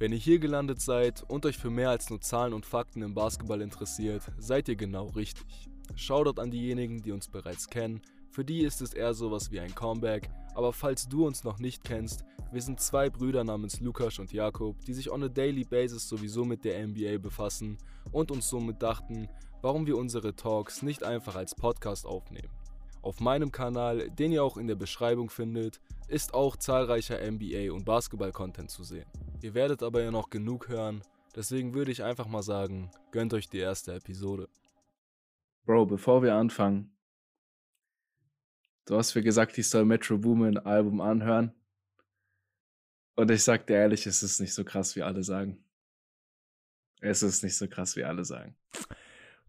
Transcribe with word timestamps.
Wenn 0.00 0.12
ihr 0.12 0.18
hier 0.18 0.38
gelandet 0.38 0.80
seid 0.80 1.24
und 1.28 1.44
euch 1.44 1.58
für 1.58 1.70
mehr 1.70 1.90
als 1.90 2.08
nur 2.08 2.20
Zahlen 2.20 2.52
und 2.52 2.64
Fakten 2.64 3.02
im 3.02 3.14
Basketball 3.14 3.60
interessiert, 3.60 4.22
seid 4.38 4.68
ihr 4.68 4.76
genau 4.76 5.06
richtig. 5.06 5.68
Shoutout 5.96 6.40
an 6.40 6.52
diejenigen, 6.52 7.02
die 7.02 7.10
uns 7.10 7.26
bereits 7.26 7.66
kennen. 7.66 8.00
Für 8.30 8.44
die 8.44 8.60
ist 8.60 8.80
es 8.80 8.94
eher 8.94 9.12
sowas 9.12 9.50
wie 9.50 9.58
ein 9.58 9.74
Comeback, 9.74 10.30
aber 10.54 10.72
falls 10.72 11.08
du 11.08 11.26
uns 11.26 11.42
noch 11.42 11.58
nicht 11.58 11.82
kennst, 11.82 12.24
wir 12.52 12.62
sind 12.62 12.78
zwei 12.78 13.10
Brüder 13.10 13.42
namens 13.42 13.80
Lukas 13.80 14.20
und 14.20 14.32
Jakob, 14.32 14.76
die 14.84 14.94
sich 14.94 15.10
on 15.10 15.24
a 15.24 15.28
daily 15.28 15.64
basis 15.64 16.08
sowieso 16.08 16.44
mit 16.44 16.64
der 16.64 16.86
NBA 16.86 17.18
befassen 17.18 17.76
und 18.12 18.30
uns 18.30 18.48
somit 18.48 18.80
dachten, 18.80 19.28
warum 19.62 19.84
wir 19.88 19.96
unsere 19.96 20.36
Talks 20.36 20.82
nicht 20.82 21.02
einfach 21.02 21.34
als 21.34 21.56
Podcast 21.56 22.06
aufnehmen. 22.06 22.57
Auf 23.02 23.20
meinem 23.20 23.52
Kanal, 23.52 24.10
den 24.10 24.32
ihr 24.32 24.42
auch 24.42 24.56
in 24.56 24.66
der 24.66 24.74
Beschreibung 24.74 25.30
findet, 25.30 25.80
ist 26.08 26.34
auch 26.34 26.56
zahlreicher 26.56 27.20
NBA- 27.20 27.70
und 27.70 27.84
Basketball-Content 27.84 28.70
zu 28.70 28.82
sehen. 28.82 29.06
Ihr 29.40 29.54
werdet 29.54 29.82
aber 29.82 30.02
ja 30.02 30.10
noch 30.10 30.30
genug 30.30 30.68
hören, 30.68 31.02
deswegen 31.36 31.74
würde 31.74 31.92
ich 31.92 32.02
einfach 32.02 32.26
mal 32.26 32.42
sagen, 32.42 32.90
gönnt 33.12 33.34
euch 33.34 33.48
die 33.48 33.58
erste 33.58 33.94
Episode. 33.94 34.48
Bro, 35.64 35.86
bevor 35.86 36.22
wir 36.22 36.34
anfangen, 36.34 36.90
du 38.86 38.96
hast 38.96 39.14
mir 39.14 39.22
gesagt, 39.22 39.56
ich 39.58 39.68
soll 39.68 39.84
Metro 39.84 40.18
Boomin 40.18 40.58
Album 40.58 41.00
anhören. 41.00 41.52
Und 43.14 43.30
ich 43.30 43.44
sag 43.44 43.66
dir 43.66 43.74
ehrlich, 43.74 44.06
es 44.06 44.22
ist 44.22 44.40
nicht 44.40 44.54
so 44.54 44.64
krass, 44.64 44.96
wie 44.96 45.02
alle 45.02 45.22
sagen. 45.22 45.62
Es 47.00 47.22
ist 47.22 47.44
nicht 47.44 47.56
so 47.56 47.68
krass, 47.68 47.96
wie 47.96 48.04
alle 48.04 48.24
sagen. 48.24 48.56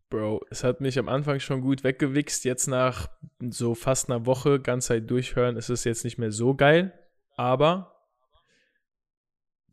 Bro, 0.10 0.44
es 0.50 0.64
hat 0.64 0.82
mich 0.82 0.98
am 0.98 1.08
Anfang 1.08 1.40
schon 1.40 1.62
gut 1.62 1.84
weggewichst. 1.84 2.44
Jetzt 2.44 2.68
nach 2.68 3.10
so 3.50 3.76
fast 3.76 4.10
einer 4.10 4.26
Woche 4.26 4.60
ganz 4.60 4.88
Zeit 4.88 5.10
durchhören, 5.10 5.56
ist 5.56 5.70
es 5.70 5.84
jetzt 5.84 6.04
nicht 6.04 6.18
mehr 6.18 6.32
so 6.32 6.56
geil. 6.56 6.94
Aber 7.36 7.96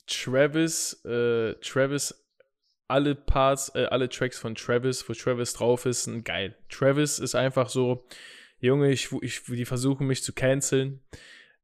Travis, 0.06 1.04
äh, 1.04 1.54
Travis, 1.54 2.26
alle 2.86 3.14
Parts, 3.14 3.74
äh, 3.74 3.86
alle 3.86 4.10
Tracks 4.10 4.38
von 4.38 4.54
Travis, 4.54 5.08
wo 5.08 5.14
Travis 5.14 5.54
drauf 5.54 5.86
ist, 5.86 6.04
sind 6.04 6.24
geil. 6.24 6.54
Travis 6.68 7.18
ist 7.18 7.34
einfach 7.34 7.70
so, 7.70 8.06
Junge, 8.60 8.90
ich, 8.90 9.10
ich, 9.22 9.42
die 9.44 9.64
versuchen 9.64 10.06
mich 10.06 10.22
zu 10.22 10.34
canceln. 10.34 11.00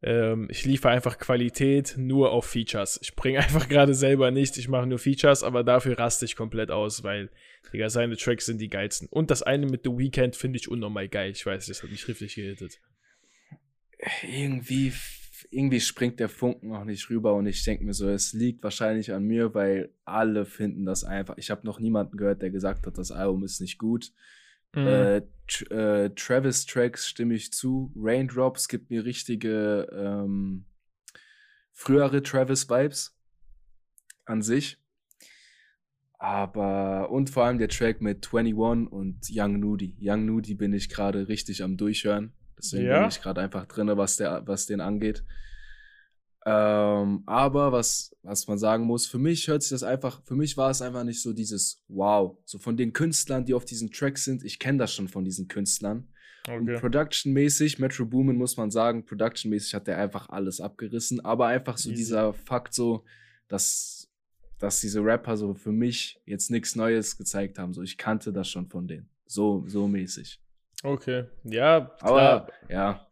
Ähm, 0.02 0.48
ich 0.50 0.64
liefere 0.64 0.92
einfach 0.92 1.18
Qualität 1.18 1.94
nur 1.96 2.32
auf 2.32 2.46
Features. 2.46 2.98
Ich 3.02 3.14
bringe 3.14 3.38
einfach 3.42 3.68
gerade 3.68 3.94
selber 3.94 4.30
nichts, 4.30 4.56
ich 4.58 4.68
mache 4.68 4.86
nur 4.86 4.98
Features, 4.98 5.42
aber 5.42 5.62
dafür 5.62 5.98
raste 5.98 6.24
ich 6.24 6.36
komplett 6.36 6.70
aus, 6.70 7.04
weil, 7.04 7.30
Digga, 7.72 7.88
seine 7.88 8.16
Tracks 8.16 8.46
sind 8.46 8.60
die 8.60 8.68
geilsten. 8.68 9.08
Und 9.08 9.30
das 9.30 9.42
eine 9.42 9.66
mit 9.66 9.82
The 9.84 9.90
Weeknd 9.90 10.34
finde 10.36 10.58
ich 10.58 10.68
unnormal 10.68 11.08
geil. 11.08 11.30
Ich 11.30 11.46
weiß, 11.46 11.66
das 11.66 11.82
hat 11.82 11.90
mich 11.90 12.00
schriftlich 12.00 12.34
gehittet. 12.34 12.80
Irgendwie, 14.22 14.92
irgendwie 15.50 15.80
springt 15.80 16.18
der 16.18 16.28
Funken 16.28 16.70
noch 16.70 16.84
nicht 16.84 17.08
rüber 17.08 17.34
und 17.34 17.46
ich 17.46 17.62
denke 17.62 17.84
mir 17.84 17.94
so, 17.94 18.08
es 18.08 18.32
liegt 18.32 18.64
wahrscheinlich 18.64 19.12
an 19.12 19.22
mir, 19.22 19.54
weil 19.54 19.90
alle 20.04 20.44
finden 20.44 20.84
das 20.84 21.04
einfach. 21.04 21.36
Ich 21.38 21.52
habe 21.52 21.64
noch 21.64 21.78
niemanden 21.78 22.16
gehört, 22.16 22.42
der 22.42 22.50
gesagt 22.50 22.86
hat, 22.86 22.98
das 22.98 23.12
Album 23.12 23.44
ist 23.44 23.60
nicht 23.60 23.78
gut. 23.78 24.12
Mhm. 24.74 24.86
Äh, 24.86 25.16
äh, 25.70 26.10
Travis 26.14 26.66
Tracks 26.66 27.06
stimme 27.06 27.34
ich 27.34 27.52
zu. 27.52 27.92
Raindrops 27.96 28.68
gibt 28.68 28.90
mir 28.90 29.04
richtige 29.04 29.88
ähm, 29.92 30.64
frühere 31.72 32.22
Travis 32.22 32.68
Vibes 32.68 33.16
an 34.24 34.42
sich. 34.42 34.78
Aber 36.18 37.10
und 37.10 37.30
vor 37.30 37.44
allem 37.44 37.58
der 37.58 37.68
Track 37.68 38.00
mit 38.00 38.32
21 38.32 38.92
und 38.92 39.20
Young 39.28 39.58
Nudie. 39.58 39.96
Young 40.00 40.24
Nudie 40.24 40.54
bin 40.54 40.72
ich 40.72 40.88
gerade 40.88 41.26
richtig 41.26 41.64
am 41.64 41.76
Durchhören. 41.76 42.32
Deswegen 42.56 42.86
ja? 42.86 43.00
bin 43.00 43.08
ich 43.08 43.20
gerade 43.20 43.40
einfach 43.40 43.66
drin, 43.66 43.90
was, 43.96 44.16
der, 44.16 44.46
was 44.46 44.66
den 44.66 44.80
angeht. 44.80 45.24
Ähm, 46.44 47.22
aber 47.26 47.70
was, 47.70 48.16
was 48.22 48.48
man 48.48 48.58
sagen 48.58 48.84
muss, 48.84 49.06
für 49.06 49.18
mich 49.18 49.46
hört 49.46 49.62
sich 49.62 49.70
das 49.70 49.84
einfach, 49.84 50.22
für 50.24 50.34
mich 50.34 50.56
war 50.56 50.70
es 50.70 50.82
einfach 50.82 51.04
nicht 51.04 51.22
so 51.22 51.32
dieses 51.32 51.82
Wow. 51.88 52.38
So 52.44 52.58
von 52.58 52.76
den 52.76 52.92
Künstlern, 52.92 53.44
die 53.44 53.54
auf 53.54 53.64
diesen 53.64 53.92
Tracks 53.92 54.24
sind, 54.24 54.42
ich 54.42 54.58
kenne 54.58 54.78
das 54.78 54.92
schon 54.92 55.08
von 55.08 55.24
diesen 55.24 55.46
Künstlern. 55.46 56.08
Okay. 56.48 56.78
Production-mäßig, 56.78 57.78
Metro 57.78 58.04
Boomin 58.04 58.36
muss 58.36 58.56
man 58.56 58.72
sagen, 58.72 59.04
Production-mäßig 59.04 59.74
hat 59.74 59.86
der 59.86 59.98
einfach 59.98 60.28
alles 60.28 60.60
abgerissen, 60.60 61.24
aber 61.24 61.46
einfach 61.46 61.78
so 61.78 61.90
Easy. 61.90 61.98
dieser 61.98 62.34
Fakt 62.34 62.74
so, 62.74 63.04
dass, 63.46 64.10
dass 64.58 64.80
diese 64.80 65.04
Rapper 65.04 65.36
so 65.36 65.54
für 65.54 65.70
mich 65.70 66.20
jetzt 66.26 66.50
nichts 66.50 66.74
Neues 66.74 67.16
gezeigt 67.16 67.60
haben. 67.60 67.72
So, 67.72 67.82
ich 67.82 67.96
kannte 67.96 68.32
das 68.32 68.48
schon 68.48 68.66
von 68.68 68.88
denen. 68.88 69.08
So, 69.26 69.62
so 69.68 69.86
mäßig. 69.86 70.40
Okay, 70.82 71.26
ja, 71.44 71.92
klar. 72.00 72.10
Aber, 72.10 72.52
ja, 72.68 73.06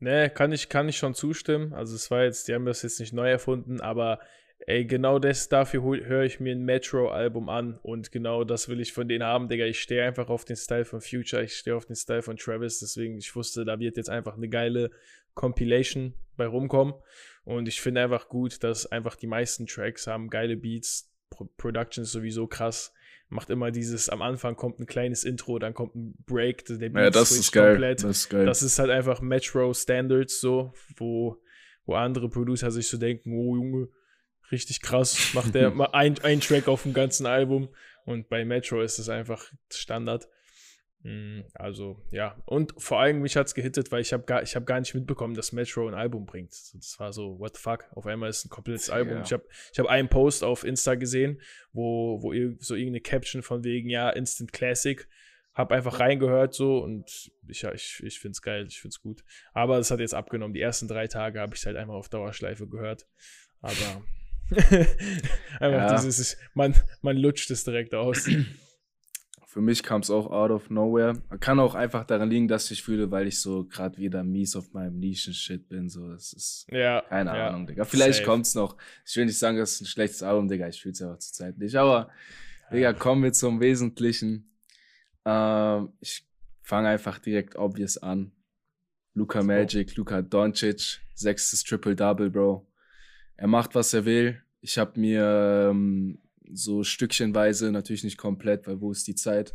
Ne, 0.00 0.30
kann 0.30 0.50
ich, 0.50 0.70
kann 0.70 0.88
ich 0.88 0.96
schon 0.96 1.14
zustimmen. 1.14 1.74
Also 1.74 1.94
es 1.94 2.10
war 2.10 2.24
jetzt, 2.24 2.48
die 2.48 2.54
haben 2.54 2.64
das 2.64 2.82
jetzt 2.82 3.00
nicht 3.00 3.12
neu 3.12 3.30
erfunden, 3.30 3.82
aber 3.82 4.18
ey, 4.66 4.86
genau 4.86 5.18
das, 5.18 5.50
dafür 5.50 5.82
höre 5.82 6.24
ich 6.24 6.40
mir 6.40 6.52
ein 6.52 6.64
Metro-Album 6.64 7.50
an 7.50 7.78
und 7.82 8.10
genau 8.10 8.44
das 8.44 8.70
will 8.70 8.80
ich 8.80 8.94
von 8.94 9.08
denen 9.08 9.24
haben, 9.24 9.48
Digga. 9.48 9.66
Ich 9.66 9.80
stehe 9.80 10.02
einfach 10.04 10.30
auf 10.30 10.46
den 10.46 10.56
Style 10.56 10.86
von 10.86 11.02
Future, 11.02 11.44
ich 11.44 11.54
stehe 11.54 11.76
auf 11.76 11.84
den 11.84 11.96
Style 11.96 12.22
von 12.22 12.38
Travis, 12.38 12.80
deswegen, 12.80 13.18
ich 13.18 13.36
wusste, 13.36 13.66
da 13.66 13.78
wird 13.78 13.98
jetzt 13.98 14.08
einfach 14.08 14.36
eine 14.38 14.48
geile 14.48 14.90
Compilation 15.34 16.14
bei 16.36 16.46
rumkommen 16.46 16.94
und 17.44 17.68
ich 17.68 17.82
finde 17.82 18.02
einfach 18.02 18.28
gut, 18.28 18.64
dass 18.64 18.86
einfach 18.86 19.16
die 19.16 19.26
meisten 19.26 19.66
Tracks 19.66 20.06
haben 20.06 20.30
geile 20.30 20.56
Beats, 20.56 21.12
Pro 21.28 21.44
Production 21.58 22.04
sowieso 22.04 22.46
krass 22.46 22.92
macht 23.30 23.48
immer 23.48 23.70
dieses, 23.70 24.08
am 24.08 24.22
Anfang 24.22 24.56
kommt 24.56 24.80
ein 24.80 24.86
kleines 24.86 25.24
Intro, 25.24 25.58
dann 25.58 25.72
kommt 25.72 25.94
ein 25.94 26.14
Break, 26.26 26.64
der 26.66 26.76
Beat 26.76 26.94
ja, 26.94 27.10
das 27.10 27.30
ist 27.30 27.52
geil. 27.52 27.70
komplett. 27.70 28.02
Das 28.02 28.10
ist 28.10 28.28
geil. 28.28 28.44
Das 28.44 28.62
ist 28.62 28.78
halt 28.78 28.90
einfach 28.90 29.20
Metro 29.20 29.72
Standards 29.72 30.40
so, 30.40 30.72
wo, 30.96 31.40
wo 31.86 31.94
andere 31.94 32.28
Producer 32.28 32.70
sich 32.70 32.88
so 32.88 32.98
denken, 32.98 33.32
oh 33.32 33.54
Junge, 33.54 33.88
richtig 34.50 34.82
krass, 34.82 35.32
macht 35.32 35.54
der 35.54 35.70
mal 35.74 35.90
ein, 35.92 36.18
ein 36.22 36.40
Track 36.40 36.66
auf 36.66 36.82
dem 36.82 36.92
ganzen 36.92 37.26
Album 37.26 37.68
und 38.04 38.28
bei 38.28 38.44
Metro 38.44 38.82
ist 38.82 38.98
es 38.98 39.08
einfach 39.08 39.50
Standard. 39.72 40.28
Mm, 41.02 41.40
also, 41.54 42.02
ja. 42.10 42.36
Und 42.44 42.74
vor 42.76 43.00
allem, 43.00 43.20
mich 43.20 43.36
hat 43.36 43.46
es 43.46 43.54
gehittet, 43.54 43.90
weil 43.90 44.02
ich 44.02 44.12
habe 44.12 44.24
gar, 44.24 44.42
hab 44.42 44.66
gar 44.66 44.80
nicht 44.80 44.94
mitbekommen, 44.94 45.34
dass 45.34 45.52
Metro 45.52 45.88
ein 45.88 45.94
Album 45.94 46.26
bringt. 46.26 46.52
Das 46.74 46.98
war 46.98 47.12
so, 47.12 47.38
what 47.38 47.56
the 47.56 47.62
fuck? 47.62 47.86
Auf 47.92 48.06
einmal 48.06 48.28
ist 48.28 48.44
ein 48.44 48.50
komplettes 48.50 48.90
Album. 48.90 49.18
Ja. 49.18 49.22
Ich 49.22 49.32
habe 49.32 49.44
ich 49.72 49.78
hab 49.78 49.86
einen 49.86 50.08
Post 50.08 50.44
auf 50.44 50.64
Insta 50.64 50.96
gesehen, 50.96 51.40
wo, 51.72 52.22
wo 52.22 52.32
so 52.58 52.74
irgendeine 52.74 53.00
Caption 53.00 53.42
von 53.42 53.64
wegen, 53.64 53.88
ja, 53.88 54.10
Instant 54.10 54.52
Classic. 54.52 55.08
Hab 55.54 55.72
einfach 55.72 55.98
reingehört 55.98 56.54
so 56.54 56.78
und 56.78 57.32
ich, 57.48 57.62
ja, 57.62 57.72
ich, 57.72 58.00
ich 58.04 58.20
finde 58.20 58.32
es 58.32 58.42
geil, 58.42 58.66
ich 58.68 58.80
finde 58.80 58.94
es 58.94 59.02
gut. 59.02 59.24
Aber 59.52 59.78
es 59.78 59.90
hat 59.90 59.98
jetzt 59.98 60.14
abgenommen. 60.14 60.54
Die 60.54 60.60
ersten 60.60 60.86
drei 60.86 61.08
Tage 61.08 61.40
habe 61.40 61.54
ich 61.54 61.60
es 61.60 61.66
halt 61.66 61.76
einfach 61.76 61.94
auf 61.94 62.08
Dauerschleife 62.08 62.68
gehört. 62.68 63.06
Aber 63.60 63.74
einfach 64.50 65.90
ja. 65.90 66.00
dieses, 66.02 66.36
man, 66.54 66.74
man 67.02 67.16
lutscht 67.16 67.50
es 67.50 67.64
direkt 67.64 67.94
aus. 67.94 68.28
Für 69.50 69.60
mich 69.60 69.82
kam 69.82 70.00
es 70.00 70.10
auch 70.10 70.30
out 70.30 70.52
of 70.52 70.70
nowhere. 70.70 71.20
Kann 71.40 71.58
auch 71.58 71.74
einfach 71.74 72.04
daran 72.04 72.30
liegen, 72.30 72.46
dass 72.46 72.70
ich 72.70 72.84
fühle, 72.84 73.10
weil 73.10 73.26
ich 73.26 73.40
so 73.40 73.64
gerade 73.64 73.98
wieder 73.98 74.22
mies 74.22 74.54
auf 74.54 74.72
meinem 74.72 75.00
Nischen-Shit 75.00 75.68
bin. 75.68 75.88
So, 75.88 76.08
das 76.08 76.32
ist 76.32 76.68
ja, 76.70 77.02
keine 77.08 77.36
ja. 77.36 77.48
Ahnung, 77.48 77.66
Digga. 77.66 77.84
Vielleicht 77.84 78.24
kommt 78.24 78.46
es 78.46 78.54
noch. 78.54 78.76
Ich 79.04 79.16
will 79.16 79.24
nicht 79.24 79.40
sagen, 79.40 79.58
das 79.58 79.72
ist 79.72 79.80
ein 79.80 79.86
schlechtes 79.86 80.22
Album, 80.22 80.46
Digga. 80.46 80.68
Ich 80.68 80.80
fühle 80.80 80.92
es 80.92 81.00
ja 81.00 81.12
auch 81.12 81.18
zur 81.18 81.32
Zeit 81.32 81.58
nicht. 81.58 81.74
Aber, 81.74 82.10
ja. 82.70 82.76
Digga, 82.76 82.92
kommen 82.92 83.24
wir 83.24 83.32
zum 83.32 83.60
Wesentlichen. 83.60 84.54
Ähm, 85.24 85.94
ich 85.98 86.24
fange 86.62 86.88
einfach 86.88 87.18
direkt 87.18 87.56
obvious 87.56 87.98
an. 87.98 88.30
Luca 89.14 89.42
Magic, 89.42 89.96
Luca 89.96 90.22
Doncic, 90.22 91.00
sechstes 91.16 91.64
Triple-Double, 91.64 92.30
Bro. 92.30 92.68
Er 93.36 93.48
macht, 93.48 93.74
was 93.74 93.94
er 93.94 94.04
will. 94.04 94.40
Ich 94.60 94.78
habe 94.78 95.00
mir 95.00 95.70
ähm, 95.72 96.20
so 96.52 96.84
stückchenweise, 96.84 97.70
natürlich 97.72 98.04
nicht 98.04 98.18
komplett, 98.18 98.66
weil 98.66 98.80
wo 98.80 98.92
ist 98.92 99.06
die 99.06 99.14
Zeit. 99.14 99.54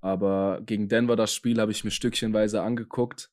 Aber 0.00 0.60
gegen 0.64 0.88
Denver 0.88 1.16
das 1.16 1.34
Spiel 1.34 1.60
habe 1.60 1.72
ich 1.72 1.84
mir 1.84 1.90
stückchenweise 1.90 2.62
angeguckt. 2.62 3.30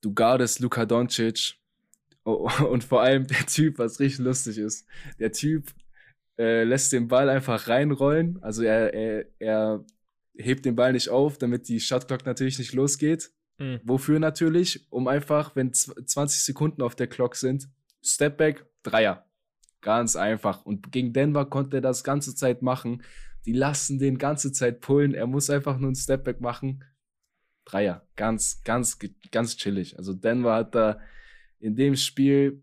Du 0.00 0.14
guardest 0.14 0.60
Luka 0.60 0.86
Doncic 0.86 1.56
oh, 2.24 2.48
und 2.70 2.84
vor 2.84 3.02
allem 3.02 3.26
der 3.26 3.46
Typ, 3.46 3.78
was 3.78 4.00
richtig 4.00 4.24
lustig 4.24 4.58
ist. 4.58 4.86
Der 5.18 5.32
Typ 5.32 5.72
äh, 6.38 6.64
lässt 6.64 6.92
den 6.92 7.08
Ball 7.08 7.28
einfach 7.28 7.68
reinrollen. 7.68 8.42
Also 8.42 8.62
er, 8.62 8.94
er, 8.94 9.26
er 9.38 9.84
hebt 10.36 10.64
den 10.64 10.76
Ball 10.76 10.92
nicht 10.92 11.08
auf, 11.08 11.38
damit 11.38 11.68
die 11.68 11.80
Shotclock 11.80 12.24
natürlich 12.24 12.58
nicht 12.58 12.72
losgeht. 12.72 13.30
Mhm. 13.58 13.80
Wofür 13.84 14.18
natürlich? 14.18 14.86
Um 14.90 15.08
einfach, 15.08 15.54
wenn 15.54 15.72
20 15.72 16.42
Sekunden 16.42 16.82
auf 16.82 16.94
der 16.94 17.06
Clock 17.06 17.36
sind, 17.36 17.68
Stepback, 18.02 18.64
Dreier. 18.82 19.26
Ganz 19.82 20.16
einfach. 20.16 20.64
Und 20.64 20.92
gegen 20.92 21.12
Denver 21.12 21.44
konnte 21.44 21.78
er 21.78 21.80
das 21.82 22.04
ganze 22.04 22.34
Zeit 22.34 22.62
machen. 22.62 23.02
Die 23.44 23.52
lassen 23.52 23.98
den 23.98 24.16
ganze 24.16 24.52
Zeit 24.52 24.80
pullen. 24.80 25.12
Er 25.12 25.26
muss 25.26 25.50
einfach 25.50 25.78
nur 25.78 25.88
einen 25.88 25.96
Stepback 25.96 26.40
machen. 26.40 26.84
Dreier. 27.64 28.06
Ganz, 28.16 28.62
ganz, 28.64 28.98
ganz 29.30 29.56
chillig. 29.56 29.98
Also 29.98 30.14
Denver 30.14 30.54
hat 30.54 30.74
da 30.74 31.00
in 31.58 31.76
dem 31.76 31.96
Spiel 31.96 32.62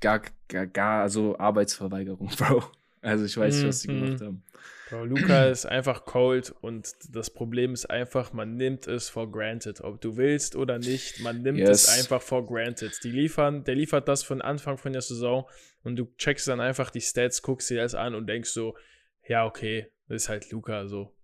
gar, 0.00 0.20
gar, 0.48 0.66
gar, 0.66 1.02
also 1.02 1.38
Arbeitsverweigerung, 1.38 2.28
Bro. 2.38 2.64
Also 3.00 3.24
ich 3.24 3.36
weiß 3.36 3.56
nicht, 3.56 3.68
was 3.68 3.80
sie 3.80 3.88
gemacht 3.88 4.20
mhm. 4.20 4.24
haben. 4.24 4.42
Bro, 4.88 5.04
Luca 5.04 5.44
ist 5.50 5.66
einfach 5.66 6.04
cold 6.04 6.54
und 6.60 6.92
das 7.10 7.30
Problem 7.30 7.72
ist 7.72 7.86
einfach, 7.86 8.32
man 8.32 8.56
nimmt 8.56 8.86
es 8.86 9.08
for 9.08 9.30
granted. 9.30 9.80
Ob 9.80 10.00
du 10.00 10.16
willst 10.16 10.56
oder 10.56 10.78
nicht, 10.78 11.20
man 11.20 11.42
nimmt 11.42 11.58
yes. 11.58 11.84
es 11.84 11.98
einfach 11.98 12.22
for 12.22 12.46
granted. 12.46 12.98
Die 13.04 13.10
liefern, 13.10 13.64
der 13.64 13.74
liefert 13.74 14.08
das 14.08 14.22
von 14.22 14.40
Anfang 14.40 14.78
von 14.78 14.92
der 14.92 15.02
Saison 15.02 15.48
und 15.82 15.96
du 15.96 16.06
checkst 16.16 16.48
dann 16.48 16.60
einfach 16.60 16.90
die 16.90 17.00
Stats, 17.00 17.42
guckst 17.42 17.70
dir 17.70 17.82
das 17.82 17.94
an 17.94 18.14
und 18.14 18.26
denkst 18.26 18.50
so, 18.50 18.76
ja, 19.26 19.44
okay, 19.44 19.92
das 20.08 20.22
ist 20.22 20.28
halt 20.28 20.50
Luca 20.50 20.86
so. 20.86 21.14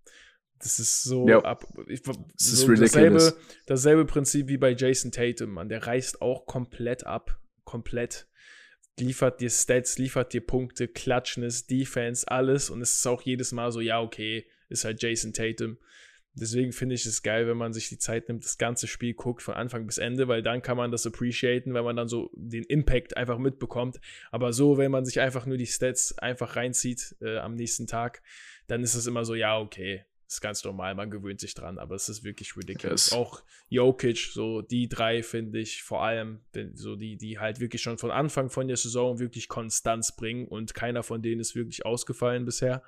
Das 0.59 0.79
ist 0.79 1.03
so 1.03 1.29
ja. 1.29 1.41
ab. 1.41 1.67
Ich, 1.89 2.03
das 2.03 2.17
so 2.39 2.73
ist 2.73 2.81
dasselbe, 2.81 3.35
dasselbe 3.67 4.05
Prinzip 4.05 4.49
wie 4.49 4.57
bei 4.57 4.73
Jason 4.73 5.11
Tatum, 5.11 5.51
man. 5.51 5.69
Der 5.69 5.87
reißt 5.87 6.23
auch 6.23 6.47
komplett 6.47 7.05
ab. 7.07 7.39
Komplett 7.65 8.29
liefert 8.99 9.41
dir 9.41 9.51
Stats, 9.51 9.99
liefert 9.99 10.33
dir 10.33 10.41
Punkte, 10.41 10.89
Klatschnis, 10.89 11.67
Defense, 11.67 12.27
alles. 12.29 12.71
Und 12.71 12.81
es 12.81 12.97
ist 12.97 13.07
auch 13.07 13.23
jedes 13.23 13.53
Mal 13.53 13.73
so, 13.73 13.81
ja, 13.81 14.01
okay, 14.01 14.47
ist 14.69 14.85
halt 14.85 15.03
Jason 15.03 15.33
Tatum. 15.33 15.79
Deswegen 16.37 16.73
finde 16.73 16.97
ich 16.97 17.07
es 17.07 17.23
geil, 17.23 17.47
wenn 17.47 17.57
man 17.57 17.73
sich 17.73 17.89
die 17.89 17.99
Zeit 17.99 18.29
nimmt, 18.29 18.45
das 18.45 18.59
ganze 18.59 18.89
Spiel 18.89 19.15
guckt, 19.15 19.41
von 19.41 19.55
Anfang 19.55 19.87
bis 19.87 19.99
Ende, 19.99 20.27
weil 20.27 20.43
dann 20.43 20.63
kann 20.63 20.77
man 20.77 20.91
das 20.91 21.07
appreciaten, 21.07 21.75
wenn 21.75 21.85
man 21.85 21.95
dann 21.95 22.09
so 22.09 22.31
den 22.35 22.65
Impact 22.65 23.17
einfach 23.17 23.39
mitbekommt. 23.39 24.01
Aber 24.33 24.53
so, 24.53 24.77
wenn 24.77 24.91
man 24.91 25.05
sich 25.05 25.21
einfach 25.21 25.47
nur 25.47 25.59
die 25.59 25.67
Stats 25.67 26.19
einfach 26.19 26.57
reinzieht 26.57 27.15
äh, 27.21 27.39
am 27.39 27.55
nächsten 27.55 27.87
Tag, 27.87 28.21
dann 28.67 28.83
ist 28.83 28.97
es 28.97 29.07
immer 29.07 29.25
so, 29.25 29.37
ja, 29.37 29.59
okay, 29.59 30.05
ist 30.27 30.41
ganz 30.41 30.65
normal, 30.65 30.95
man 30.95 31.11
gewöhnt 31.11 31.41
sich 31.41 31.55
dran, 31.55 31.79
aber 31.79 31.95
es 31.95 32.09
ist 32.09 32.25
wirklich 32.25 32.57
ridiculous. 32.57 33.07
Yes. 33.07 33.13
Auch 33.13 33.43
Jokic, 33.69 34.31
so 34.33 34.63
die 34.63 34.89
drei 34.89 35.23
finde 35.23 35.59
ich 35.59 35.83
vor 35.83 36.03
allem, 36.03 36.41
so 36.75 36.97
die, 36.97 37.17
die 37.17 37.39
halt 37.39 37.61
wirklich 37.61 37.83
schon 37.83 37.99
von 37.99 38.11
Anfang 38.11 38.51
von 38.51 38.67
der 38.67 38.77
Saison 38.77 39.19
wirklich 39.19 39.49
Konstanz 39.49 40.17
bringen 40.17 40.49
und 40.49 40.75
keiner 40.75 41.03
von 41.03 41.23
denen 41.23 41.41
ist 41.41 41.55
wirklich 41.55 41.85
ausgefallen 41.85 42.45
bisher. 42.45 42.83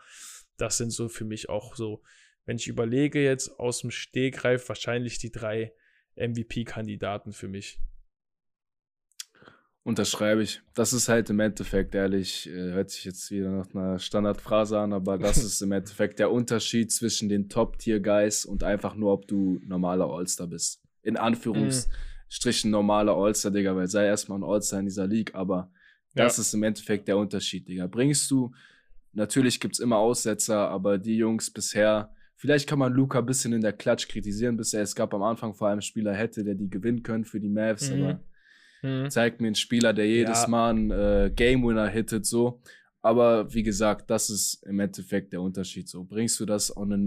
Das 0.56 0.79
sind 0.79 0.91
so 0.91 1.09
für 1.09 1.25
mich 1.25 1.49
auch 1.49 1.77
so, 1.77 2.03
wenn 2.47 2.56
ich 2.56 2.69
überlege 2.69 3.23
jetzt 3.23 3.59
aus 3.59 3.81
dem 3.81 3.91
Stegreif, 3.91 4.69
wahrscheinlich 4.69 5.19
die 5.19 5.33
drei 5.33 5.73
MVP-Kandidaten 6.17 7.33
für 7.33 7.49
mich. 7.49 7.79
Unterschreibe 9.87 10.43
ich. 10.43 10.62
Das 10.75 10.93
ist 10.93 11.09
halt 11.09 11.31
im 11.31 11.38
Endeffekt, 11.38 11.94
ehrlich, 11.94 12.49
äh, 12.49 12.73
hört 12.73 12.91
sich 12.91 13.05
jetzt 13.05 13.31
wieder 13.31 13.50
nach 13.50 13.73
einer 13.73 14.00
Standardphrase 14.00 14.81
an, 14.81 14.93
aber 14.93 15.17
das 15.17 15.37
ist 15.44 15.62
im 15.62 15.71
Endeffekt 15.71 16.19
der 16.19 16.33
Unterschied 16.33 16.91
zwischen 16.91 17.29
den 17.29 17.49
Top-Tier-Guys 17.49 18.47
und 18.47 18.65
einfach 18.65 18.97
nur, 18.97 19.12
ob 19.12 19.29
du 19.29 19.61
normaler 19.65 20.06
All-Star 20.06 20.49
bist. 20.49 20.83
In 21.03 21.17
Anführungsstrichen 21.17 22.69
normaler 22.69 23.15
All-Star, 23.15 23.53
Digga, 23.53 23.77
weil 23.77 23.87
sei 23.87 24.06
erstmal 24.06 24.41
ein 24.41 24.43
All-Star 24.43 24.81
in 24.81 24.87
dieser 24.87 25.06
League, 25.06 25.37
aber 25.37 25.71
ja. 26.17 26.25
das 26.25 26.41
ist 26.41 26.53
im 26.53 26.65
Endeffekt 26.65 27.06
der 27.06 27.17
Unterschied, 27.17 27.69
Digga. 27.69 27.87
Bringst 27.87 28.29
du, 28.29 28.53
natürlich 29.12 29.61
gibt's 29.61 29.79
immer 29.79 29.99
Aussetzer, 29.99 30.69
aber 30.69 30.99
die 30.99 31.17
Jungs 31.17 31.49
bisher, 31.49 32.12
vielleicht 32.35 32.69
kann 32.69 32.81
man 32.81 32.93
Luca 32.93 33.21
ein 33.21 33.27
bisschen 33.27 33.53
in 33.53 33.61
der 33.61 33.73
Klatsch 33.73 34.09
kritisieren 34.09 34.56
bisher. 34.56 34.83
Es 34.83 34.97
gab 34.97 35.15
am 35.15 35.23
Anfang 35.23 35.55
vor 35.55 35.69
allem 35.69 35.81
Spieler 35.81 36.12
hätte, 36.12 36.43
der 36.43 36.56
die 36.56 36.69
gewinnen 36.69 37.05
können 37.05 37.25
für 37.25 37.38
die 37.38 37.50
Mavs, 37.50 37.88
mhm. 37.88 38.03
aber 38.03 38.21
Mhm. 38.87 39.11
Zeigt 39.11 39.41
mir 39.41 39.49
einen 39.49 39.56
Spieler, 39.56 39.93
der 39.93 40.06
jedes 40.06 40.43
ja. 40.43 40.49
Mal 40.49 40.71
einen 40.71 40.91
äh, 40.91 41.33
Game 41.35 41.67
Winner 41.67 41.88
hittet, 41.88 42.25
so. 42.25 42.61
Aber 43.03 43.53
wie 43.53 43.62
gesagt, 43.62 44.11
das 44.11 44.31
ist 44.31 44.62
im 44.65 44.81
Endeffekt 44.81 45.33
der 45.33 45.41
Unterschied. 45.41 45.88
So 45.88 46.05
bringst 46.05 46.38
du 46.41 46.47
das 46.47 46.77
on 46.77 46.93
a 46.93 46.99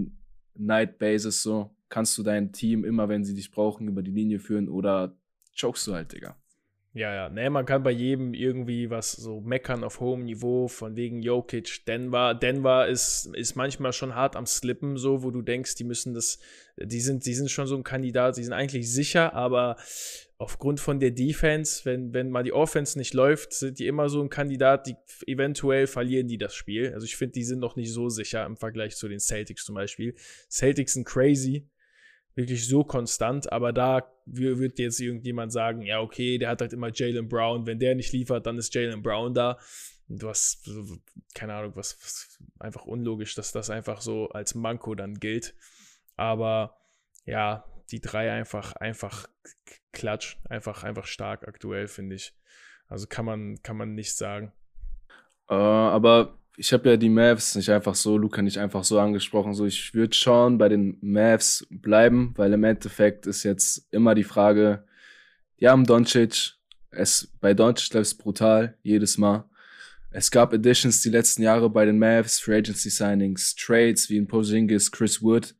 Night 0.54 0.98
Basis 0.98 1.42
so, 1.42 1.74
kannst 1.88 2.16
du 2.18 2.22
dein 2.22 2.52
Team 2.52 2.84
immer, 2.84 3.08
wenn 3.08 3.24
sie 3.24 3.34
dich 3.34 3.50
brauchen, 3.50 3.88
über 3.88 4.02
die 4.02 4.10
Linie 4.10 4.40
führen 4.40 4.68
oder 4.68 5.16
chokst 5.58 5.86
du 5.86 5.94
halt, 5.94 6.12
Digga. 6.12 6.39
Ja, 6.92 7.14
ja. 7.14 7.28
Nee, 7.28 7.50
man 7.50 7.66
kann 7.66 7.84
bei 7.84 7.92
jedem 7.92 8.34
irgendwie 8.34 8.90
was 8.90 9.12
so 9.12 9.40
meckern 9.40 9.84
auf 9.84 10.00
hohem 10.00 10.24
Niveau, 10.24 10.66
von 10.66 10.96
wegen 10.96 11.22
Jokic, 11.22 11.84
Denver. 11.86 12.34
Denver 12.34 12.88
ist, 12.88 13.30
ist 13.34 13.54
manchmal 13.54 13.92
schon 13.92 14.16
hart 14.16 14.34
am 14.34 14.44
Slippen, 14.44 14.96
so, 14.96 15.22
wo 15.22 15.30
du 15.30 15.40
denkst, 15.40 15.76
die 15.76 15.84
müssen 15.84 16.14
das, 16.14 16.40
die 16.76 17.00
sind, 17.00 17.26
die 17.26 17.34
sind 17.34 17.48
schon 17.48 17.68
so 17.68 17.76
ein 17.76 17.84
Kandidat, 17.84 18.38
die 18.38 18.42
sind 18.42 18.54
eigentlich 18.54 18.90
sicher, 18.92 19.34
aber 19.34 19.76
aufgrund 20.38 20.80
von 20.80 20.98
der 20.98 21.12
Defense, 21.12 21.84
wenn, 21.84 22.12
wenn 22.12 22.30
mal 22.30 22.42
die 22.42 22.52
Offense 22.52 22.98
nicht 22.98 23.14
läuft, 23.14 23.52
sind 23.52 23.78
die 23.78 23.86
immer 23.86 24.08
so 24.08 24.20
ein 24.20 24.28
Kandidat, 24.28 24.88
die 24.88 24.96
eventuell 25.28 25.86
verlieren 25.86 26.26
die 26.26 26.38
das 26.38 26.54
Spiel. 26.54 26.92
Also 26.92 27.04
ich 27.04 27.16
finde, 27.16 27.34
die 27.34 27.44
sind 27.44 27.60
noch 27.60 27.76
nicht 27.76 27.92
so 27.92 28.08
sicher 28.08 28.44
im 28.44 28.56
Vergleich 28.56 28.96
zu 28.96 29.06
den 29.06 29.20
Celtics 29.20 29.64
zum 29.64 29.76
Beispiel. 29.76 30.16
Celtics 30.50 30.94
sind 30.94 31.06
crazy, 31.06 31.68
wirklich 32.34 32.66
so 32.66 32.84
konstant, 32.84 33.52
aber 33.52 33.72
da 33.72 34.10
wird 34.26 34.78
jetzt 34.78 35.00
irgendjemand 35.00 35.52
sagen, 35.52 35.82
ja, 35.82 36.00
okay, 36.00 36.38
der 36.38 36.50
hat 36.50 36.60
halt 36.60 36.72
immer 36.72 36.90
Jalen 36.92 37.28
Brown, 37.28 37.66
wenn 37.66 37.78
der 37.78 37.94
nicht 37.94 38.12
liefert, 38.12 38.46
dann 38.46 38.58
ist 38.58 38.74
Jalen 38.74 39.02
Brown 39.02 39.34
da. 39.34 39.58
Und 40.08 40.22
was, 40.22 40.62
keine 41.34 41.54
Ahnung, 41.54 41.72
was, 41.76 41.96
was 42.02 42.38
einfach 42.58 42.84
unlogisch, 42.84 43.34
dass 43.34 43.52
das 43.52 43.70
einfach 43.70 44.00
so 44.00 44.28
als 44.30 44.54
Manko 44.54 44.94
dann 44.94 45.14
gilt. 45.14 45.54
Aber 46.16 46.76
ja, 47.24 47.64
die 47.90 48.00
drei 48.00 48.32
einfach, 48.32 48.72
einfach 48.74 49.28
klatsch, 49.92 50.36
einfach, 50.48 50.82
einfach 50.84 51.06
stark 51.06 51.46
aktuell, 51.46 51.86
finde 51.86 52.16
ich. 52.16 52.34
Also 52.88 53.06
kann 53.06 53.24
man, 53.24 53.62
kann 53.62 53.76
man 53.76 53.94
nicht 53.94 54.16
sagen. 54.16 54.52
Uh, 55.48 55.54
aber 55.54 56.39
ich 56.60 56.74
habe 56.74 56.90
ja 56.90 56.96
die 56.98 57.08
Mavs 57.08 57.54
nicht 57.54 57.70
einfach 57.70 57.94
so, 57.94 58.18
Luca 58.18 58.42
nicht 58.42 58.58
einfach 58.58 58.84
so 58.84 59.00
angesprochen. 59.00 59.54
So, 59.54 59.64
ich 59.64 59.94
würde 59.94 60.14
schon 60.14 60.58
bei 60.58 60.68
den 60.68 60.98
Mavs 61.00 61.66
bleiben, 61.70 62.34
weil 62.36 62.52
im 62.52 62.64
Endeffekt 62.64 63.26
ist 63.26 63.44
jetzt 63.44 63.88
immer 63.90 64.14
die 64.14 64.24
Frage, 64.24 64.84
die 65.58 65.68
haben 65.68 65.86
Doncic, 65.86 66.52
es, 66.90 67.32
bei 67.40 67.54
Doncic 67.54 67.94
läuft 67.94 68.06
es 68.08 68.14
brutal, 68.14 68.76
jedes 68.82 69.16
Mal. 69.16 69.48
Es 70.10 70.30
gab 70.30 70.52
Additions 70.52 71.00
die 71.00 71.08
letzten 71.08 71.42
Jahre 71.42 71.70
bei 71.70 71.86
den 71.86 71.98
Mavs, 71.98 72.40
Free 72.40 72.58
Agency 72.58 72.90
Signings, 72.90 73.54
Trades 73.54 74.10
wie 74.10 74.18
in 74.18 74.28
Posingis, 74.28 74.92
Chris 74.92 75.22
Wood. 75.22 75.54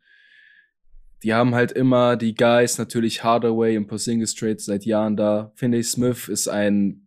Die 1.23 1.33
haben 1.33 1.55
halt 1.55 1.73
immer 1.73 2.19
die 2.19 2.35
Guys, 2.35 2.77
natürlich 2.77 3.25
Hardaway 3.25 3.79
und 3.79 3.87
Posingis 3.87 4.35
Trades 4.35 4.67
seit 4.67 4.85
Jahren 4.85 5.17
da. 5.17 5.51
Finney 5.55 5.83
Smith 5.83 6.29
ist 6.29 6.49
ein 6.49 7.07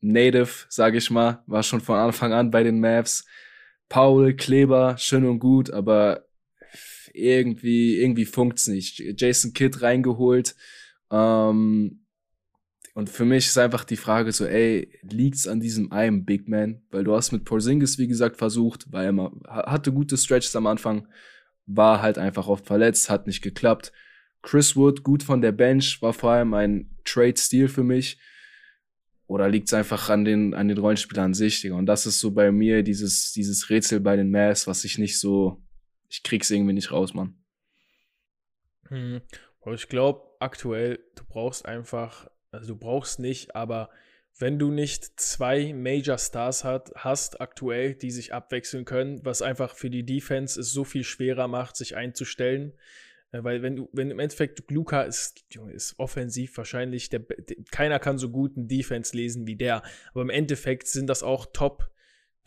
Native, 0.00 0.66
sage 0.68 0.98
ich 0.98 1.10
mal, 1.10 1.42
war 1.46 1.62
schon 1.62 1.80
von 1.80 1.98
Anfang 1.98 2.32
an 2.32 2.50
bei 2.50 2.62
den 2.62 2.80
Mavs. 2.80 3.24
Paul, 3.88 4.34
Kleber, 4.34 4.96
schön 4.98 5.24
und 5.24 5.38
gut, 5.38 5.70
aber 5.70 6.24
irgendwie, 7.12 7.96
irgendwie 7.96 8.26
funkt's 8.26 8.68
nicht. 8.68 9.02
Jason 9.16 9.52
Kidd 9.52 9.82
reingeholt. 9.82 10.54
Ähm, 11.10 12.04
und 12.94 13.08
für 13.08 13.24
mich 13.24 13.46
ist 13.46 13.58
einfach 13.58 13.84
die 13.84 13.96
Frage 13.96 14.32
so, 14.32 14.44
ey, 14.44 14.90
liegt's 15.02 15.46
an 15.46 15.60
diesem 15.60 15.92
einen 15.92 16.24
Big 16.24 16.48
Man? 16.48 16.82
Weil 16.90 17.04
du 17.04 17.14
hast 17.14 17.32
mit 17.32 17.44
Porzingis, 17.44 17.98
wie 17.98 18.08
gesagt, 18.08 18.36
versucht, 18.36 18.90
weil 18.90 19.16
er 19.16 19.32
hatte 19.66 19.92
gute 19.92 20.16
Stretches 20.16 20.56
am 20.56 20.66
Anfang, 20.66 21.06
war 21.66 22.02
halt 22.02 22.18
einfach 22.18 22.48
oft 22.48 22.66
verletzt, 22.66 23.08
hat 23.08 23.26
nicht 23.26 23.42
geklappt. 23.42 23.92
Chris 24.42 24.76
Wood, 24.76 25.02
gut 25.02 25.22
von 25.22 25.40
der 25.40 25.52
Bench, 25.52 26.02
war 26.02 26.12
vor 26.12 26.32
allem 26.32 26.54
ein 26.54 26.90
Trade-Stil 27.04 27.68
für 27.68 27.84
mich. 27.84 28.18
Oder 29.28 29.50
liegt 29.50 29.68
es 29.68 29.74
einfach 29.74 30.08
an 30.08 30.24
den, 30.24 30.54
an 30.54 30.68
den 30.68 30.78
Rollenspielern 30.78 31.26
an 31.26 31.34
sich, 31.34 31.60
Digga? 31.60 31.76
Und 31.76 31.84
das 31.84 32.06
ist 32.06 32.18
so 32.18 32.30
bei 32.30 32.50
mir 32.50 32.82
dieses, 32.82 33.30
dieses 33.32 33.68
Rätsel 33.68 34.00
bei 34.00 34.16
den 34.16 34.30
Mavs, 34.30 34.66
was 34.66 34.84
ich 34.84 34.96
nicht 34.96 35.20
so, 35.20 35.62
ich 36.08 36.22
krieg's 36.22 36.50
irgendwie 36.50 36.72
nicht 36.72 36.90
raus, 36.90 37.12
Mann. 37.12 37.36
Hm. 38.88 39.20
Ich 39.74 39.88
glaube, 39.88 40.22
aktuell, 40.40 40.98
du 41.14 41.24
brauchst 41.28 41.66
einfach, 41.66 42.30
also 42.50 42.68
du 42.68 42.76
brauchst 42.76 43.18
nicht, 43.20 43.54
aber 43.54 43.90
wenn 44.38 44.58
du 44.58 44.70
nicht 44.70 45.20
zwei 45.20 45.74
Major 45.74 46.16
Stars 46.16 46.64
hat, 46.64 46.92
hast 46.94 47.42
aktuell, 47.42 47.94
die 47.94 48.10
sich 48.10 48.32
abwechseln 48.32 48.86
können, 48.86 49.22
was 49.26 49.42
einfach 49.42 49.74
für 49.74 49.90
die 49.90 50.06
Defense 50.06 50.58
es 50.58 50.72
so 50.72 50.84
viel 50.84 51.04
schwerer 51.04 51.48
macht, 51.48 51.76
sich 51.76 51.96
einzustellen, 51.96 52.72
weil 53.32 53.62
wenn 53.62 53.76
du, 53.76 53.88
wenn 53.92 54.10
im 54.10 54.18
Endeffekt 54.18 54.70
Luca 54.70 55.02
ist, 55.02 55.44
ist 55.72 55.98
offensiv 55.98 56.56
wahrscheinlich, 56.56 57.10
der, 57.10 57.20
der, 57.20 57.56
keiner 57.70 57.98
kann 57.98 58.18
so 58.18 58.30
gut 58.30 58.56
einen 58.56 58.68
Defense 58.68 59.16
lesen 59.16 59.46
wie 59.46 59.56
der. 59.56 59.82
Aber 60.12 60.22
im 60.22 60.30
Endeffekt 60.30 60.88
sind 60.88 61.08
das 61.08 61.22
auch 61.22 61.46
Top 61.52 61.90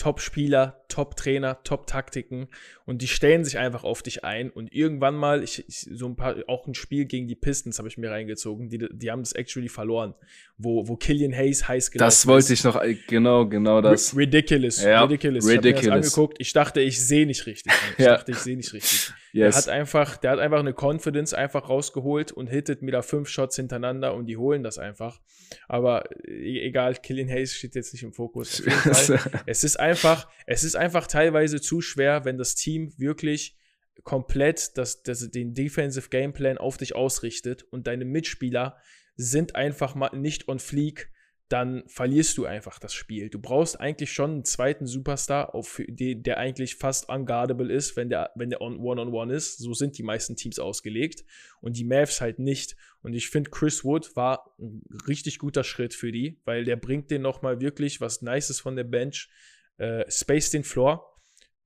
Top-Spieler, 0.01 0.83
Top-Trainer, 0.87 1.61
Top-Taktiken 1.63 2.47
und 2.85 3.03
die 3.03 3.07
stellen 3.07 3.45
sich 3.45 3.59
einfach 3.59 3.83
auf 3.83 4.01
dich 4.01 4.23
ein 4.23 4.49
und 4.49 4.73
irgendwann 4.73 5.13
mal, 5.13 5.43
ich, 5.43 5.63
ich, 5.67 5.87
so 5.91 6.07
ein 6.07 6.15
paar, 6.15 6.37
auch 6.47 6.65
ein 6.65 6.73
Spiel 6.73 7.05
gegen 7.05 7.27
die 7.27 7.35
Pistons 7.35 7.77
habe 7.77 7.87
ich 7.87 7.99
mir 7.99 8.09
reingezogen, 8.09 8.69
die, 8.69 8.87
die 8.91 9.11
haben 9.11 9.21
das 9.21 9.33
actually 9.33 9.69
verloren, 9.69 10.15
wo, 10.57 10.87
wo 10.87 10.95
Killian 10.95 11.35
Hayes 11.35 11.67
heiß 11.67 11.91
gelaufen 11.91 12.07
Das 12.07 12.25
wollte 12.25 12.53
ist. 12.53 12.59
ich 12.59 12.63
noch, 12.63 12.81
genau, 13.07 13.47
genau 13.47 13.79
das. 13.79 14.13
R 14.13 14.17
ridiculous, 14.17 14.81
ja, 14.81 15.03
ridiculous. 15.03 15.47
Ich 15.47 15.57
habe 15.57 15.67
mir 15.67 15.73
das 15.75 15.91
angeguckt, 15.91 16.37
ich 16.39 16.51
dachte, 16.51 16.81
ich 16.81 16.99
sehe 16.99 17.27
nicht 17.27 17.45
richtig. 17.45 17.71
Ich 17.97 18.05
ja. 18.05 18.15
dachte, 18.15 18.31
ich 18.31 18.37
sehe 18.37 18.57
nicht 18.57 18.73
richtig. 18.73 19.13
Yes. 19.33 19.55
Der 19.55 19.61
hat 19.61 19.79
einfach, 19.79 20.17
der 20.17 20.31
hat 20.31 20.39
einfach 20.39 20.59
eine 20.59 20.73
Confidence 20.73 21.33
einfach 21.33 21.69
rausgeholt 21.69 22.31
und 22.31 22.47
hittet 22.47 22.81
mir 22.81 22.91
da 22.91 23.01
fünf 23.01 23.29
Shots 23.29 23.55
hintereinander 23.55 24.13
und 24.13 24.25
die 24.25 24.37
holen 24.37 24.63
das 24.63 24.77
einfach. 24.77 25.21
Aber 25.67 26.03
e-, 26.25 26.61
egal, 26.67 26.95
Killian 26.95 27.29
Hayes 27.29 27.53
steht 27.53 27.75
jetzt 27.75 27.93
nicht 27.93 28.03
im 28.03 28.13
Fokus. 28.13 28.61
es 29.45 29.63
ist 29.63 29.79
einfach, 29.79 30.29
es 30.45 30.63
ist 30.63 30.75
einfach 30.75 31.07
teilweise 31.07 31.61
zu 31.61 31.81
schwer, 31.81 32.25
wenn 32.25 32.37
das 32.37 32.55
Team 32.55 32.93
wirklich 32.97 33.57
komplett 34.03 34.77
das, 34.77 35.03
das, 35.03 35.29
den 35.29 35.53
Defensive 35.53 36.09
Gameplan 36.09 36.57
auf 36.57 36.77
dich 36.77 36.95
ausrichtet 36.95 37.63
und 37.63 37.87
deine 37.87 38.05
Mitspieler 38.05 38.77
sind 39.15 39.55
einfach 39.55 39.95
mal 39.95 40.09
nicht 40.13 40.47
on 40.47 40.59
fleek 40.59 41.11
dann 41.51 41.83
verlierst 41.87 42.37
du 42.37 42.45
einfach 42.45 42.79
das 42.79 42.93
Spiel. 42.93 43.29
Du 43.29 43.39
brauchst 43.39 43.79
eigentlich 43.79 44.13
schon 44.13 44.31
einen 44.31 44.45
zweiten 44.45 44.87
Superstar, 44.87 45.53
auf 45.53 45.81
der 45.87 46.37
eigentlich 46.37 46.75
fast 46.75 47.09
unguardable 47.09 47.71
ist, 47.71 47.97
wenn 47.97 48.09
der, 48.09 48.31
wenn 48.35 48.49
der 48.49 48.61
One-on-One 48.61 49.01
-on 49.01 49.29
-one 49.29 49.33
ist. 49.33 49.57
So 49.57 49.73
sind 49.73 49.97
die 49.97 50.03
meisten 50.03 50.35
Teams 50.35 50.59
ausgelegt 50.59 51.25
und 51.59 51.77
die 51.77 51.83
Mavs 51.83 52.21
halt 52.21 52.39
nicht. 52.39 52.77
Und 53.01 53.13
ich 53.13 53.29
finde, 53.29 53.49
Chris 53.49 53.83
Wood 53.83 54.15
war 54.15 54.55
ein 54.59 54.83
richtig 55.07 55.39
guter 55.39 55.63
Schritt 55.63 55.93
für 55.93 56.11
die, 56.11 56.39
weil 56.45 56.63
der 56.63 56.77
bringt 56.77 57.11
denen 57.11 57.23
nochmal 57.23 57.59
wirklich 57.59 57.99
was 57.99 58.21
Nices 58.21 58.59
von 58.61 58.77
der 58.77 58.85
Bench, 58.85 59.29
äh, 59.77 60.09
space 60.09 60.51
den 60.51 60.63
Floor 60.63 61.10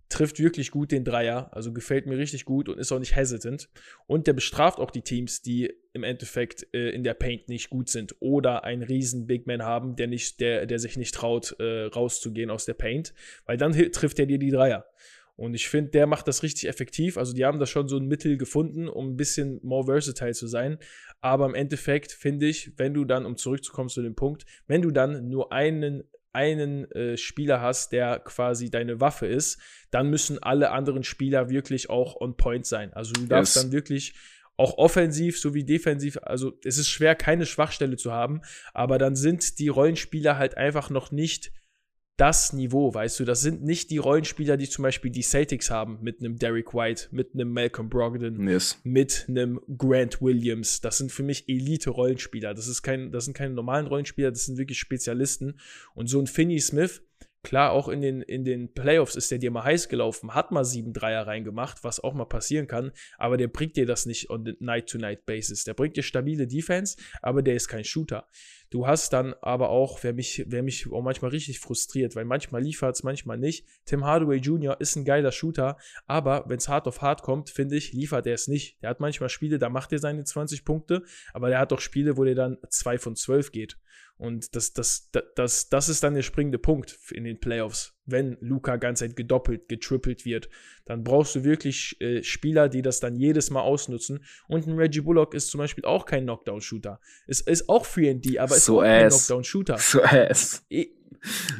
trifft 0.09 0.39
wirklich 0.39 0.71
gut 0.71 0.91
den 0.91 1.03
Dreier, 1.03 1.50
also 1.53 1.74
gefällt 1.74 2.05
mir 2.05 2.17
richtig 2.17 2.45
gut 2.45 2.69
und 2.69 2.77
ist 2.77 2.91
auch 2.91 3.00
nicht 3.00 3.15
hesitant. 3.15 3.69
Und 4.07 4.27
der 4.27 4.33
bestraft 4.33 4.79
auch 4.79 4.91
die 4.91 5.01
Teams, 5.01 5.41
die 5.41 5.74
im 5.93 6.03
Endeffekt 6.03 6.67
äh, 6.74 6.89
in 6.89 7.03
der 7.03 7.13
Paint 7.13 7.50
nicht 7.50 7.69
gut 7.69 7.89
sind 7.89 8.15
oder 8.19 8.63
einen 8.63 8.83
riesen 8.83 9.27
Big 9.27 9.47
Man 9.47 9.63
haben, 9.63 9.95
der, 9.95 10.07
nicht, 10.07 10.39
der, 10.39 10.65
der 10.65 10.79
sich 10.79 10.97
nicht 10.97 11.15
traut, 11.15 11.55
äh, 11.59 11.85
rauszugehen 11.85 12.50
aus 12.50 12.65
der 12.65 12.74
Paint, 12.75 13.13
weil 13.45 13.57
dann 13.57 13.74
trifft 13.91 14.19
er 14.19 14.25
dir 14.25 14.38
die 14.38 14.51
Dreier. 14.51 14.85
Und 15.38 15.53
ich 15.53 15.67
finde, 15.67 15.91
der 15.91 16.07
macht 16.07 16.27
das 16.27 16.43
richtig 16.43 16.69
effektiv. 16.69 17.17
Also 17.17 17.33
die 17.33 17.43
haben 17.43 17.59
da 17.59 17.65
schon 17.65 17.89
so 17.89 17.97
ein 17.97 18.07
Mittel 18.07 18.38
gefunden, 18.38 18.88
um 18.88 19.09
ein 19.09 19.17
bisschen 19.17 19.59
more 19.63 19.85
versatile 19.85 20.33
zu 20.33 20.47
sein. 20.47 20.77
Aber 21.19 21.45
im 21.45 21.55
Endeffekt 21.55 22.13
finde 22.13 22.47
ich, 22.47 22.71
wenn 22.77 22.93
du 22.93 23.03
dann, 23.03 23.25
um 23.25 23.35
zurückzukommen 23.35 23.89
zu 23.89 24.01
dem 24.01 24.15
Punkt, 24.15 24.45
wenn 24.67 24.81
du 24.81 24.91
dann 24.91 25.27
nur 25.27 25.51
einen 25.51 26.03
einen 26.35 26.91
äh, 26.91 27.17
Spieler 27.17 27.61
hast, 27.61 27.91
der 27.91 28.19
quasi 28.19 28.69
deine 28.69 29.01
Waffe 29.01 29.25
ist, 29.25 29.59
dann 29.89 30.09
müssen 30.09 30.43
alle 30.43 30.71
anderen 30.71 31.03
Spieler 31.03 31.49
wirklich 31.49 31.89
auch 31.89 32.19
on 32.21 32.37
point 32.37 32.67
sein. 32.67 32.93
Also 32.93 33.13
du 33.13 33.25
darfst 33.25 33.55
yes. 33.55 33.63
dann 33.63 33.71
wirklich 33.71 34.13
auch 34.57 34.77
offensiv 34.77 35.39
sowie 35.39 35.63
defensiv, 35.63 36.17
also 36.21 36.59
es 36.63 36.77
ist 36.77 36.89
schwer, 36.89 37.15
keine 37.15 37.45
Schwachstelle 37.45 37.97
zu 37.97 38.11
haben, 38.11 38.41
aber 38.73 38.97
dann 38.97 39.15
sind 39.15 39.59
die 39.59 39.67
Rollenspieler 39.67 40.37
halt 40.37 40.55
einfach 40.55 40.89
noch 40.89 41.11
nicht 41.11 41.51
das 42.17 42.53
Niveau, 42.53 42.93
weißt 42.93 43.19
du, 43.19 43.25
das 43.25 43.41
sind 43.41 43.63
nicht 43.63 43.89
die 43.89 43.98
Rollenspieler, 43.98 44.55
die 44.55 44.69
zum 44.69 44.84
Beispiel 44.84 45.12
die 45.12 45.22
Celtics 45.22 45.69
haben, 45.69 46.00
mit 46.01 46.19
einem 46.19 46.38
Derek 46.38 46.74
White, 46.74 47.07
mit 47.12 47.34
einem 47.34 47.51
Malcolm 47.51 47.89
Brogdon, 47.89 48.48
yes. 48.48 48.79
mit 48.84 49.25
einem 49.27 49.60
Grant 49.77 50.22
Williams. 50.22 50.79
Das 50.79 50.98
sind 50.98 51.12
für 51.12 51.24
mich 51.24 51.50
Elite-Rollenspieler. 51.50 52.53
Das, 52.53 52.67
ist 52.67 52.84
kein, 52.84 53.12
das 53.12 53.25
sind 53.25 53.34
keine 53.34 53.53
normalen 53.53 53.88
Rollenspieler, 53.88 54.31
das 54.31 54.45
sind 54.45 54.57
wirklich 54.57 54.79
Spezialisten. 54.79 55.60
Und 55.93 56.07
so 56.07 56.19
ein 56.19 56.27
Finney 56.27 56.60
Smith, 56.60 57.01
Klar, 57.45 57.73
auch 57.73 57.89
in 57.89 58.01
den, 58.01 58.23
in 58.23 58.43
den 58.43 58.73
Playoffs 58.73 59.15
ist 59.15 59.29
der 59.29 59.37
dir 59.37 59.51
mal 59.51 59.63
heiß 59.63 59.87
gelaufen, 59.87 60.33
hat 60.33 60.51
mal 60.51 60.65
sieben 60.65 60.93
Dreier 60.93 61.27
reingemacht, 61.27 61.83
was 61.83 61.99
auch 61.99 62.15
mal 62.15 62.25
passieren 62.25 62.65
kann, 62.65 62.91
aber 63.19 63.37
der 63.37 63.49
bringt 63.49 63.77
dir 63.77 63.85
das 63.85 64.07
nicht 64.07 64.31
on 64.31 64.55
Night-to-Night-Basis. 64.59 65.63
Der 65.63 65.75
bringt 65.75 65.95
dir 65.95 66.01
stabile 66.01 66.47
Defense, 66.47 66.97
aber 67.21 67.43
der 67.43 67.53
ist 67.53 67.67
kein 67.67 67.83
Shooter. 67.83 68.27
Du 68.71 68.87
hast 68.87 69.13
dann 69.13 69.35
aber 69.43 69.69
auch, 69.69 69.99
wer 70.01 70.13
mich, 70.13 70.43
wer 70.47 70.63
mich 70.63 70.91
auch 70.91 71.03
manchmal 71.03 71.29
richtig 71.29 71.59
frustriert, 71.59 72.15
weil 72.15 72.25
manchmal 72.25 72.63
liefert 72.63 72.95
es, 72.95 73.03
manchmal 73.03 73.37
nicht. 73.37 73.67
Tim 73.85 74.03
Hardaway 74.03 74.37
Jr. 74.37 74.81
ist 74.81 74.95
ein 74.95 75.05
geiler 75.05 75.31
Shooter, 75.31 75.77
aber 76.07 76.45
wenn 76.47 76.57
es 76.57 76.67
hart 76.67 76.87
auf 76.87 77.03
hart 77.03 77.21
kommt, 77.21 77.51
finde 77.51 77.75
ich, 77.75 77.93
liefert 77.93 78.25
er 78.25 78.33
es 78.33 78.47
nicht. 78.47 78.81
Der 78.81 78.89
hat 78.89 78.99
manchmal 78.99 79.29
Spiele, 79.29 79.59
da 79.59 79.69
macht 79.69 79.93
er 79.93 79.99
seine 79.99 80.23
20 80.23 80.65
Punkte, 80.65 81.03
aber 81.31 81.49
der 81.49 81.59
hat 81.59 81.71
auch 81.73 81.79
Spiele, 81.79 82.17
wo 82.17 82.23
der 82.23 82.33
dann 82.33 82.57
2 82.67 82.97
von 82.97 83.15
12 83.15 83.51
geht. 83.51 83.77
Und 84.17 84.55
das, 84.55 84.72
das, 84.72 85.10
das, 85.36 85.69
das 85.69 85.89
ist 85.89 86.03
dann 86.03 86.13
der 86.13 86.22
springende 86.22 86.57
Punkt 86.57 86.98
in 87.12 87.25
den 87.25 87.39
Playoffs. 87.39 87.93
Wenn 88.05 88.38
Luca 88.39 88.77
ganz 88.77 89.00
Zeit 89.00 89.15
gedoppelt, 89.17 89.67
getrippelt 89.67 90.25
wird, 90.25 90.48
dann 90.86 91.03
brauchst 91.03 91.36
du 91.36 91.43
wirklich 91.43 92.00
äh, 92.00 92.24
Spieler, 92.24 92.69
die 92.69 92.81
das 92.81 93.01
dann 93.01 93.17
jedes 93.17 93.50
Mal 93.50 93.62
ausnutzen. 93.62 94.24
Und 94.48 94.67
ein 94.67 94.77
Reggie 94.77 95.01
Bullock 95.01 95.34
ist 95.34 95.50
zum 95.50 95.57
Beispiel 95.57 95.84
auch 95.84 96.05
kein 96.05 96.24
Knockdown-Shooter. 96.24 97.01
Es 97.27 97.41
ist 97.41 97.67
auch 97.67 97.86
3D, 97.86 98.39
aber 98.39 98.55
ist 98.55 98.65
so 98.65 98.79
auch 98.79 98.84
kein 98.84 99.10
Knockdown-Shooter. 99.10 99.77
So 99.79 100.01
ass. 100.01 100.65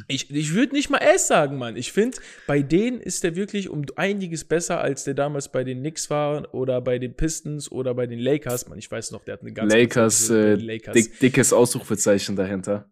Ich, 0.08 0.30
ich 0.30 0.54
würde 0.54 0.74
nicht 0.74 0.90
mal 0.90 0.98
S 0.98 1.28
sagen, 1.28 1.58
Mann. 1.58 1.76
Ich 1.76 1.92
finde, 1.92 2.18
bei 2.46 2.62
denen 2.62 3.00
ist 3.00 3.24
der 3.24 3.36
wirklich 3.36 3.68
um 3.68 3.84
einiges 3.96 4.44
besser, 4.44 4.80
als 4.80 5.04
der 5.04 5.14
damals 5.14 5.50
bei 5.50 5.64
den 5.64 5.80
Knicks 5.80 6.10
war 6.10 6.54
oder 6.54 6.80
bei 6.80 6.98
den 6.98 7.14
Pistons 7.14 7.70
oder 7.70 7.94
bei 7.94 8.06
den 8.06 8.18
Lakers. 8.18 8.68
Man, 8.68 8.78
ich 8.78 8.90
weiß 8.90 9.10
noch, 9.10 9.24
der 9.24 9.34
hat 9.34 9.42
eine 9.42 9.52
ganz 9.52 9.72
Lakers, 9.72 10.30
äh, 10.30 10.54
Lakers. 10.54 10.94
Dick, 10.94 11.18
dickes 11.20 11.52
Ausrufezeichen 11.52 12.36
dahinter. 12.36 12.88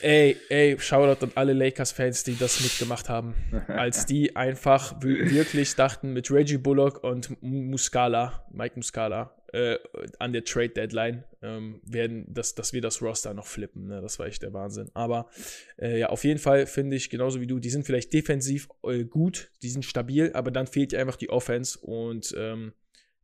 Äh, 0.00 0.30
ey, 0.30 0.36
ey, 0.48 0.80
Shoutout 0.80 1.24
an 1.24 1.32
alle 1.34 1.52
Lakers-Fans, 1.52 2.24
die 2.24 2.36
das 2.36 2.60
mitgemacht 2.60 3.08
haben. 3.08 3.34
als 3.68 4.06
die 4.06 4.34
einfach 4.36 5.00
wirklich 5.00 5.74
dachten, 5.76 6.12
mit 6.12 6.30
Reggie 6.30 6.58
Bullock 6.58 7.04
und 7.04 7.36
Muscala, 7.42 8.44
Mike 8.52 8.74
Muscala, 8.76 9.34
äh, 9.52 9.78
an 10.18 10.32
der 10.32 10.44
Trade 10.44 10.70
Deadline 10.70 11.24
ähm, 11.42 11.80
werden, 11.84 12.26
dass, 12.32 12.54
dass 12.54 12.72
wir 12.72 12.80
das 12.80 13.02
Roster 13.02 13.34
noch 13.34 13.46
flippen. 13.46 13.86
Ne? 13.86 14.00
Das 14.00 14.18
war 14.18 14.26
echt 14.26 14.42
der 14.42 14.52
Wahnsinn. 14.52 14.90
Aber 14.94 15.28
äh, 15.78 15.98
ja, 15.98 16.08
auf 16.08 16.24
jeden 16.24 16.38
Fall 16.38 16.66
finde 16.66 16.96
ich, 16.96 17.10
genauso 17.10 17.40
wie 17.40 17.46
du, 17.46 17.58
die 17.58 17.70
sind 17.70 17.84
vielleicht 17.84 18.12
defensiv 18.12 18.68
äh, 18.84 19.04
gut, 19.04 19.50
die 19.62 19.70
sind 19.70 19.84
stabil, 19.84 20.32
aber 20.34 20.50
dann 20.50 20.66
fehlt 20.66 20.92
dir 20.92 21.00
einfach 21.00 21.16
die 21.16 21.30
Offense 21.30 21.78
und 21.80 22.34
ähm, 22.36 22.72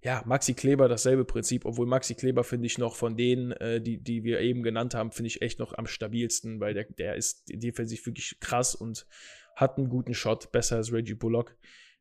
ja, 0.03 0.23
Maxi 0.25 0.55
Kleber 0.55 0.89
dasselbe 0.89 1.25
Prinzip, 1.25 1.65
obwohl 1.65 1.87
Maxi 1.87 2.15
Kleber 2.15 2.45
finde 2.45 2.67
ich 2.67 2.79
noch 2.79 2.95
von 2.95 3.17
denen, 3.17 3.53
äh, 3.53 3.81
die, 3.81 3.99
die 3.99 4.25
wir 4.25 4.41
eben 4.41 4.63
genannt 4.63 4.95
haben, 4.95 5.11
finde 5.11 5.29
ich 5.29 5.43
echt 5.43 5.59
noch 5.59 5.73
am 5.73 5.87
stabilsten, 5.87 6.61
weil 6.61 6.75
der, 6.75 6.85
der 6.85 7.17
ist 7.17 7.45
defensiv 7.49 8.07
wirklich 8.07 8.39
krass 8.41 8.75
und 8.75 9.07
hat 9.57 9.79
einen 9.79 9.89
guten 9.89 10.15
Shot, 10.15 10.53
besser 10.53 10.77
als 10.77 10.93
Reggie 10.93 11.15
Bullock 11.15 11.57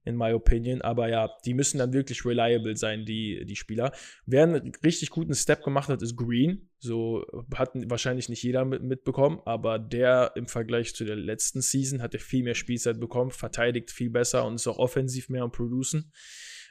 in 0.05 0.15
my 0.15 0.31
opinion. 0.31 0.81
Aber 0.81 1.09
ja, 1.09 1.29
die 1.45 1.53
müssen 1.53 1.79
dann 1.79 1.93
wirklich 1.93 2.23
reliable 2.25 2.77
sein, 2.77 3.05
die, 3.05 3.45
die 3.45 3.55
Spieler. 3.55 3.91
Wer 4.25 4.43
einen 4.43 4.71
richtig 4.83 5.09
guten 5.09 5.33
Step 5.33 5.63
gemacht 5.63 5.89
hat, 5.89 6.01
ist 6.01 6.15
Green. 6.15 6.69
So 6.79 7.25
hat 7.53 7.71
wahrscheinlich 7.73 8.29
nicht 8.29 8.43
jeder 8.43 8.63
mit, 8.63 8.83
mitbekommen, 8.83 9.41
aber 9.45 9.79
der 9.79 10.31
im 10.35 10.47
Vergleich 10.47 10.93
zu 10.95 11.03
der 11.03 11.15
letzten 11.15 11.61
Season 11.61 12.01
hat 12.01 12.13
er 12.13 12.19
viel 12.19 12.43
mehr 12.43 12.55
Spielzeit 12.55 12.99
bekommen, 12.99 13.31
verteidigt 13.31 13.91
viel 13.91 14.11
besser 14.11 14.45
und 14.45 14.55
ist 14.55 14.67
auch 14.67 14.77
offensiv 14.77 15.29
mehr 15.29 15.43
am 15.43 15.51
Producen. 15.51 16.11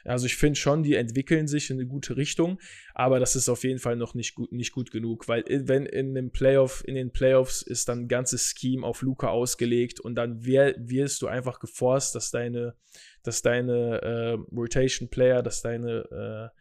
Also 0.05 0.27
ich 0.27 0.35
finde 0.35 0.59
schon, 0.59 0.83
die 0.83 0.95
entwickeln 0.95 1.47
sich 1.47 1.69
in 1.69 1.77
eine 1.77 1.87
gute 1.87 2.15
Richtung, 2.15 2.59
aber 2.93 3.19
das 3.19 3.35
ist 3.35 3.49
auf 3.49 3.63
jeden 3.63 3.79
Fall 3.79 3.95
noch 3.95 4.13
nicht 4.13 4.35
gut, 4.35 4.51
nicht 4.51 4.71
gut 4.71 4.91
genug, 4.91 5.27
weil 5.27 5.43
wenn 5.47 5.85
in 5.85 6.13
dem 6.13 6.31
Playoff, 6.31 6.83
in 6.87 6.95
den 6.95 7.11
Playoffs 7.11 7.61
ist 7.61 7.89
dann 7.89 8.01
ein 8.01 8.07
ganzes 8.07 8.53
Scheme 8.57 8.85
auf 8.85 9.01
Luca 9.01 9.29
ausgelegt 9.29 9.99
und 9.99 10.15
dann 10.15 10.45
wirst 10.45 11.21
du 11.21 11.27
einfach 11.27 11.59
geforst, 11.59 12.15
dass 12.15 12.31
deine, 12.31 12.75
dass 13.23 13.41
deine 13.41 14.01
äh, 14.01 14.55
Rotation 14.55 15.09
Player, 15.09 15.41
dass 15.41 15.61
deine, 15.61 16.51
äh, 16.53 16.59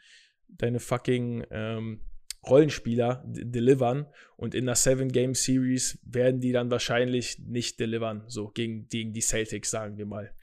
deine 0.49 0.81
fucking 0.81 1.45
ähm, 1.51 2.01
Rollenspieler 2.49 3.23
delivern 3.27 4.07
und 4.37 4.55
in 4.55 4.65
einer 4.65 4.77
Seven-Game-Series 4.77 5.99
werden 6.05 6.41
die 6.41 6.53
dann 6.53 6.71
wahrscheinlich 6.71 7.39
nicht 7.39 7.81
delivern, 7.81 8.25
so 8.27 8.49
gegen, 8.49 8.89
gegen 8.89 9.13
die 9.13 9.21
Celtics, 9.21 9.71
sagen 9.71 9.97
wir 9.97 10.07
mal. 10.07 10.35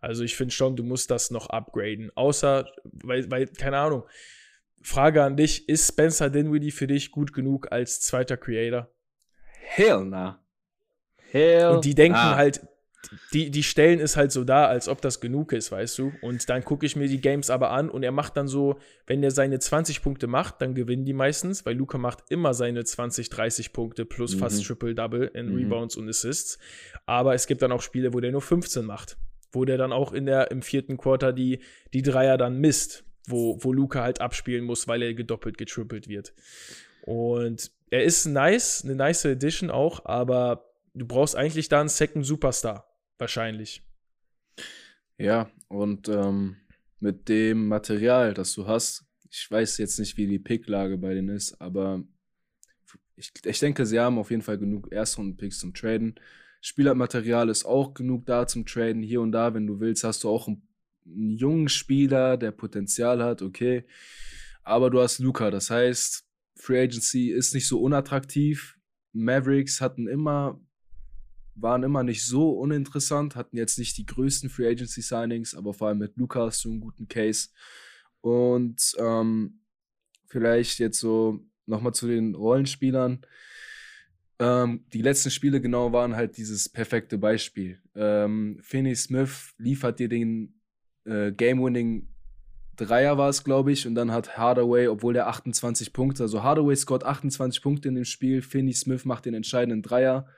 Also 0.00 0.22
ich 0.22 0.36
finde 0.36 0.54
schon, 0.54 0.76
du 0.76 0.84
musst 0.84 1.10
das 1.10 1.30
noch 1.30 1.50
upgraden. 1.50 2.10
Außer, 2.14 2.70
weil, 2.84 3.30
weil, 3.30 3.46
keine 3.46 3.78
Ahnung, 3.78 4.04
Frage 4.82 5.22
an 5.22 5.36
dich, 5.36 5.68
ist 5.68 5.88
Spencer 5.88 6.30
Dinwiddie 6.30 6.70
für 6.70 6.86
dich 6.86 7.10
gut 7.10 7.32
genug 7.32 7.72
als 7.72 8.00
zweiter 8.00 8.36
Creator? 8.36 8.88
Hell 9.60 10.04
na. 10.04 10.44
Hell 11.30 11.68
Und 11.68 11.84
die 11.84 11.94
denken 11.94 12.14
nah. 12.14 12.36
halt, 12.36 12.66
die, 13.32 13.50
die 13.50 13.62
stellen 13.62 14.00
es 14.00 14.16
halt 14.16 14.32
so 14.32 14.44
da, 14.44 14.66
als 14.66 14.88
ob 14.88 15.00
das 15.00 15.20
genug 15.20 15.52
ist, 15.52 15.70
weißt 15.70 15.98
du? 15.98 16.12
Und 16.20 16.48
dann 16.48 16.64
gucke 16.64 16.84
ich 16.84 16.96
mir 16.96 17.08
die 17.08 17.20
Games 17.20 17.48
aber 17.48 17.70
an 17.70 17.88
und 17.88 18.02
er 18.02 18.12
macht 18.12 18.36
dann 18.36 18.48
so, 18.48 18.78
wenn 19.06 19.22
er 19.22 19.30
seine 19.30 19.58
20 19.58 20.02
Punkte 20.02 20.26
macht, 20.26 20.60
dann 20.60 20.74
gewinnen 20.74 21.04
die 21.04 21.12
meistens, 21.12 21.64
weil 21.64 21.76
Luca 21.76 21.96
macht 21.96 22.24
immer 22.28 22.54
seine 22.54 22.84
20, 22.84 23.30
30 23.30 23.72
Punkte 23.72 24.04
plus 24.04 24.34
mhm. 24.34 24.40
fast 24.40 24.64
Triple-Double 24.64 25.30
in 25.34 25.50
mhm. 25.50 25.56
Rebounds 25.56 25.96
und 25.96 26.08
Assists. 26.08 26.58
Aber 27.06 27.34
es 27.34 27.46
gibt 27.46 27.62
dann 27.62 27.72
auch 27.72 27.82
Spiele, 27.82 28.12
wo 28.12 28.20
der 28.20 28.32
nur 28.32 28.42
15 28.42 28.84
macht 28.84 29.16
wo 29.52 29.64
der 29.64 29.78
dann 29.78 29.92
auch 29.92 30.12
in 30.12 30.26
der, 30.26 30.50
im 30.50 30.62
vierten 30.62 30.96
Quarter 30.96 31.32
die, 31.32 31.60
die 31.94 32.02
Dreier 32.02 32.36
dann 32.36 32.58
misst, 32.58 33.04
wo, 33.26 33.58
wo 33.62 33.72
Luca 33.72 34.02
halt 34.02 34.20
abspielen 34.20 34.64
muss, 34.64 34.88
weil 34.88 35.02
er 35.02 35.14
gedoppelt, 35.14 35.58
getrippelt 35.58 36.08
wird. 36.08 36.32
Und 37.02 37.70
er 37.90 38.04
ist 38.04 38.26
nice, 38.26 38.84
eine 38.84 38.94
nice 38.94 39.24
Edition 39.24 39.70
auch, 39.70 40.04
aber 40.04 40.70
du 40.94 41.06
brauchst 41.06 41.36
eigentlich 41.36 41.68
da 41.68 41.80
einen 41.80 41.88
Second 41.88 42.26
Superstar, 42.26 42.87
wahrscheinlich. 43.18 43.82
Ja, 45.18 45.50
und 45.68 46.08
ähm, 46.08 46.56
mit 47.00 47.28
dem 47.28 47.68
Material, 47.68 48.34
das 48.34 48.54
du 48.54 48.66
hast, 48.66 49.04
ich 49.30 49.50
weiß 49.50 49.78
jetzt 49.78 49.98
nicht, 49.98 50.16
wie 50.16 50.26
die 50.26 50.38
Picklage 50.38 50.96
bei 50.98 51.14
denen 51.14 51.28
ist, 51.28 51.60
aber 51.60 52.02
ich, 53.16 53.32
ich 53.44 53.58
denke, 53.58 53.84
sie 53.84 53.98
haben 53.98 54.18
auf 54.18 54.30
jeden 54.30 54.42
Fall 54.42 54.58
genug 54.58 54.92
Erstrunden-Picks 54.92 55.58
zum 55.58 55.74
Traden. 55.74 56.14
Spielermaterial 56.60 57.48
ist 57.48 57.64
auch 57.64 57.94
genug 57.94 58.26
da 58.26 58.46
zum 58.46 58.64
Traden. 58.64 59.02
Hier 59.02 59.20
und 59.20 59.32
da, 59.32 59.54
wenn 59.54 59.66
du 59.66 59.80
willst, 59.80 60.04
hast 60.04 60.24
du 60.24 60.28
auch 60.28 60.48
einen, 60.48 60.62
einen 61.04 61.30
jungen 61.30 61.68
Spieler, 61.68 62.36
der 62.36 62.52
Potenzial 62.52 63.22
hat, 63.22 63.42
okay. 63.42 63.84
Aber 64.62 64.90
du 64.90 65.00
hast 65.00 65.18
Luca, 65.18 65.50
das 65.50 65.70
heißt, 65.70 66.24
Free 66.56 66.82
Agency 66.82 67.30
ist 67.30 67.54
nicht 67.54 67.66
so 67.66 67.80
unattraktiv. 67.80 68.78
Mavericks 69.12 69.80
hatten 69.80 70.06
immer, 70.06 70.60
waren 71.60 71.82
immer 71.82 72.02
nicht 72.02 72.24
so 72.24 72.50
uninteressant, 72.52 73.36
hatten 73.36 73.56
jetzt 73.56 73.78
nicht 73.78 73.96
die 73.96 74.06
größten 74.06 74.50
Free 74.50 74.68
Agency 74.68 75.02
Signings, 75.02 75.54
aber 75.54 75.74
vor 75.74 75.88
allem 75.88 75.98
mit 75.98 76.14
hast 76.34 76.64
du 76.64 76.70
einen 76.70 76.80
guten 76.80 77.08
Case. 77.08 77.48
Und 78.20 78.94
ähm, 78.98 79.60
vielleicht 80.26 80.78
jetzt 80.78 81.00
so 81.00 81.40
nochmal 81.66 81.94
zu 81.94 82.06
den 82.06 82.34
Rollenspielern. 82.34 83.20
ähm, 84.38 84.84
die 84.92 85.02
letzten 85.02 85.30
Spiele 85.30 85.60
genau 85.60 85.92
waren 85.92 86.16
halt 86.16 86.36
dieses 86.36 86.68
perfekte 86.68 87.18
Beispiel. 87.18 87.80
Ähm, 87.94 88.58
Finney 88.62 88.94
Smith 88.94 89.54
liefert 89.58 89.98
dir 89.98 90.08
den 90.08 90.60
äh, 91.04 91.32
Game-Winning 91.32 92.08
Dreier 92.78 93.18
war 93.18 93.28
es, 93.28 93.42
glaube 93.42 93.72
ich, 93.72 93.86
und 93.88 93.96
dann 93.96 94.12
hat 94.12 94.38
Hardaway, 94.38 94.86
obwohl 94.86 95.12
der 95.12 95.26
28 95.26 95.92
Punkte, 95.92 96.22
also 96.22 96.44
Hardaway 96.44 96.76
scored 96.76 97.04
28 97.04 97.60
Punkte 97.60 97.88
in 97.88 97.96
dem 97.96 98.04
Spiel, 98.04 98.40
Finney 98.40 98.72
Smith 98.72 99.04
macht 99.04 99.24
den 99.24 99.34
entscheidenden 99.34 99.82
Dreier. 99.82 100.28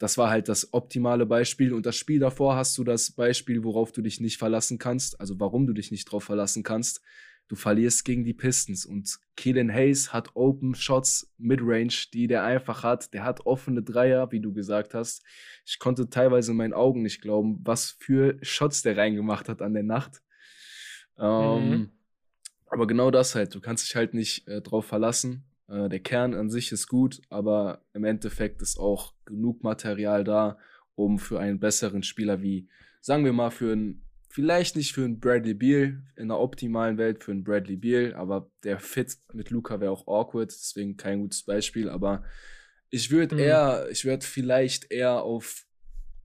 Das 0.00 0.16
war 0.16 0.30
halt 0.30 0.48
das 0.48 0.72
optimale 0.72 1.26
Beispiel. 1.26 1.74
Und 1.74 1.84
das 1.84 1.94
Spiel 1.94 2.18
davor 2.18 2.56
hast 2.56 2.76
du 2.78 2.84
das 2.84 3.12
Beispiel, 3.12 3.62
worauf 3.62 3.92
du 3.92 4.00
dich 4.00 4.18
nicht 4.18 4.38
verlassen 4.38 4.78
kannst, 4.78 5.20
also 5.20 5.38
warum 5.38 5.66
du 5.66 5.74
dich 5.74 5.90
nicht 5.90 6.06
drauf 6.06 6.24
verlassen 6.24 6.62
kannst. 6.62 7.02
Du 7.48 7.54
verlierst 7.54 8.06
gegen 8.06 8.24
die 8.24 8.32
Pistons 8.32 8.86
und 8.86 9.18
Keelan 9.36 9.70
Hayes 9.70 10.12
hat 10.12 10.30
Open 10.34 10.74
Shots 10.74 11.30
Midrange, 11.36 12.06
die 12.14 12.28
der 12.28 12.44
einfach 12.44 12.82
hat. 12.82 13.12
Der 13.12 13.24
hat 13.24 13.44
offene 13.44 13.82
Dreier, 13.82 14.32
wie 14.32 14.40
du 14.40 14.54
gesagt 14.54 14.94
hast. 14.94 15.22
Ich 15.66 15.78
konnte 15.78 16.08
teilweise 16.08 16.52
in 16.52 16.56
meinen 16.56 16.72
Augen 16.72 17.02
nicht 17.02 17.20
glauben, 17.20 17.60
was 17.62 17.90
für 17.98 18.38
Shots 18.40 18.80
der 18.80 18.96
reingemacht 18.96 19.50
hat 19.50 19.60
an 19.60 19.74
der 19.74 19.82
Nacht. 19.82 20.22
Ähm, 21.18 21.70
mhm. 21.70 21.90
Aber 22.68 22.86
genau 22.86 23.10
das 23.10 23.34
halt. 23.34 23.54
Du 23.54 23.60
kannst 23.60 23.86
dich 23.86 23.96
halt 23.96 24.14
nicht 24.14 24.48
äh, 24.48 24.62
drauf 24.62 24.86
verlassen. 24.86 25.44
Äh, 25.70 25.88
der 25.88 26.00
Kern 26.00 26.34
an 26.34 26.50
sich 26.50 26.72
ist 26.72 26.88
gut, 26.88 27.22
aber 27.30 27.84
im 27.94 28.04
Endeffekt 28.04 28.60
ist 28.62 28.78
auch 28.78 29.14
genug 29.24 29.62
Material 29.62 30.24
da, 30.24 30.58
um 30.94 31.18
für 31.18 31.40
einen 31.40 31.60
besseren 31.60 32.02
Spieler 32.02 32.42
wie, 32.42 32.68
sagen 33.00 33.24
wir 33.24 33.32
mal, 33.32 33.50
für 33.50 33.72
einen 33.72 34.04
Vielleicht 34.32 34.76
nicht 34.76 34.92
für 34.92 35.04
einen 35.04 35.18
Bradley 35.18 35.54
Beal 35.54 36.04
in 36.14 36.28
der 36.28 36.38
optimalen 36.38 36.98
Welt 36.98 37.24
für 37.24 37.32
einen 37.32 37.42
Bradley 37.42 37.74
Beal, 37.74 38.14
aber 38.14 38.48
der 38.62 38.78
Fit 38.78 39.18
mit 39.32 39.50
Luca 39.50 39.80
wäre 39.80 39.90
auch 39.90 40.06
awkward, 40.06 40.52
deswegen 40.52 40.96
kein 40.96 41.22
gutes 41.22 41.42
Beispiel. 41.42 41.88
Aber 41.88 42.22
ich 42.90 43.10
würde 43.10 43.34
mhm. 43.34 43.40
eher, 43.40 43.88
ich 43.90 44.04
würde 44.04 44.24
vielleicht 44.24 44.92
eher 44.92 45.22
auf 45.22 45.66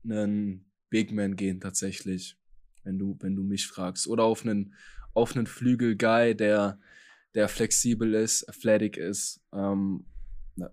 einen 0.04 0.70
Big 0.88 1.10
Man 1.10 1.34
gehen 1.34 1.60
tatsächlich, 1.60 2.38
wenn 2.84 2.96
du, 2.96 3.18
wenn 3.18 3.34
du 3.34 3.42
mich 3.42 3.66
fragst, 3.66 4.06
oder 4.06 4.22
auf 4.22 4.44
einen, 4.44 4.74
auf 5.12 5.34
einen 5.34 5.48
Flügel-Guy, 5.48 6.36
der, 6.36 6.78
der 7.36 7.48
flexibel 7.48 8.14
ist, 8.14 8.48
athletic 8.48 8.96
ist, 8.96 9.40
ähm, 9.52 10.04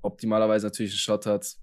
optimalerweise 0.02 0.66
natürlich 0.66 0.94
einen 0.94 1.00
Shot 1.00 1.28
hat, 1.28 1.58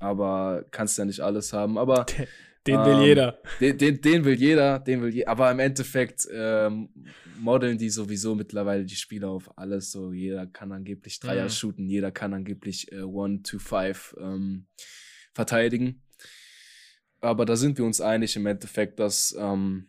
aber 0.00 0.64
kannst 0.72 0.98
ja 0.98 1.04
nicht 1.04 1.20
alles 1.20 1.52
haben. 1.52 1.78
Aber 1.78 2.06
Den 2.66 2.84
will 2.84 2.94
ähm, 2.94 3.02
jeder. 3.02 3.38
Den, 3.60 3.78
den, 3.78 4.00
den, 4.00 4.24
will 4.24 4.34
jeder, 4.34 4.78
den 4.80 5.02
will 5.02 5.14
jeder. 5.14 5.28
Aber 5.28 5.50
im 5.50 5.60
Endeffekt 5.60 6.26
ähm, 6.32 6.88
modeln 7.38 7.78
die 7.78 7.90
sowieso 7.90 8.34
mittlerweile 8.34 8.84
die 8.84 8.96
Spieler 8.96 9.30
auf 9.30 9.56
alles. 9.56 9.92
So, 9.92 10.12
jeder 10.12 10.46
kann 10.46 10.72
angeblich 10.72 11.20
Dreier 11.20 11.44
mhm. 11.44 11.50
shooten, 11.50 11.88
jeder 11.88 12.10
kann 12.10 12.34
angeblich 12.34 12.90
äh, 12.92 13.02
One 13.02 13.42
to 13.42 13.58
Five 13.58 14.16
ähm, 14.18 14.66
verteidigen. 15.32 16.02
Aber 17.20 17.44
da 17.44 17.56
sind 17.56 17.78
wir 17.78 17.84
uns 17.84 18.00
einig 18.00 18.36
im 18.36 18.46
Endeffekt, 18.46 18.98
dass 18.98 19.34
ähm, 19.38 19.88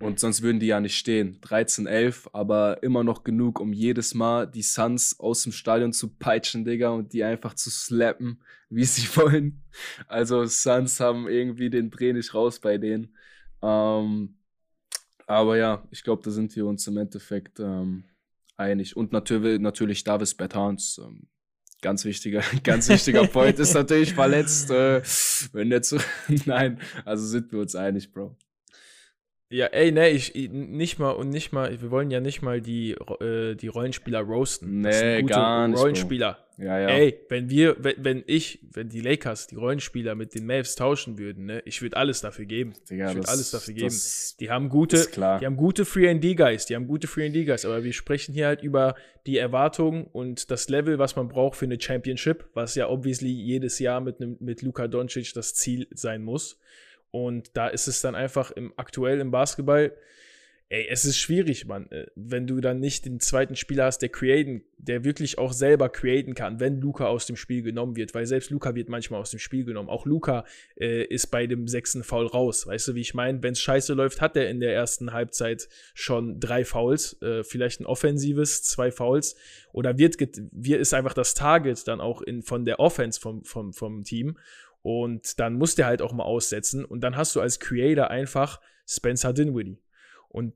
und 0.00 0.20
sonst 0.20 0.42
würden 0.42 0.60
die 0.60 0.66
ja 0.66 0.80
nicht 0.80 0.96
stehen. 0.96 1.40
13-11, 1.40 2.28
aber 2.32 2.82
immer 2.82 3.02
noch 3.02 3.24
genug, 3.24 3.60
um 3.60 3.72
jedes 3.72 4.14
Mal 4.14 4.46
die 4.46 4.62
Suns 4.62 5.18
aus 5.18 5.42
dem 5.42 5.52
Stadion 5.52 5.92
zu 5.92 6.08
peitschen, 6.08 6.64
Digga, 6.64 6.90
und 6.90 7.12
die 7.12 7.24
einfach 7.24 7.54
zu 7.54 7.70
slappen, 7.70 8.40
wie 8.70 8.84
sie 8.84 9.08
wollen. 9.16 9.62
Also 10.06 10.44
Suns 10.46 11.00
haben 11.00 11.28
irgendwie 11.28 11.70
den 11.70 11.90
Dreh 11.90 12.12
nicht 12.12 12.32
raus 12.34 12.60
bei 12.60 12.78
denen. 12.78 13.16
Ähm, 13.60 14.36
aber 15.26 15.56
ja, 15.56 15.86
ich 15.90 16.04
glaube, 16.04 16.22
da 16.22 16.30
sind 16.30 16.54
wir 16.54 16.66
uns 16.66 16.86
im 16.86 16.96
Endeffekt 16.96 17.58
ähm, 17.58 18.04
einig. 18.56 18.96
Und 18.96 19.12
natürlich, 19.12 19.60
natürlich 19.60 20.04
Davis 20.04 20.34
Bertans. 20.34 21.00
Ähm, 21.04 21.26
ganz 21.82 22.04
wichtiger, 22.04 22.42
ganz 22.62 22.88
wichtiger 22.88 23.26
Point 23.26 23.58
ist 23.58 23.74
natürlich 23.74 24.14
verletzt. 24.14 24.70
Äh, 24.70 25.02
wenn 25.52 25.70
der 25.70 25.82
zu. 25.82 25.98
Nein, 26.46 26.80
also 27.04 27.26
sind 27.26 27.50
wir 27.50 27.58
uns 27.58 27.74
einig, 27.74 28.12
Bro. 28.12 28.36
Ja, 29.50 29.66
ey, 29.66 29.92
ne, 29.92 30.10
ich, 30.10 30.34
nicht 30.34 30.98
mal 30.98 31.12
und 31.12 31.30
nicht 31.30 31.52
mal, 31.52 31.80
wir 31.80 31.90
wollen 31.90 32.10
ja 32.10 32.20
nicht 32.20 32.42
mal 32.42 32.60
die, 32.60 32.92
äh, 32.92 33.54
die 33.54 33.68
Rollenspieler 33.68 34.20
roasten. 34.20 34.82
Nee, 34.82 35.22
gar 35.22 35.68
nicht. 35.68 35.80
Rollenspieler. 35.80 36.44
Ja, 36.58 36.78
ja. 36.78 36.88
Ey, 36.88 37.20
wenn 37.30 37.48
wir, 37.48 37.76
wenn, 37.78 37.94
wenn 37.98 38.24
ich, 38.26 38.58
wenn 38.72 38.90
die 38.90 39.00
Lakers 39.00 39.46
die 39.46 39.54
Rollenspieler 39.54 40.14
mit 40.16 40.34
den 40.34 40.44
Mavs 40.44 40.74
tauschen 40.74 41.16
würden, 41.16 41.46
ne, 41.46 41.62
ich 41.64 41.80
würde 41.80 41.96
alles 41.96 42.20
dafür 42.20 42.44
geben. 42.44 42.74
Digga, 42.90 43.08
ich 43.08 43.16
würde 43.16 43.28
alles 43.28 43.50
dafür 43.52 43.72
geben. 43.72 43.94
Die 44.40 44.50
haben 44.50 44.68
gute, 44.68 45.06
die 45.14 45.46
haben 45.46 45.56
gute 45.56 45.86
Free 45.86 46.10
and 46.10 46.22
D 46.22 46.34
Guys, 46.34 46.66
die 46.66 46.74
haben 46.74 46.86
gute 46.86 47.06
Free 47.06 47.26
and 47.26 47.34
D 47.34 47.44
Guys, 47.44 47.64
aber 47.64 47.84
wir 47.84 47.92
sprechen 47.94 48.34
hier 48.34 48.48
halt 48.48 48.62
über 48.62 48.96
die 49.24 49.38
Erwartungen 49.38 50.04
und 50.12 50.50
das 50.50 50.68
Level, 50.68 50.98
was 50.98 51.16
man 51.16 51.28
braucht 51.28 51.56
für 51.56 51.64
eine 51.64 51.80
Championship, 51.80 52.44
was 52.52 52.74
ja 52.74 52.88
obviously 52.88 53.30
jedes 53.30 53.78
Jahr 53.78 54.00
mit 54.02 54.20
einem, 54.20 54.36
mit 54.40 54.60
Luka 54.60 54.88
Doncic 54.88 55.32
das 55.32 55.54
Ziel 55.54 55.86
sein 55.92 56.22
muss. 56.22 56.58
Und 57.10 57.56
da 57.56 57.68
ist 57.68 57.88
es 57.88 58.00
dann 58.00 58.14
einfach 58.14 58.50
im, 58.50 58.72
aktuell 58.76 59.20
im 59.20 59.30
Basketball, 59.30 59.92
ey, 60.70 60.86
es 60.90 61.04
ist 61.04 61.18
schwierig, 61.18 61.66
Mann. 61.66 61.90
Äh, 61.90 62.06
wenn 62.14 62.46
du 62.46 62.60
dann 62.60 62.80
nicht 62.80 63.06
den 63.06 63.20
zweiten 63.20 63.56
Spieler 63.56 63.84
hast, 63.84 64.00
der 64.00 64.10
createn, 64.10 64.62
der 64.76 65.04
wirklich 65.04 65.38
auch 65.38 65.52
selber 65.52 65.88
createn 65.88 66.34
kann, 66.34 66.60
wenn 66.60 66.80
Luca 66.80 67.06
aus 67.06 67.26
dem 67.26 67.36
Spiel 67.36 67.62
genommen 67.62 67.96
wird, 67.96 68.14
weil 68.14 68.26
selbst 68.26 68.50
Luca 68.50 68.74
wird 68.74 68.88
manchmal 68.88 69.20
aus 69.20 69.30
dem 69.30 69.38
Spiel 69.38 69.64
genommen. 69.64 69.88
Auch 69.88 70.04
Luca 70.04 70.44
äh, 70.78 71.04
ist 71.04 71.28
bei 71.28 71.46
dem 71.46 71.68
sechsten 71.68 72.04
Foul 72.04 72.26
raus. 72.26 72.66
Weißt 72.66 72.88
du, 72.88 72.94
wie 72.94 73.00
ich 73.00 73.14
meine? 73.14 73.42
Wenn 73.42 73.52
es 73.52 73.60
scheiße 73.60 73.94
läuft, 73.94 74.20
hat 74.20 74.36
er 74.36 74.48
in 74.50 74.60
der 74.60 74.74
ersten 74.74 75.12
Halbzeit 75.12 75.68
schon 75.94 76.38
drei 76.38 76.64
Fouls, 76.64 77.20
äh, 77.22 77.44
vielleicht 77.44 77.80
ein 77.80 77.86
offensives, 77.86 78.62
zwei 78.62 78.90
Fouls. 78.90 79.36
Oder 79.72 79.98
wird, 79.98 80.16
wird 80.18 80.80
ist 80.80 80.94
einfach 80.94 81.14
das 81.14 81.34
Target 81.34 81.86
dann 81.88 82.00
auch 82.00 82.20
in, 82.22 82.42
von 82.42 82.64
der 82.64 82.80
Offense 82.80 83.20
vom, 83.20 83.44
vom, 83.44 83.72
vom 83.72 84.04
Team. 84.04 84.36
Und 84.88 85.38
dann 85.38 85.52
muss 85.52 85.74
der 85.74 85.84
halt 85.84 86.00
auch 86.00 86.14
mal 86.14 86.24
aussetzen. 86.24 86.82
Und 86.82 87.02
dann 87.02 87.14
hast 87.14 87.36
du 87.36 87.42
als 87.42 87.60
Creator 87.60 88.08
einfach 88.08 88.58
Spencer 88.88 89.34
Dinwiddie. 89.34 89.76
Und, 90.30 90.54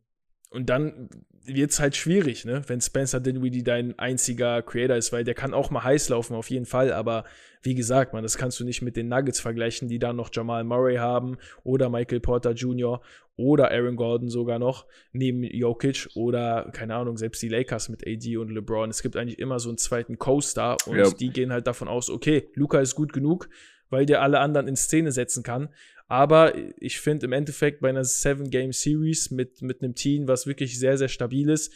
und 0.48 0.70
dann 0.70 1.10
wird 1.44 1.70
es 1.70 1.80
halt 1.80 1.96
schwierig, 1.96 2.46
ne? 2.46 2.62
wenn 2.66 2.80
Spencer 2.80 3.20
Dinwiddie 3.20 3.62
dein 3.62 3.98
einziger 3.98 4.62
Creator 4.62 4.96
ist, 4.96 5.12
weil 5.12 5.24
der 5.24 5.34
kann 5.34 5.52
auch 5.52 5.68
mal 5.68 5.84
heiß 5.84 6.08
laufen, 6.08 6.34
auf 6.34 6.48
jeden 6.48 6.64
Fall. 6.64 6.94
Aber 6.94 7.24
wie 7.60 7.74
gesagt, 7.74 8.14
man, 8.14 8.22
das 8.22 8.38
kannst 8.38 8.58
du 8.58 8.64
nicht 8.64 8.80
mit 8.80 8.96
den 8.96 9.08
Nuggets 9.08 9.38
vergleichen, 9.38 9.88
die 9.88 9.98
dann 9.98 10.16
noch 10.16 10.30
Jamal 10.32 10.64
Murray 10.64 10.96
haben 10.96 11.36
oder 11.62 11.90
Michael 11.90 12.20
Porter 12.20 12.52
Jr. 12.52 13.02
oder 13.36 13.70
Aaron 13.70 13.96
Gordon 13.96 14.30
sogar 14.30 14.58
noch 14.58 14.86
neben 15.12 15.42
Jokic 15.42 16.08
oder 16.14 16.70
keine 16.72 16.94
Ahnung, 16.94 17.18
selbst 17.18 17.42
die 17.42 17.50
Lakers 17.50 17.90
mit 17.90 18.06
AD 18.06 18.38
und 18.38 18.48
LeBron. 18.48 18.88
Es 18.88 19.02
gibt 19.02 19.14
eigentlich 19.14 19.38
immer 19.38 19.58
so 19.58 19.68
einen 19.68 19.76
zweiten 19.76 20.16
Co-Star 20.16 20.78
und 20.86 20.96
ja. 20.96 21.10
die 21.10 21.28
gehen 21.28 21.52
halt 21.52 21.66
davon 21.66 21.88
aus, 21.88 22.08
okay, 22.08 22.48
Luca 22.54 22.80
ist 22.80 22.94
gut 22.94 23.12
genug, 23.12 23.50
weil 23.92 24.06
der 24.06 24.22
alle 24.22 24.40
anderen 24.40 24.66
in 24.66 24.76
Szene 24.76 25.12
setzen 25.12 25.42
kann. 25.42 25.68
Aber 26.08 26.54
ich 26.78 26.98
finde 26.98 27.26
im 27.26 27.32
Endeffekt 27.32 27.80
bei 27.80 27.90
einer 27.90 28.04
Seven-Game-Series 28.04 29.30
mit, 29.30 29.62
mit 29.62 29.82
einem 29.82 29.94
Team, 29.94 30.26
was 30.26 30.46
wirklich 30.46 30.78
sehr, 30.78 30.96
sehr 30.96 31.08
stabil 31.08 31.48
ist, 31.50 31.72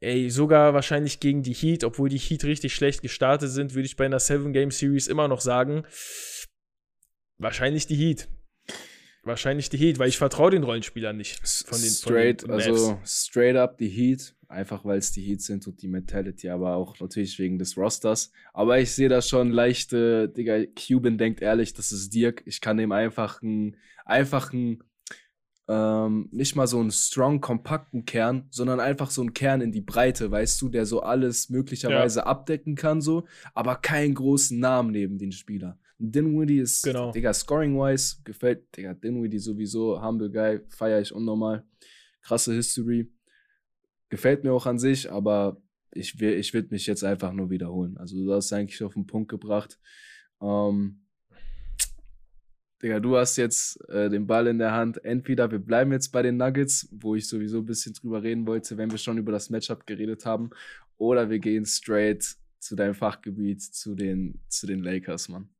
ey, 0.00 0.30
sogar 0.30 0.72
wahrscheinlich 0.72 1.20
gegen 1.20 1.42
die 1.42 1.52
Heat, 1.52 1.84
obwohl 1.84 2.08
die 2.08 2.18
Heat 2.18 2.44
richtig 2.44 2.74
schlecht 2.74 3.02
gestartet 3.02 3.50
sind, 3.50 3.74
würde 3.74 3.86
ich 3.86 3.96
bei 3.96 4.06
einer 4.06 4.18
Seven-Game-Series 4.18 5.08
immer 5.08 5.28
noch 5.28 5.42
sagen, 5.42 5.84
wahrscheinlich 7.36 7.86
die 7.86 7.96
Heat. 7.96 8.28
Wahrscheinlich 9.22 9.68
die 9.68 9.76
Heat, 9.76 9.98
weil 9.98 10.08
ich 10.08 10.18
vertraue 10.18 10.50
den 10.50 10.64
Rollenspielern 10.64 11.16
nicht. 11.16 11.46
Von 11.66 11.80
den, 11.80 11.90
straight, 11.90 12.42
von 12.42 12.50
den 12.50 12.60
also 12.60 12.98
straight 13.04 13.56
up 13.56 13.76
die 13.78 13.88
Heat 13.88 14.34
einfach 14.50 14.84
weil 14.84 14.98
es 14.98 15.12
die 15.12 15.22
Heats 15.22 15.46
sind 15.46 15.66
und 15.66 15.80
die 15.80 15.88
Mentality, 15.88 16.48
aber 16.48 16.74
auch 16.74 16.98
natürlich 16.98 17.38
wegen 17.38 17.58
des 17.58 17.76
Rosters. 17.76 18.32
Aber 18.52 18.78
ich 18.78 18.92
sehe 18.92 19.08
da 19.08 19.22
schon 19.22 19.50
leichte, 19.50 20.28
Digga, 20.28 20.64
Cuban 20.74 21.18
denkt 21.18 21.40
ehrlich, 21.40 21.72
das 21.72 21.92
ist 21.92 22.12
Dirk. 22.12 22.42
Ich 22.46 22.60
kann 22.60 22.78
ihm 22.78 22.92
einfach 22.92 23.42
einen, 23.42 23.76
einfach 24.04 24.52
einen, 24.52 24.82
ähm, 25.68 26.28
nicht 26.32 26.56
mal 26.56 26.66
so 26.66 26.80
einen 26.80 26.90
strong, 26.90 27.40
kompakten 27.40 28.04
Kern, 28.04 28.48
sondern 28.50 28.80
einfach 28.80 29.10
so 29.10 29.20
einen 29.20 29.34
Kern 29.34 29.60
in 29.60 29.72
die 29.72 29.82
Breite, 29.82 30.30
weißt 30.30 30.60
du, 30.60 30.68
der 30.68 30.84
so 30.84 31.00
alles 31.00 31.48
möglicherweise 31.48 32.20
ja. 32.20 32.26
abdecken 32.26 32.74
kann, 32.74 33.00
so, 33.00 33.26
aber 33.54 33.76
keinen 33.76 34.14
großen 34.14 34.58
Namen 34.58 34.90
neben 34.90 35.18
den 35.18 35.32
Spieler. 35.32 35.78
Dinwiddie 36.00 36.58
ist, 36.58 36.82
genau. 36.82 37.12
Digga, 37.12 37.32
scoring-wise, 37.32 38.16
gefällt, 38.24 38.74
Digga, 38.74 38.94
Dinwiddie 38.94 39.38
sowieso, 39.38 40.02
humble 40.02 40.30
guy, 40.30 40.60
feiere 40.70 41.00
ich 41.00 41.12
unnormal. 41.12 41.64
Krasse 42.22 42.54
History. 42.54 43.12
Gefällt 44.08 44.42
mir 44.42 44.52
auch 44.52 44.66
an 44.66 44.78
sich, 44.78 45.10
aber 45.12 45.60
ich, 45.92 46.18
will, 46.18 46.32
ich 46.32 46.54
würde 46.54 46.68
mich 46.70 46.86
jetzt 46.86 47.04
einfach 47.04 47.32
nur 47.32 47.50
wiederholen. 47.50 47.96
Also 47.98 48.16
du 48.16 48.32
hast 48.32 48.52
eigentlich 48.52 48.82
auf 48.82 48.94
den 48.94 49.06
Punkt 49.06 49.30
gebracht. 49.30 49.78
Ähm, 50.40 51.02
Digga, 52.82 52.98
du 52.98 53.16
hast 53.16 53.36
jetzt 53.36 53.78
äh, 53.90 54.08
den 54.08 54.26
Ball 54.26 54.46
in 54.46 54.58
der 54.58 54.72
Hand. 54.72 55.04
Entweder 55.04 55.50
wir 55.50 55.58
bleiben 55.58 55.92
jetzt 55.92 56.08
bei 56.08 56.22
den 56.22 56.38
Nuggets, 56.38 56.88
wo 56.92 57.14
ich 57.14 57.28
sowieso 57.28 57.58
ein 57.58 57.66
bisschen 57.66 57.92
drüber 57.92 58.22
reden 58.22 58.46
wollte, 58.46 58.78
wenn 58.78 58.90
wir 58.90 58.98
schon 58.98 59.18
über 59.18 59.32
das 59.32 59.50
Matchup 59.50 59.86
geredet 59.86 60.24
haben, 60.24 60.50
oder 60.96 61.28
wir 61.28 61.38
gehen 61.38 61.66
straight 61.66 62.36
zu 62.58 62.76
deinem 62.76 62.94
Fachgebiet, 62.94 63.62
zu 63.62 63.94
den, 63.94 64.40
zu 64.48 64.66
den 64.66 64.82
Lakers, 64.82 65.28
Mann. 65.28 65.50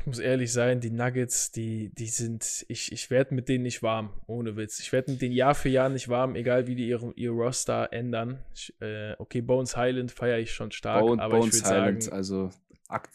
Ich 0.00 0.06
muss 0.06 0.18
ehrlich 0.18 0.52
sein, 0.52 0.80
die 0.80 0.90
Nuggets, 0.90 1.50
die, 1.50 1.90
die 1.94 2.08
sind, 2.08 2.66
ich, 2.68 2.92
ich 2.92 3.10
werde 3.10 3.34
mit 3.34 3.48
denen 3.48 3.62
nicht 3.62 3.82
warm, 3.82 4.10
ohne 4.26 4.56
Witz. 4.56 4.78
Ich 4.80 4.92
werde 4.92 5.12
mit 5.12 5.22
denen 5.22 5.34
Jahr 5.34 5.54
für 5.54 5.70
Jahr 5.70 5.88
nicht 5.88 6.08
warm, 6.08 6.36
egal 6.36 6.66
wie 6.66 6.74
die 6.74 6.88
ihre, 6.88 7.12
ihr 7.16 7.30
Roster 7.30 7.88
ändern. 7.90 8.38
Ich, 8.54 8.74
äh, 8.80 9.14
okay, 9.18 9.40
Bones 9.40 9.76
Highland 9.76 10.12
feiere 10.12 10.38
ich 10.38 10.52
schon 10.52 10.70
stark, 10.72 11.00
Bone, 11.00 11.22
aber 11.22 11.38
Bones 11.38 11.56
ich 11.56 11.64
würde 11.64 11.68
sagen, 11.68 12.12
also 12.12 12.50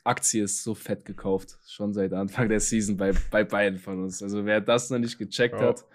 Aktie 0.03 0.43
ist 0.43 0.63
so 0.63 0.73
fett 0.73 1.05
gekauft, 1.05 1.57
schon 1.67 1.93
seit 1.93 2.11
Anfang 2.13 2.49
der 2.49 2.59
Season 2.59 2.97
bei, 2.97 3.13
bei 3.29 3.43
beiden 3.43 3.77
von 3.77 4.03
uns. 4.03 4.23
Also 4.23 4.45
wer 4.45 4.59
das 4.59 4.89
noch 4.89 4.99
nicht 4.99 5.17
gecheckt 5.17 5.57
Bro. 5.57 5.67
hat, 5.67 5.85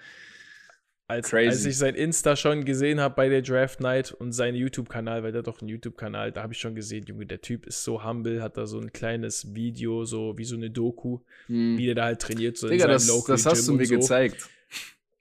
als, 1.07 1.35
als, 1.35 1.64
ich 1.67 1.77
sein 1.77 1.95
Insta 1.95 2.35
schon 2.35 2.64
gesehen 2.64 2.99
habe 2.99 3.14
bei 3.14 3.29
der 3.29 3.43
Draft 3.43 3.81
Night 3.81 4.12
und 4.12 4.33
seinen 4.33 4.55
YouTube-Kanal, 4.55 5.23
weil 5.23 5.33
der 5.33 5.43
doch 5.43 5.61
einen 5.61 5.69
YouTube-Kanal, 5.69 6.33
da 6.33 6.43
habe 6.43 6.55
ich 6.55 6.59
schon 6.59 6.75
gesehen, 6.75 7.05
Junge, 7.07 7.27
der 7.27 7.43
Typ 7.43 7.67
ist 7.67 7.85
so 7.85 8.03
humble, 8.05 8.43
hat 8.43 8.57
da 8.57 8.67
so 8.67 8.79
ein 8.79 8.93
kleines 8.93 9.55
Video, 9.55 10.05
so 10.05 10.38
wie 10.38 10.45
so 10.45 10.57
eine 10.57 10.71
Doku, 10.71 11.21
hm. 11.47 11.77
wie 11.77 11.87
der 11.87 11.95
da 11.95 12.05
halt 12.05 12.21
trainiert, 12.21 12.57
so 12.57 12.69
Digga, 12.69 12.90
in 12.90 12.99
seinem 12.99 13.17
das, 13.17 13.25
das 13.25 13.47
hast 13.47 13.67
Gym 13.67 13.75
du 13.75 13.83
mir 13.83 13.87
so. 13.87 13.97
gezeigt. 13.97 14.49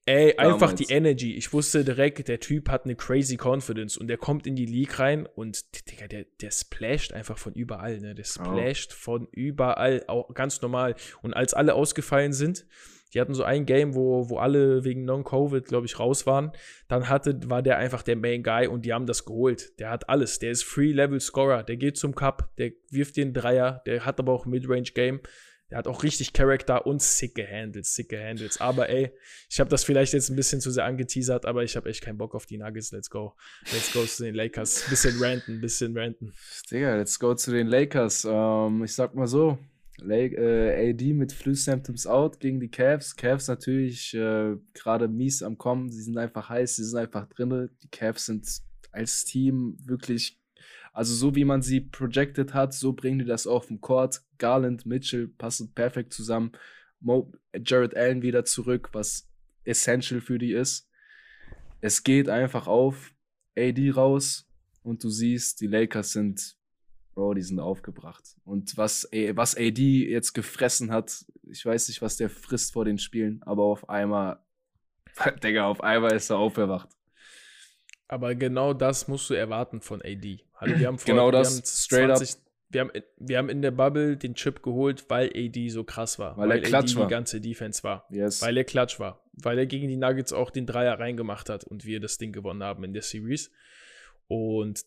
Ey, 0.06 0.36
Damals. 0.36 0.54
einfach 0.54 0.74
die 0.74 0.92
Energy. 0.92 1.36
Ich 1.36 1.54
wusste 1.54 1.86
direkt, 1.86 2.28
der 2.28 2.42
Typ 2.42 2.70
hat 2.70 2.84
eine 2.84 2.96
crazy 2.96 3.38
Confidence 3.42 3.98
und 3.98 4.08
der 4.08 4.18
kommt 4.18 4.46
in 4.46 4.56
die 4.58 4.66
League 4.66 5.00
rein 5.00 5.28
und 5.36 5.64
Digga, 5.90 6.08
der, 6.08 6.26
der 6.42 6.52
splasht 6.52 7.14
einfach 7.14 7.38
von 7.38 7.54
überall, 7.54 8.00
ne? 8.00 8.14
Der 8.14 8.26
splasht 8.26 8.92
oh. 8.92 8.98
von 9.00 9.28
überall, 9.32 10.04
auch 10.08 10.34
ganz 10.34 10.62
normal. 10.62 10.96
Und 11.22 11.34
als 11.34 11.54
alle 11.54 11.74
ausgefallen 11.74 12.34
sind, 12.34 12.66
die 13.14 13.22
hatten 13.22 13.34
so 13.34 13.44
ein 13.44 13.66
Game, 13.66 13.96
wo, 13.96 14.30
wo 14.30 14.38
alle 14.38 14.84
wegen 14.84 15.06
Non-Covid, 15.06 15.66
glaube 15.66 15.86
ich, 15.86 16.00
raus 16.00 16.26
waren. 16.26 16.52
Dann 16.88 17.10
hatte, 17.10 17.40
war 17.50 17.62
der 17.62 17.78
einfach 17.78 18.02
der 18.02 18.16
Main 18.16 18.44
Guy 18.44 18.68
und 18.68 18.86
die 18.86 18.94
haben 18.94 19.06
das 19.06 19.26
geholt. 19.26 19.80
Der 19.80 19.90
hat 19.90 20.10
alles. 20.10 20.40
Der 20.40 20.52
ist 20.52 20.64
Free-Level-Scorer. 20.64 21.64
Der 21.64 21.78
geht 21.78 21.98
zum 21.98 22.16
Cup, 22.16 22.50
der 22.58 22.72
wirft 22.90 23.18
den 23.18 23.34
Dreier, 23.34 23.82
der 23.86 24.06
hat 24.06 24.20
aber 24.20 24.34
auch 24.34 24.46
Mid-Range-Game. 24.46 25.22
Der 25.70 25.80
hat 25.80 25.88
auch 25.88 26.04
richtig 26.04 26.34
Charakter 26.34 26.86
und 26.86 27.02
sicke 27.02 27.48
Handles, 27.48 27.96
sicke 27.96 28.24
Handles. 28.24 28.62
Aber 28.62 28.90
ey, 28.90 29.12
ich 29.50 29.60
habe 29.60 29.72
das 29.72 29.84
vielleicht 29.84 30.14
jetzt 30.14 30.30
ein 30.30 30.36
bisschen 30.36 30.62
zu 30.62 30.70
sehr 30.70 30.86
angeteasert, 30.86 31.48
aber 31.48 31.64
ich 31.64 31.76
habe 31.76 31.90
echt 31.90 32.04
keinen 32.04 32.20
Bock 32.20 32.36
auf 32.36 32.46
die 32.46 32.60
Nuggets. 32.60 32.92
Let's 32.92 33.10
go. 33.10 33.34
Let's 33.72 33.92
go 33.92 34.04
zu 34.04 34.24
den 34.24 34.36
Lakers. 34.36 34.86
Bisschen 34.88 35.20
ranten, 35.20 35.62
bisschen 35.62 35.98
ranten. 35.98 36.32
Digga, 36.70 36.96
let's 36.96 37.20
go 37.20 37.34
zu 37.34 37.52
den 37.52 37.66
Lakers. 37.66 38.24
Ähm, 38.30 38.84
ich 38.84 38.94
sag 38.94 39.16
mal 39.16 39.26
so, 39.26 39.58
Lake, 39.98 40.36
äh, 40.36 40.90
AD 40.90 41.14
mit 41.14 41.32
Flu 41.32 41.54
Symptoms 41.54 42.08
out 42.08 42.40
gegen 42.40 42.60
die 42.60 42.70
Cavs. 42.70 43.16
Cavs 43.16 43.48
natürlich 43.48 44.14
äh, 44.14 44.56
gerade 44.74 45.08
mies 45.08 45.44
am 45.44 45.58
Kommen. 45.58 45.92
Sie 45.92 46.02
sind 46.02 46.18
einfach 46.18 46.50
heiß, 46.50 46.76
sie 46.76 46.84
sind 46.84 47.00
einfach 47.00 47.28
drin. 47.28 47.70
Die 47.84 47.90
Cavs 47.90 48.26
sind 48.26 48.48
als 48.92 49.24
Team 49.26 49.78
wirklich, 49.86 50.40
also 50.92 51.14
so 51.14 51.36
wie 51.36 51.46
man 51.46 51.62
sie 51.62 51.82
projected 51.82 52.54
hat, 52.54 52.74
so 52.74 52.94
bringen 52.94 53.20
die 53.20 53.26
das 53.26 53.48
auf 53.48 53.68
den 53.68 53.82
Court. 53.82 54.22
Garland, 54.38 54.86
Mitchell 54.86 55.28
passen 55.28 55.74
perfekt 55.74 56.14
zusammen. 56.14 56.52
Mo, 57.00 57.32
Jared 57.54 57.96
Allen 57.96 58.22
wieder 58.22 58.46
zurück, 58.46 58.90
was 58.94 59.30
essential 59.64 60.22
für 60.22 60.38
die 60.38 60.54
ist. 60.54 60.90
Es 61.82 62.04
geht 62.04 62.30
einfach 62.30 62.68
auf. 62.68 63.14
AD 63.56 63.92
raus 63.92 64.50
und 64.82 65.04
du 65.04 65.10
siehst, 65.10 65.62
die 65.62 65.68
Lakers 65.68 66.14
sind 66.14 66.58
Bro, 67.14 67.36
die 67.36 67.42
sind 67.42 67.60
aufgebracht. 67.60 68.36
Und 68.44 68.76
was, 68.78 69.08
was 69.12 69.56
AD 69.56 70.10
jetzt 70.10 70.34
gefressen 70.34 70.92
hat, 70.92 71.26
ich 71.50 71.66
weiß 71.66 71.88
nicht, 71.88 72.02
was 72.02 72.18
der 72.18 72.30
frisst 72.30 72.74
vor 72.74 72.86
den 72.86 72.98
Spielen, 72.98 73.42
aber 73.44 73.64
auf 73.64 73.90
einmal, 73.90 74.40
Digga, 75.44 75.68
auf 75.68 75.82
einmal 75.82 76.14
ist 76.14 76.30
er 76.30 76.38
aufgewacht. 76.38 76.90
Aber 78.08 78.36
genau 78.36 78.74
das 78.74 79.08
musst 79.08 79.30
du 79.30 79.34
erwarten 79.34 79.82
von 79.82 80.02
AD. 80.02 80.40
Also 80.54 80.80
wir 80.80 80.88
haben 80.88 80.98
vor, 80.98 81.06
genau 81.06 81.32
das, 81.32 81.58
straight 81.84 82.16
20, 82.18 82.36
up. 82.36 82.42
Wir 82.70 82.82
haben, 82.82 82.92
wir 83.18 83.38
haben 83.38 83.50
in 83.50 83.62
der 83.62 83.72
Bubble 83.72 84.18
den 84.18 84.34
Chip 84.34 84.64
geholt, 84.64 85.06
weil 85.10 85.30
AD 85.36 85.70
so 85.70 85.84
krass 85.84 86.18
war. 86.18 86.36
Weil, 86.38 86.50
weil 86.50 86.64
er 86.64 86.80
AD 86.80 86.96
war. 86.96 87.06
die 87.06 87.10
ganze 87.10 87.42
Defense 87.42 87.84
war. 87.84 88.08
Yes. 88.10 88.42
Weil 88.42 88.58
er 88.58 88.64
klatsch 88.64 89.00
war. 89.00 89.24
Weil 89.34 89.60
er 89.60 89.68
gegen 89.68 89.88
die 89.88 89.96
Nuggets 89.96 90.34
auch 90.34 90.50
den 90.50 90.66
Dreier 90.66 91.00
reingemacht 91.00 91.50
hat 91.50 91.64
und 91.64 91.86
wir 91.86 92.00
das 92.00 92.18
Ding 92.18 92.34
gewonnen 92.34 92.64
haben 92.64 92.84
in 92.84 92.94
der 92.94 93.04
Series. 93.04 93.52
Und 94.28 94.86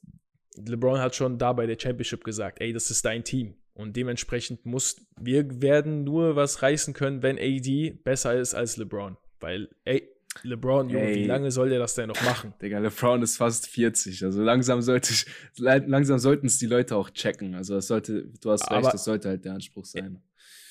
LeBron 0.57 0.99
hat 0.99 1.15
schon 1.15 1.39
da 1.39 1.53
bei 1.53 1.67
der 1.67 1.79
Championship 1.79 2.25
gesagt, 2.25 2.61
ey, 2.61 2.73
das 2.73 2.91
ist 2.91 3.05
dein 3.05 3.25
Team. 3.25 3.55
Und 3.75 3.97
dementsprechend 3.97 4.65
muss, 4.65 4.97
wir 5.21 5.61
werden 5.61 6.05
nur 6.05 6.35
was 6.35 6.63
reißen 6.63 6.95
können, 6.95 7.23
wenn 7.23 7.39
AD 7.39 7.91
besser 8.05 8.35
ist 8.35 8.55
als 8.55 8.77
LeBron. 8.79 9.19
Weil, 9.39 9.69
ey, 9.85 10.09
LeBron, 10.43 10.89
Junge, 10.89 11.15
wie 11.15 11.25
lange 11.25 11.51
soll 11.51 11.69
der 11.69 11.79
das 11.79 11.95
denn 11.95 12.09
noch 12.09 12.23
machen? 12.23 12.55
Digga, 12.63 12.79
LeBron 12.79 13.23
ist 13.23 13.37
fast 13.37 13.69
40. 13.69 14.25
Also 14.25 14.43
langsam 14.43 14.83
sollte 14.83 15.13
ich, 15.13 15.27
langsam 15.59 16.19
sollten 16.19 16.47
es 16.47 16.59
die 16.59 16.67
Leute 16.67 16.97
auch 16.97 17.11
checken. 17.11 17.55
Also 17.55 17.75
das 17.75 17.87
sollte, 17.87 18.31
du 18.41 18.51
hast 18.51 18.63
Aber 18.63 18.79
recht, 18.79 18.95
das 18.95 19.05
sollte 19.05 19.29
halt 19.29 19.45
der 19.45 19.55
Anspruch 19.55 19.85
sein. 19.85 20.23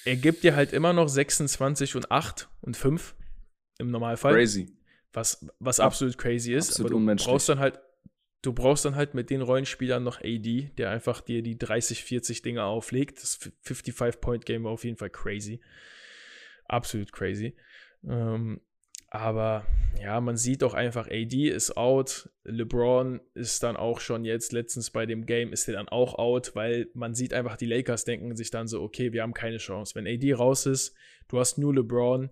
Er, 0.03 0.13
er 0.13 0.15
gibt 0.17 0.43
dir 0.43 0.55
halt 0.55 0.73
immer 0.73 0.93
noch 0.93 1.07
26 1.07 1.95
und 1.95 2.11
8 2.11 2.49
und 2.61 2.77
5 2.77 3.15
im 3.79 3.91
Normalfall. 3.91 4.33
Crazy. 4.33 4.75
Was, 5.13 5.45
was 5.59 5.79
absolut 5.79 6.17
crazy 6.17 6.53
ist. 6.53 6.71
Absolut 6.71 6.91
aber 6.91 7.15
du 7.15 7.23
brauchst 7.23 7.47
dann 7.49 7.59
halt 7.59 7.79
Du 8.45 8.53
brauchst 8.53 8.85
dann 8.85 8.95
halt 8.95 9.15
mit 9.15 9.31
den 9.31 9.41
Rollenspielern 9.41 10.03
noch 10.03 10.21
AD, 10.21 10.69
der 10.77 10.91
einfach 10.91 11.21
dir 11.21 11.41
die 11.41 11.57
30, 11.57 12.03
40 12.03 12.43
Dinge 12.43 12.63
auflegt. 12.63 13.21
Das 13.21 13.39
55-Point-Game 13.65 14.65
war 14.65 14.71
auf 14.71 14.83
jeden 14.83 14.97
Fall 14.97 15.09
crazy. 15.09 15.61
Absolut 16.65 17.11
crazy. 17.11 17.55
Ähm, 18.07 18.61
aber 19.09 19.65
ja, 19.99 20.21
man 20.21 20.37
sieht 20.37 20.63
auch 20.63 20.75
einfach, 20.75 21.07
AD 21.07 21.47
ist 21.47 21.75
out. 21.75 22.29
LeBron 22.43 23.19
ist 23.33 23.63
dann 23.63 23.77
auch 23.77 23.99
schon 23.99 24.25
jetzt, 24.25 24.51
letztens 24.51 24.91
bei 24.91 25.07
dem 25.07 25.25
Game 25.25 25.51
ist 25.51 25.67
er 25.67 25.75
dann 25.75 25.87
auch 25.87 26.15
out, 26.19 26.51
weil 26.53 26.89
man 26.93 27.15
sieht 27.15 27.33
einfach, 27.33 27.57
die 27.57 27.65
Lakers 27.65 28.03
denken 28.03 28.35
sich 28.35 28.51
dann 28.51 28.67
so, 28.67 28.83
okay, 28.83 29.11
wir 29.11 29.23
haben 29.23 29.33
keine 29.33 29.57
Chance. 29.57 29.95
Wenn 29.95 30.05
AD 30.05 30.33
raus 30.33 30.67
ist, 30.67 30.95
du 31.29 31.39
hast 31.39 31.57
nur 31.57 31.73
LeBron, 31.73 32.29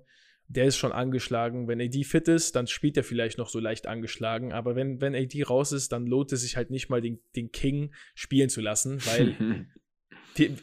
der 0.47 0.65
ist 0.65 0.77
schon 0.77 0.91
angeschlagen. 0.91 1.67
Wenn 1.67 1.81
AD 1.81 2.03
fit 2.03 2.27
ist, 2.27 2.55
dann 2.55 2.67
spielt 2.67 2.97
er 2.97 3.03
vielleicht 3.03 3.37
noch 3.37 3.49
so 3.49 3.59
leicht 3.59 3.87
angeschlagen. 3.87 4.53
Aber 4.53 4.75
wenn, 4.75 5.01
wenn 5.01 5.15
AD 5.15 5.43
raus 5.43 5.71
ist, 5.71 5.91
dann 5.91 6.05
lohnt 6.05 6.31
es 6.31 6.41
sich 6.41 6.57
halt 6.57 6.69
nicht 6.69 6.89
mal, 6.89 7.01
den, 7.01 7.19
den 7.35 7.51
King 7.51 7.93
spielen 8.15 8.49
zu 8.49 8.61
lassen, 8.61 8.99
weil 9.05 9.67
die, 10.37 10.55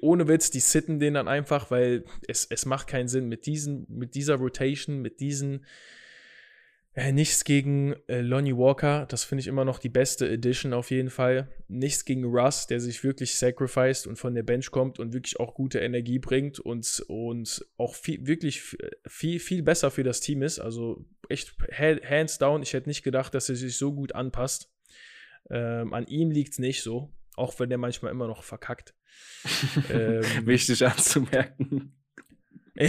ohne 0.00 0.28
Witz, 0.28 0.50
die 0.50 0.60
sitten 0.60 0.98
den 0.98 1.14
dann 1.14 1.28
einfach, 1.28 1.70
weil 1.70 2.04
es, 2.26 2.44
es 2.44 2.66
macht 2.66 2.88
keinen 2.88 3.08
Sinn 3.08 3.28
mit, 3.28 3.46
diesen, 3.46 3.86
mit 3.88 4.14
dieser 4.14 4.36
Rotation, 4.36 5.00
mit 5.00 5.20
diesen 5.20 5.64
äh, 6.94 7.12
nichts 7.12 7.44
gegen 7.44 7.94
äh, 8.08 8.20
Lonnie 8.20 8.56
Walker, 8.56 9.06
das 9.06 9.22
finde 9.22 9.40
ich 9.40 9.46
immer 9.46 9.64
noch 9.64 9.78
die 9.78 9.88
beste 9.88 10.28
Edition 10.28 10.72
auf 10.72 10.90
jeden 10.90 11.10
Fall. 11.10 11.48
Nichts 11.68 12.04
gegen 12.04 12.24
Russ, 12.24 12.66
der 12.66 12.80
sich 12.80 13.04
wirklich 13.04 13.36
sacrificed 13.36 14.06
und 14.06 14.16
von 14.16 14.34
der 14.34 14.42
Bench 14.42 14.70
kommt 14.70 14.98
und 14.98 15.12
wirklich 15.12 15.38
auch 15.38 15.54
gute 15.54 15.78
Energie 15.78 16.18
bringt 16.18 16.58
und, 16.58 17.04
und 17.06 17.64
auch 17.76 17.94
viel, 17.94 18.26
wirklich 18.26 18.62
viel, 19.06 19.38
viel 19.38 19.62
besser 19.62 19.90
für 19.90 20.02
das 20.02 20.20
Team 20.20 20.42
ist. 20.42 20.58
Also 20.58 21.04
echt 21.28 21.54
hands 21.70 22.38
down. 22.38 22.62
Ich 22.62 22.72
hätte 22.72 22.88
nicht 22.88 23.04
gedacht, 23.04 23.34
dass 23.34 23.48
er 23.48 23.56
sich 23.56 23.76
so 23.76 23.94
gut 23.94 24.14
anpasst. 24.14 24.70
Ähm, 25.50 25.94
an 25.94 26.06
ihm 26.06 26.30
liegt 26.30 26.52
es 26.52 26.58
nicht 26.58 26.82
so, 26.82 27.12
auch 27.36 27.58
wenn 27.60 27.70
er 27.70 27.78
manchmal 27.78 28.10
immer 28.10 28.26
noch 28.26 28.42
verkackt. 28.42 28.94
ähm, 29.90 30.22
Wichtig 30.44 30.84
anzumerken. 30.84 31.94
ja, 32.74 32.88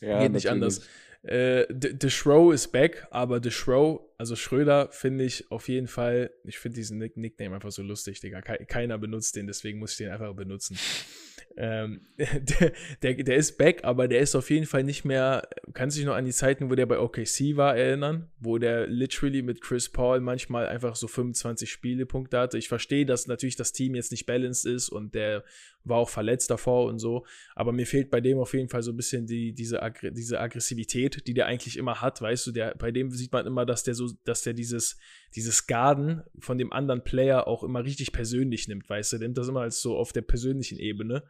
ja, 0.00 0.20
geht 0.20 0.32
nicht 0.32 0.44
natürlich. 0.44 0.46
anders. 0.46 0.88
Äh, 1.22 1.66
The 2.00 2.10
Shrow 2.10 2.52
ist 2.52 2.68
back, 2.68 3.06
aber 3.10 3.42
The 3.42 3.50
Shrow, 3.50 4.08
also 4.18 4.36
Schröder, 4.36 4.88
finde 4.92 5.24
ich 5.24 5.50
auf 5.50 5.68
jeden 5.68 5.88
Fall, 5.88 6.30
ich 6.44 6.58
finde 6.58 6.76
diesen 6.76 6.98
Nick 6.98 7.16
Nickname 7.16 7.56
einfach 7.56 7.72
so 7.72 7.82
lustig, 7.82 8.20
Digga. 8.20 8.40
Keiner 8.40 8.98
benutzt 8.98 9.34
den, 9.36 9.46
deswegen 9.46 9.78
muss 9.78 9.92
ich 9.92 9.98
den 9.98 10.10
einfach 10.10 10.32
benutzen. 10.34 10.78
Ähm, 11.56 12.02
der, 12.18 12.72
der, 13.02 13.14
der, 13.14 13.36
ist 13.36 13.58
back, 13.58 13.82
aber 13.82 14.06
der 14.06 14.20
ist 14.20 14.36
auf 14.36 14.48
jeden 14.48 14.66
Fall 14.66 14.84
nicht 14.84 15.04
mehr. 15.04 15.48
Kannst 15.74 15.96
du 15.96 16.00
dich 16.00 16.06
noch 16.06 16.14
an 16.14 16.24
die 16.24 16.32
Zeiten, 16.32 16.70
wo 16.70 16.76
der 16.76 16.86
bei 16.86 17.00
OKC 17.00 17.56
war, 17.56 17.76
erinnern? 17.76 18.30
Wo 18.38 18.58
der 18.58 18.86
literally 18.86 19.42
mit 19.42 19.60
Chris 19.60 19.88
Paul 19.88 20.20
manchmal 20.20 20.68
einfach 20.68 20.94
so 20.94 21.08
25 21.08 21.70
Spielepunkte 21.70 22.38
hatte. 22.38 22.58
Ich 22.58 22.68
verstehe, 22.68 23.06
dass 23.06 23.26
natürlich 23.26 23.56
das 23.56 23.72
Team 23.72 23.96
jetzt 23.96 24.12
nicht 24.12 24.26
balanced 24.26 24.66
ist 24.66 24.88
und 24.88 25.16
der 25.16 25.42
war 25.84 25.98
auch 25.98 26.08
verletzt 26.08 26.50
davor 26.50 26.86
und 26.86 26.98
so. 26.98 27.24
Aber 27.54 27.72
mir 27.72 27.86
fehlt 27.86 28.10
bei 28.10 28.20
dem 28.20 28.38
auf 28.38 28.54
jeden 28.54 28.68
Fall 28.68 28.82
so 28.82 28.92
ein 28.92 28.96
bisschen 28.96 29.26
die, 29.26 29.52
diese, 29.52 29.82
Aggr 29.82 30.10
diese 30.10 30.40
Aggressivität, 30.40 31.26
die 31.26 31.34
der 31.34 31.46
eigentlich 31.46 31.76
immer 31.76 32.00
hat. 32.00 32.20
Weißt 32.20 32.46
du, 32.46 32.52
der, 32.52 32.74
bei 32.76 32.90
dem 32.90 33.10
sieht 33.10 33.32
man 33.32 33.46
immer, 33.46 33.64
dass 33.64 33.82
der 33.82 33.94
so, 33.94 34.10
dass 34.24 34.42
der 34.42 34.52
dieses, 34.52 34.98
dieses 35.34 35.66
Garden 35.66 36.22
von 36.38 36.58
dem 36.58 36.72
anderen 36.72 37.04
Player 37.04 37.46
auch 37.46 37.62
immer 37.62 37.84
richtig 37.84 38.12
persönlich 38.12 38.68
nimmt, 38.68 38.88
weißt 38.88 39.12
du, 39.12 39.18
der 39.18 39.28
nimmt 39.28 39.38
das 39.38 39.48
immer 39.48 39.62
als 39.62 39.80
so 39.80 39.96
auf 39.96 40.12
der 40.12 40.22
persönlichen 40.22 40.78
Ebene. 40.78 41.24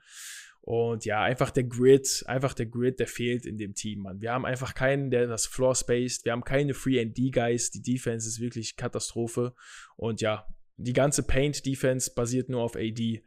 Und 0.61 1.07
ja, 1.07 1.23
einfach 1.23 1.51
der 1.51 1.65
Grid, 1.65 2.25
einfach 2.27 2.53
der 2.53 2.67
Grid, 2.67 3.01
der 3.01 3.07
fehlt 3.07 3.47
in 3.47 3.57
dem 3.57 3.75
Team, 3.75 4.01
Mann. 4.01 4.21
Wir 4.21 4.33
haben 4.33 4.45
einfach 4.45 4.75
keinen, 4.75 5.11
der 5.11 5.27
das 5.27 5.47
Floor 5.47 5.75
spaced. 5.75 6.27
Wir 6.27 6.33
haben 6.33 6.45
keine 6.45 6.75
Free-and-D-Guys. 6.75 7.71
Die 7.71 7.81
Defense 7.81 8.29
ist 8.29 8.39
wirklich 8.39 8.77
Katastrophe. 8.77 9.55
Und 9.97 10.21
ja, 10.21 10.47
die 10.77 10.93
ganze 10.93 11.23
Paint-Defense 11.23 12.13
basiert 12.15 12.51
nur 12.51 12.63
auf 12.63 12.77
AD. 12.77 13.23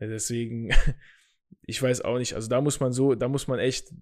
Deswegen, 0.00 0.70
ich 1.62 1.80
weiß 1.82 2.02
auch 2.02 2.18
nicht. 2.18 2.34
Also 2.34 2.48
da 2.48 2.60
muss 2.60 2.80
man 2.80 2.92
so, 2.92 3.14
da 3.14 3.28
muss 3.28 3.48
man 3.48 3.58
echt. 3.58 3.92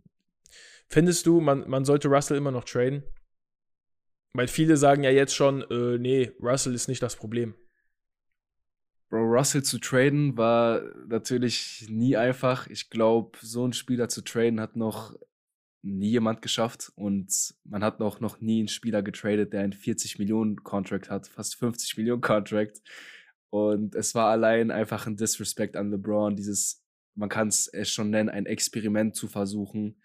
Findest 0.88 1.26
du, 1.26 1.40
man, 1.40 1.68
man 1.68 1.84
sollte 1.84 2.08
Russell 2.08 2.36
immer 2.36 2.50
noch 2.50 2.64
traden? 2.64 3.02
Weil 4.32 4.48
viele 4.48 4.76
sagen 4.76 5.04
ja 5.04 5.10
jetzt 5.10 5.34
schon, 5.34 5.62
äh, 5.70 5.98
nee, 5.98 6.32
Russell 6.40 6.74
ist 6.74 6.88
nicht 6.88 7.02
das 7.02 7.16
Problem. 7.16 7.54
Bro, 9.10 9.24
Russell 9.24 9.62
zu 9.62 9.78
traden 9.78 10.36
war 10.36 10.82
natürlich 11.08 11.86
nie 11.88 12.16
einfach. 12.16 12.66
Ich 12.68 12.90
glaube, 12.90 13.38
so 13.40 13.64
einen 13.64 13.72
Spieler 13.72 14.08
zu 14.08 14.22
traden 14.22 14.60
hat 14.60 14.76
noch 14.76 15.14
nie 15.82 16.10
jemand 16.10 16.42
geschafft 16.42 16.92
und 16.96 17.54
man 17.64 17.82
hat 17.82 18.00
noch, 18.00 18.20
noch 18.20 18.40
nie 18.40 18.58
einen 18.60 18.68
Spieler 18.68 19.02
getradet, 19.02 19.52
der 19.52 19.62
einen 19.62 19.72
40 19.72 20.18
Millionen 20.18 20.56
Contract 20.56 21.08
hat, 21.08 21.28
fast 21.28 21.54
50 21.56 21.96
Millionen 21.96 22.20
Contract. 22.20 22.82
Und 23.50 23.94
es 23.94 24.14
war 24.14 24.30
allein 24.30 24.70
einfach 24.70 25.06
ein 25.06 25.16
Disrespect 25.16 25.76
an 25.76 25.90
LeBron, 25.90 26.36
dieses, 26.36 26.84
man 27.14 27.28
kann 27.28 27.48
es 27.48 27.70
schon 27.84 28.10
nennen, 28.10 28.28
ein 28.28 28.46
Experiment 28.46 29.14
zu 29.16 29.28
versuchen, 29.28 30.00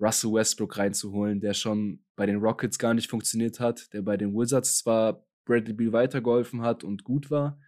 Russell 0.00 0.32
Westbrook 0.32 0.78
reinzuholen, 0.78 1.40
der 1.40 1.54
schon 1.54 2.04
bei 2.16 2.26
den 2.26 2.36
Rockets 2.36 2.78
gar 2.78 2.94
nicht 2.94 3.10
funktioniert 3.10 3.60
hat, 3.60 3.92
der 3.92 4.02
bei 4.02 4.16
den 4.16 4.34
Wizards 4.34 4.78
zwar 4.78 5.24
Bradley 5.44 5.72
Beal 5.72 5.92
weitergeholfen 5.92 6.62
hat 6.62 6.84
und 6.84 7.04
gut 7.04 7.30
war, 7.30 7.58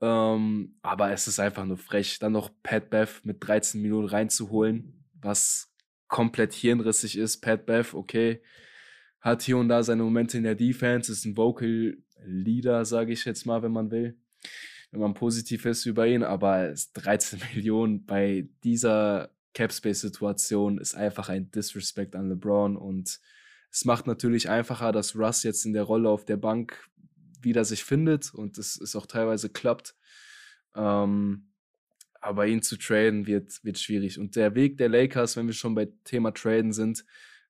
ähm, 0.00 0.76
aber 0.82 1.10
es 1.12 1.26
ist 1.26 1.40
einfach 1.40 1.64
nur 1.64 1.78
frech, 1.78 2.18
dann 2.18 2.32
noch 2.32 2.50
Pat 2.62 2.90
Bev 2.90 3.20
mit 3.24 3.38
13 3.40 3.80
Millionen 3.80 4.08
reinzuholen, 4.08 5.04
was 5.14 5.72
komplett 6.08 6.52
hirnrissig 6.52 7.16
ist. 7.16 7.40
Pat 7.40 7.66
Bev, 7.66 7.94
okay, 7.94 8.42
hat 9.20 9.42
hier 9.42 9.56
und 9.56 9.68
da 9.68 9.82
seine 9.82 10.02
Momente 10.02 10.36
in 10.36 10.44
der 10.44 10.54
Defense, 10.54 11.10
ist 11.10 11.24
ein 11.24 11.36
Vocal 11.36 11.96
Leader, 12.24 12.84
sage 12.84 13.12
ich 13.12 13.24
jetzt 13.24 13.46
mal, 13.46 13.62
wenn 13.62 13.72
man 13.72 13.90
will. 13.90 14.18
Wenn 14.90 15.00
man 15.00 15.14
positiv 15.14 15.64
ist 15.66 15.86
über 15.86 16.06
ihn, 16.06 16.22
aber 16.22 16.74
13 16.94 17.40
Millionen 17.54 18.04
bei 18.04 18.48
dieser 18.64 19.30
Capspace-Situation 19.54 20.78
ist 20.78 20.94
einfach 20.94 21.28
ein 21.28 21.50
Disrespect 21.50 22.14
an 22.14 22.28
LeBron 22.28 22.76
und 22.76 23.20
es 23.70 23.84
macht 23.84 24.06
natürlich 24.06 24.48
einfacher, 24.48 24.92
dass 24.92 25.16
Russ 25.16 25.42
jetzt 25.42 25.66
in 25.66 25.72
der 25.72 25.82
Rolle 25.82 26.08
auf 26.08 26.24
der 26.24 26.36
Bank 26.36 26.88
wieder 27.42 27.64
sich 27.64 27.84
findet 27.84 28.32
und 28.32 28.58
es, 28.58 28.80
es 28.80 28.96
auch 28.96 29.06
teilweise 29.06 29.50
klappt. 29.50 29.94
Ähm, 30.74 31.52
aber 32.20 32.46
ihn 32.46 32.62
zu 32.62 32.76
traden 32.76 33.26
wird, 33.26 33.62
wird 33.64 33.78
schwierig. 33.78 34.18
Und 34.18 34.36
der 34.36 34.54
Weg 34.54 34.78
der 34.78 34.88
Lakers, 34.88 35.36
wenn 35.36 35.46
wir 35.46 35.54
schon 35.54 35.74
bei 35.74 35.88
Thema 36.04 36.32
Traden 36.32 36.72
sind, 36.72 37.04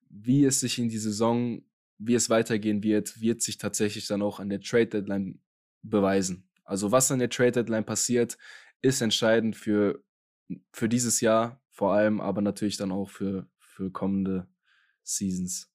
wie 0.09 0.45
es 0.45 0.61
sich 0.61 0.79
in 0.79 0.89
die 0.89 0.99
Saison, 0.99 1.63
wie 1.99 2.15
es 2.15 2.29
weitergehen 2.29 2.83
wird, 2.83 3.21
wird 3.21 3.43
sich 3.43 3.59
tatsächlich 3.59 4.07
dann 4.07 4.23
auch 4.23 4.39
an 4.39 4.49
der 4.49 4.61
Trade 4.61 4.87
Deadline 4.87 5.41
beweisen. 5.83 6.49
Also 6.67 6.93
was 6.93 7.11
an 7.11 7.21
der 7.21 7.31
Trade 7.31 7.53
Deadline 7.53 7.85
passiert, 7.85 8.37
ist 8.83 9.01
entscheidend 9.01 9.57
für, 9.57 10.03
für 10.73 10.89
dieses 10.89 11.21
Jahr 11.21 11.63
vor 11.71 11.95
allem, 11.95 12.21
aber 12.21 12.43
natürlich 12.43 12.77
dann 12.77 12.93
auch 12.93 13.09
für, 13.09 13.47
für 13.59 13.91
kommende 13.91 14.47
Seasons. 15.03 15.73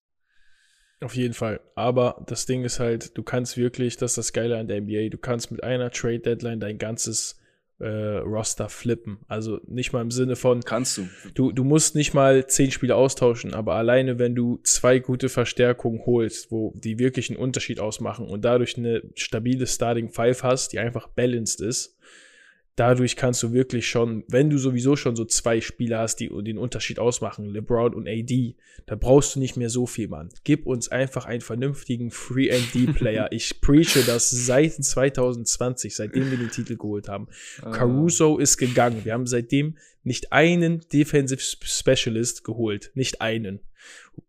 Auf 0.99 1.15
jeden 1.15 1.33
Fall. 1.33 1.59
Aber 1.75 2.23
das 2.27 2.45
Ding 2.45 2.63
ist 2.63 2.79
halt, 2.79 3.17
du 3.17 3.23
kannst 3.23 3.57
wirklich, 3.57 3.97
das 3.97 4.11
ist 4.11 4.17
das 4.17 4.33
Geile 4.33 4.59
an 4.59 4.67
der 4.67 4.81
NBA, 4.81 5.09
du 5.09 5.17
kannst 5.17 5.51
mit 5.51 5.63
einer 5.63 5.89
Trade 5.89 6.19
Deadline 6.19 6.59
dein 6.59 6.77
ganzes 6.77 7.40
äh, 7.81 8.17
Roster 8.17 8.69
flippen. 8.69 9.19
Also 9.27 9.59
nicht 9.67 9.93
mal 9.93 10.01
im 10.01 10.11
Sinne 10.11 10.35
von. 10.35 10.61
Kannst 10.61 10.97
du. 10.97 11.07
Du, 11.33 11.51
du 11.51 11.63
musst 11.63 11.95
nicht 11.95 12.13
mal 12.13 12.45
zehn 12.47 12.71
Spiele 12.71 12.95
austauschen, 12.95 13.53
aber 13.53 13.75
alleine, 13.75 14.19
wenn 14.19 14.35
du 14.35 14.59
zwei 14.63 14.99
gute 14.99 15.29
Verstärkungen 15.29 16.05
holst, 16.05 16.51
wo 16.51 16.73
die 16.75 16.99
wirklich 16.99 17.29
einen 17.29 17.39
Unterschied 17.39 17.79
ausmachen 17.79 18.27
und 18.27 18.45
dadurch 18.45 18.77
eine 18.77 19.01
stabile 19.15 19.67
Starting 19.67 20.09
Five 20.09 20.43
hast, 20.43 20.73
die 20.73 20.79
einfach 20.79 21.07
balanced 21.07 21.61
ist, 21.61 21.97
dadurch 22.81 23.15
kannst 23.15 23.43
du 23.43 23.53
wirklich 23.53 23.87
schon, 23.87 24.23
wenn 24.27 24.49
du 24.49 24.57
sowieso 24.57 24.95
schon 24.95 25.15
so 25.15 25.23
zwei 25.23 25.61
Spieler 25.61 25.99
hast, 25.99 26.15
die 26.15 26.29
den 26.29 26.57
Unterschied 26.57 26.97
ausmachen, 26.97 27.45
LeBron 27.45 27.93
und 27.93 28.07
AD, 28.07 28.55
da 28.87 28.95
brauchst 28.95 29.35
du 29.35 29.39
nicht 29.39 29.55
mehr 29.55 29.69
so 29.69 29.85
viel, 29.85 30.07
Mann. 30.07 30.29
Gib 30.43 30.65
uns 30.65 30.89
einfach 30.89 31.25
einen 31.25 31.41
vernünftigen 31.41 32.09
Free-and-D-Player. 32.09 33.27
ich 33.31 33.61
preache 33.61 34.01
das 34.03 34.31
seit 34.31 34.73
2020, 34.73 35.95
seitdem 35.95 36.31
wir 36.31 36.39
den 36.39 36.49
Titel 36.49 36.75
geholt 36.75 37.07
haben. 37.07 37.27
Uh. 37.63 37.69
Caruso 37.69 38.39
ist 38.39 38.57
gegangen. 38.57 39.05
Wir 39.05 39.13
haben 39.13 39.27
seitdem 39.27 39.77
nicht 40.01 40.33
einen 40.33 40.79
Defensive 40.91 41.39
Specialist 41.39 42.43
geholt. 42.43 42.89
Nicht 42.95 43.21
einen. 43.21 43.59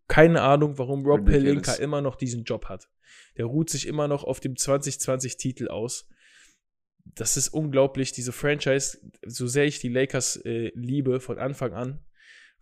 Keine 0.07 0.43
Ahnung, 0.43 0.77
warum 0.77 1.03
Rob 1.07 1.25
Pelinka 1.25 1.73
immer 1.73 2.01
noch 2.01 2.17
diesen 2.17 2.43
Job 2.43 2.65
hat. 2.65 2.87
Der 3.35 3.45
ruht 3.45 3.71
sich 3.71 3.87
immer 3.87 4.07
noch 4.07 4.23
auf 4.23 4.39
dem 4.39 4.53
2020-Titel 4.53 5.69
aus 5.69 6.07
das 7.05 7.37
ist 7.37 7.49
unglaublich, 7.49 8.11
diese 8.11 8.31
Franchise, 8.31 8.97
so 9.25 9.47
sehr 9.47 9.65
ich 9.65 9.79
die 9.79 9.89
Lakers 9.89 10.37
äh, 10.37 10.71
liebe 10.75 11.19
von 11.19 11.37
Anfang 11.37 11.73
an, 11.73 11.99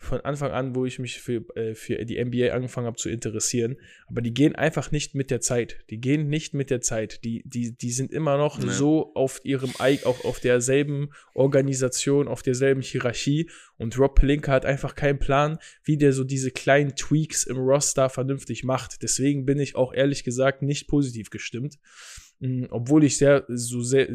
von 0.02 0.20
Anfang 0.22 0.52
an, 0.52 0.76
wo 0.76 0.86
ich 0.86 0.98
mich 0.98 1.22
für, 1.22 1.46
äh, 1.56 1.76
für 1.76 2.04
die 2.06 2.24
NBA 2.24 2.54
angefangen 2.54 2.88
habe 2.88 2.98
zu 2.98 3.08
interessieren, 3.08 3.78
aber 4.08 4.22
die 4.22 4.34
gehen 4.34 4.56
einfach 4.56 4.92
nicht 4.92 5.14
mit 5.14 5.30
der 5.30 5.42
Zeit. 5.42 5.86
Die 5.92 6.02
gehen 6.02 6.28
nicht 6.28 6.56
mit 6.56 6.72
der 6.72 6.82
Zeit. 6.82 7.24
Die, 7.24 7.44
die, 7.46 7.78
die 7.78 7.92
sind 7.92 8.12
immer 8.12 8.38
noch 8.38 8.58
nee. 8.58 8.72
so 8.72 9.14
auf 9.14 9.42
ihrem 9.44 9.72
auch 10.04 10.26
auf 10.26 10.40
derselben 10.40 11.12
Organisation, 11.36 12.28
auf 12.28 12.42
derselben 12.42 12.82
Hierarchie 12.82 13.50
und 13.78 13.98
Rob 14.00 14.16
Pelinka 14.16 14.52
hat 14.52 14.66
einfach 14.66 14.96
keinen 14.96 15.20
Plan, 15.20 15.60
wie 15.84 15.98
der 15.98 16.14
so 16.14 16.24
diese 16.24 16.50
kleinen 16.50 16.96
Tweaks 16.96 17.44
im 17.44 17.58
Roster 17.58 18.10
vernünftig 18.10 18.64
macht. 18.64 19.04
Deswegen 19.04 19.46
bin 19.46 19.60
ich 19.60 19.76
auch 19.76 19.94
ehrlich 19.94 20.24
gesagt 20.24 20.64
nicht 20.64 20.88
positiv 20.88 21.30
gestimmt. 21.30 21.78
Obwohl 22.70 23.04
ich 23.04 23.18
sehr, 23.18 23.46
so 23.48 23.82
sehr, 23.82 24.08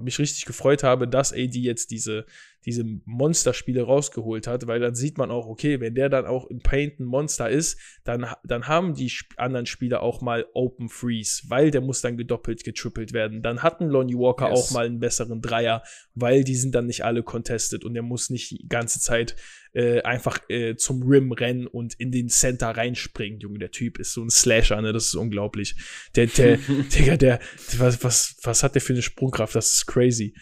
mich 0.00 0.18
richtig 0.18 0.44
gefreut 0.44 0.82
habe, 0.82 1.06
dass 1.06 1.32
AD 1.32 1.58
jetzt 1.58 1.90
diese, 1.90 2.26
diese 2.64 2.84
Monsterspiele 3.04 3.82
rausgeholt 3.82 4.46
hat, 4.46 4.66
weil 4.66 4.80
dann 4.80 4.94
sieht 4.94 5.18
man 5.18 5.30
auch, 5.30 5.46
okay, 5.46 5.80
wenn 5.80 5.94
der 5.94 6.08
dann 6.08 6.26
auch 6.26 6.46
im 6.46 6.60
Paint 6.60 7.00
ein 7.00 7.04
Monster 7.04 7.48
ist, 7.48 7.78
dann, 8.04 8.26
dann 8.44 8.66
haben 8.66 8.94
die 8.94 9.12
anderen 9.36 9.66
Spieler 9.66 10.02
auch 10.02 10.20
mal 10.20 10.46
Open 10.54 10.88
Freeze, 10.88 11.42
weil 11.48 11.70
der 11.70 11.80
muss 11.80 12.00
dann 12.00 12.16
gedoppelt, 12.16 12.64
getrippelt 12.64 13.12
werden. 13.12 13.42
Dann 13.42 13.62
hat 13.62 13.80
ein 13.80 13.88
Lonnie 13.88 14.14
Walker 14.14 14.48
yes. 14.50 14.58
auch 14.58 14.70
mal 14.72 14.86
einen 14.86 15.00
besseren 15.00 15.40
Dreier, 15.40 15.82
weil 16.14 16.44
die 16.44 16.56
sind 16.56 16.74
dann 16.74 16.86
nicht 16.86 17.04
alle 17.04 17.22
contested 17.22 17.84
und 17.84 17.94
der 17.94 18.02
muss 18.02 18.30
nicht 18.30 18.50
die 18.50 18.68
ganze 18.68 19.00
Zeit 19.00 19.36
äh, 19.74 20.02
einfach 20.02 20.38
äh, 20.48 20.76
zum 20.76 21.02
Rim 21.02 21.32
rennen 21.32 21.66
und 21.66 21.94
in 21.94 22.12
den 22.12 22.28
Center 22.28 22.70
reinspringen. 22.70 23.40
Junge, 23.40 23.58
der 23.58 23.72
Typ 23.72 23.98
ist 23.98 24.12
so 24.12 24.22
ein 24.22 24.30
Slasher, 24.30 24.80
ne? 24.80 24.92
Das 24.92 25.06
ist 25.06 25.14
unglaublich. 25.16 25.74
Der, 26.14 26.26
der, 26.28 26.58
Digga, 26.94 27.16
der, 27.16 27.40
was, 27.78 28.02
was, 28.04 28.36
was 28.42 28.62
hat 28.62 28.74
der 28.74 28.82
für 28.82 28.92
eine 28.92 29.02
Sprungkraft? 29.02 29.54
Das 29.54 29.74
ist 29.74 29.86
crazy. 29.86 30.34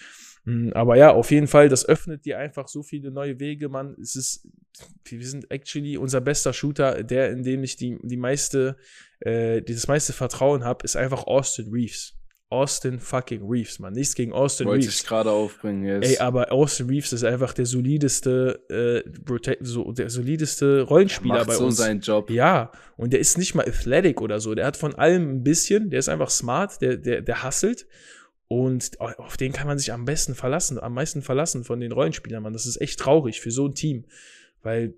Mm, 0.45 0.71
aber 0.75 0.97
ja, 0.97 1.13
auf 1.13 1.31
jeden 1.31 1.47
Fall, 1.47 1.69
das 1.69 1.89
öffnet 1.89 2.25
dir 2.25 2.39
einfach 2.39 2.69
so 2.69 2.83
viele 2.83 3.11
neue 3.11 3.39
Wege, 3.39 3.69
Mann. 3.69 3.97
Es 4.01 4.17
ist, 4.17 4.49
wir 5.05 5.27
sind 5.27 5.51
actually 5.51 5.97
unser 5.97 6.21
bester 6.21 6.53
Shooter, 6.53 7.05
der, 7.05 7.31
in 7.31 7.43
dem 7.43 7.63
ich 7.63 7.77
die, 7.77 7.99
die 8.03 8.17
meiste, 8.17 8.77
äh, 9.21 9.63
das 9.63 9.87
meiste 9.87 10.13
Vertrauen 10.13 10.65
habe, 10.65 10.85
ist 10.85 10.97
einfach 10.97 11.27
Austin 11.27 11.71
Reeves. 11.71 12.15
Austin 12.53 13.01
fucking 13.01 13.49
Reeves, 13.49 13.79
man. 13.79 13.95
Nichts 13.95 14.15
gegen 14.15 14.35
Austin 14.35 14.67
Wollte 14.67 14.85
Reeves. 14.85 15.01
ich 15.01 15.07
gerade 15.07 15.31
aufbringen, 15.31 15.85
yes. 15.85 16.11
Ey, 16.11 16.19
aber 16.19 16.53
Austin 16.53 16.87
Reeves 16.87 17.13
ist 17.15 17.25
einfach 17.25 17.55
der 17.55 17.65
solideste, 17.65 18.61
äh, 18.69 19.11
so, 19.61 19.91
der 19.93 20.11
solideste 20.11 20.83
Rollenspieler 20.83 21.37
Macht 21.37 21.47
bei 21.47 21.55
so 21.55 21.67
uns. 21.67 21.79
seinen 21.79 22.01
Job. 22.01 22.31
Ja, 22.31 22.71
und 22.99 23.15
der 23.15 23.21
ist 23.21 23.39
nicht 23.39 23.55
mal 23.55 23.67
athletic 23.67 24.21
oder 24.21 24.39
so. 24.39 24.55
Der 24.55 24.67
hat 24.67 24.77
von 24.77 24.95
allem 24.95 25.37
ein 25.37 25.43
bisschen, 25.43 25.89
der 25.89 26.01
ist 26.01 26.11
einfach 26.11 26.29
smart, 26.29 26.83
der, 26.83 26.99
der, 26.99 27.23
der 27.23 27.43
hasselt. 27.43 27.87
Und 28.49 29.01
auf 29.01 29.37
den 29.37 29.53
kann 29.53 29.67
man 29.67 29.79
sich 29.79 29.93
am 29.93 30.05
besten 30.05 30.35
verlassen, 30.35 30.79
am 30.79 30.95
meisten 30.95 31.23
verlassen 31.23 31.65
von 31.65 31.81
den 31.81 31.93
Rollenspielern, 31.93 32.43
man. 32.43 32.53
Das 32.53 32.67
ist 32.67 32.81
echt 32.81 33.01
traurig 33.01 33.41
für 33.41 33.51
so 33.51 33.67
ein 33.67 33.75
Team. 33.75 34.05
Weil, 34.63 34.95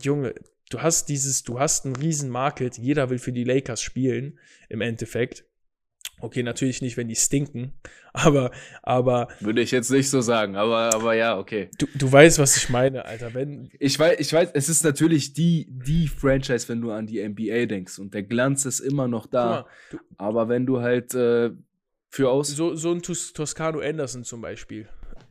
Junge, 0.00 0.34
du 0.70 0.82
hast 0.82 1.08
dieses, 1.08 1.44
du 1.44 1.60
hast 1.60 1.84
einen 1.84 1.96
riesen 1.96 2.30
Market, 2.30 2.78
jeder 2.78 3.08
will 3.10 3.18
für 3.18 3.32
die 3.32 3.44
Lakers 3.44 3.80
spielen, 3.80 4.38
im 4.68 4.80
Endeffekt. 4.80 5.44
Okay, 6.18 6.42
natürlich 6.42 6.80
nicht, 6.80 6.96
wenn 6.96 7.08
die 7.08 7.16
stinken, 7.16 7.74
aber, 8.14 8.50
aber. 8.82 9.28
Würde 9.40 9.60
ich 9.60 9.70
jetzt 9.70 9.90
nicht 9.90 10.08
so 10.08 10.22
sagen, 10.22 10.56
aber, 10.56 10.94
aber 10.94 11.14
ja, 11.14 11.38
okay. 11.38 11.68
Du, 11.78 11.86
du 11.94 12.10
weißt, 12.10 12.38
was 12.38 12.56
ich 12.56 12.70
meine, 12.70 13.04
Alter. 13.04 13.34
Wenn 13.34 13.70
ich 13.78 13.98
weiß, 13.98 14.18
ich 14.18 14.32
weiß, 14.32 14.50
es 14.54 14.70
ist 14.70 14.82
natürlich 14.82 15.34
die, 15.34 15.68
die 15.68 16.08
Franchise, 16.08 16.68
wenn 16.68 16.80
du 16.80 16.90
an 16.90 17.06
die 17.06 17.26
NBA 17.26 17.66
denkst 17.66 17.98
und 17.98 18.14
der 18.14 18.22
Glanz 18.22 18.64
ist 18.64 18.80
immer 18.80 19.08
noch 19.08 19.26
da. 19.26 19.46
Mal, 19.46 19.66
du, 19.90 19.98
aber 20.16 20.48
wenn 20.48 20.64
du 20.64 20.80
halt 20.80 21.12
äh, 21.14 21.50
für 22.16 22.30
aus. 22.30 22.48
So, 22.48 22.74
so 22.74 22.92
ein 22.92 23.02
Tos 23.02 23.32
Toscano 23.32 23.80
Anderson 23.80 24.24
zum 24.24 24.40
Beispiel 24.40 24.88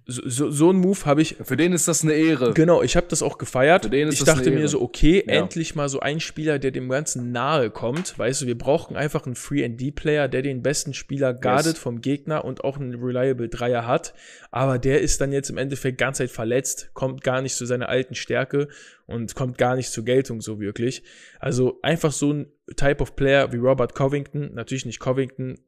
so, 0.08 0.22
so, 0.30 0.52
so 0.52 0.72
ein 0.72 0.78
Move 0.78 1.06
habe 1.06 1.22
ich. 1.22 1.36
Für 1.44 1.58
den 1.58 1.74
ist 1.74 1.88
das 1.88 2.04
eine 2.04 2.14
Ehre. 2.14 2.54
Genau, 2.54 2.84
ich 2.84 2.96
habe 2.96 3.08
das 3.10 3.24
auch 3.24 3.38
gefeiert. 3.38 3.86
Für 3.86 3.90
den 3.90 4.08
ist 4.08 4.16
ich 4.16 4.20
das 4.20 4.36
dachte 4.36 4.52
mir 4.52 4.68
so, 4.68 4.82
okay, 4.82 5.24
ja. 5.26 5.34
endlich 5.34 5.76
mal 5.76 5.90
so 5.90 6.00
ein 6.00 6.20
Spieler, 6.20 6.60
der 6.60 6.72
dem 6.72 6.90
Ganzen 6.90 7.32
nahe 7.32 7.72
kommt. 7.72 8.18
Weißt 8.18 8.42
du, 8.42 8.46
wir 8.46 8.58
brauchen 8.58 8.96
einfach 8.96 9.26
einen 9.26 9.36
Free-and-D-Player, 9.36 10.28
der 10.28 10.44
den 10.44 10.62
besten 10.62 10.94
Spieler 10.94 11.34
guardet 11.34 11.74
yes. 11.74 11.80
vom 11.80 12.02
Gegner 12.02 12.46
und 12.46 12.64
auch 12.64 12.78
einen 12.78 13.02
Reliable 13.02 13.50
Dreier 13.50 13.88
hat. 13.88 14.14
Aber 14.52 14.78
der 14.78 15.02
ist 15.02 15.22
dann 15.22 15.32
jetzt 15.32 15.50
im 15.50 15.58
Endeffekt 15.58 15.98
ganz 15.98 16.18
Zeit 16.18 16.32
verletzt, 16.32 16.92
kommt 16.94 17.24
gar 17.24 17.42
nicht 17.42 17.56
zu 17.56 17.66
seiner 17.66 17.90
alten 17.90 18.14
Stärke 18.14 18.68
und 19.08 19.34
kommt 19.34 19.58
gar 19.58 19.76
nicht 19.76 19.92
zur 19.92 20.06
Geltung 20.06 20.40
so 20.42 20.60
wirklich. 20.60 21.04
Also 21.40 21.80
einfach 21.82 22.12
so 22.12 22.32
ein 22.32 22.52
Type 22.76 23.02
of 23.02 23.16
Player 23.16 23.52
wie 23.54 23.58
Robert 23.58 23.94
Covington, 23.94 24.54
natürlich 24.54 24.86
nicht 24.86 25.00
Covington. 25.00 25.60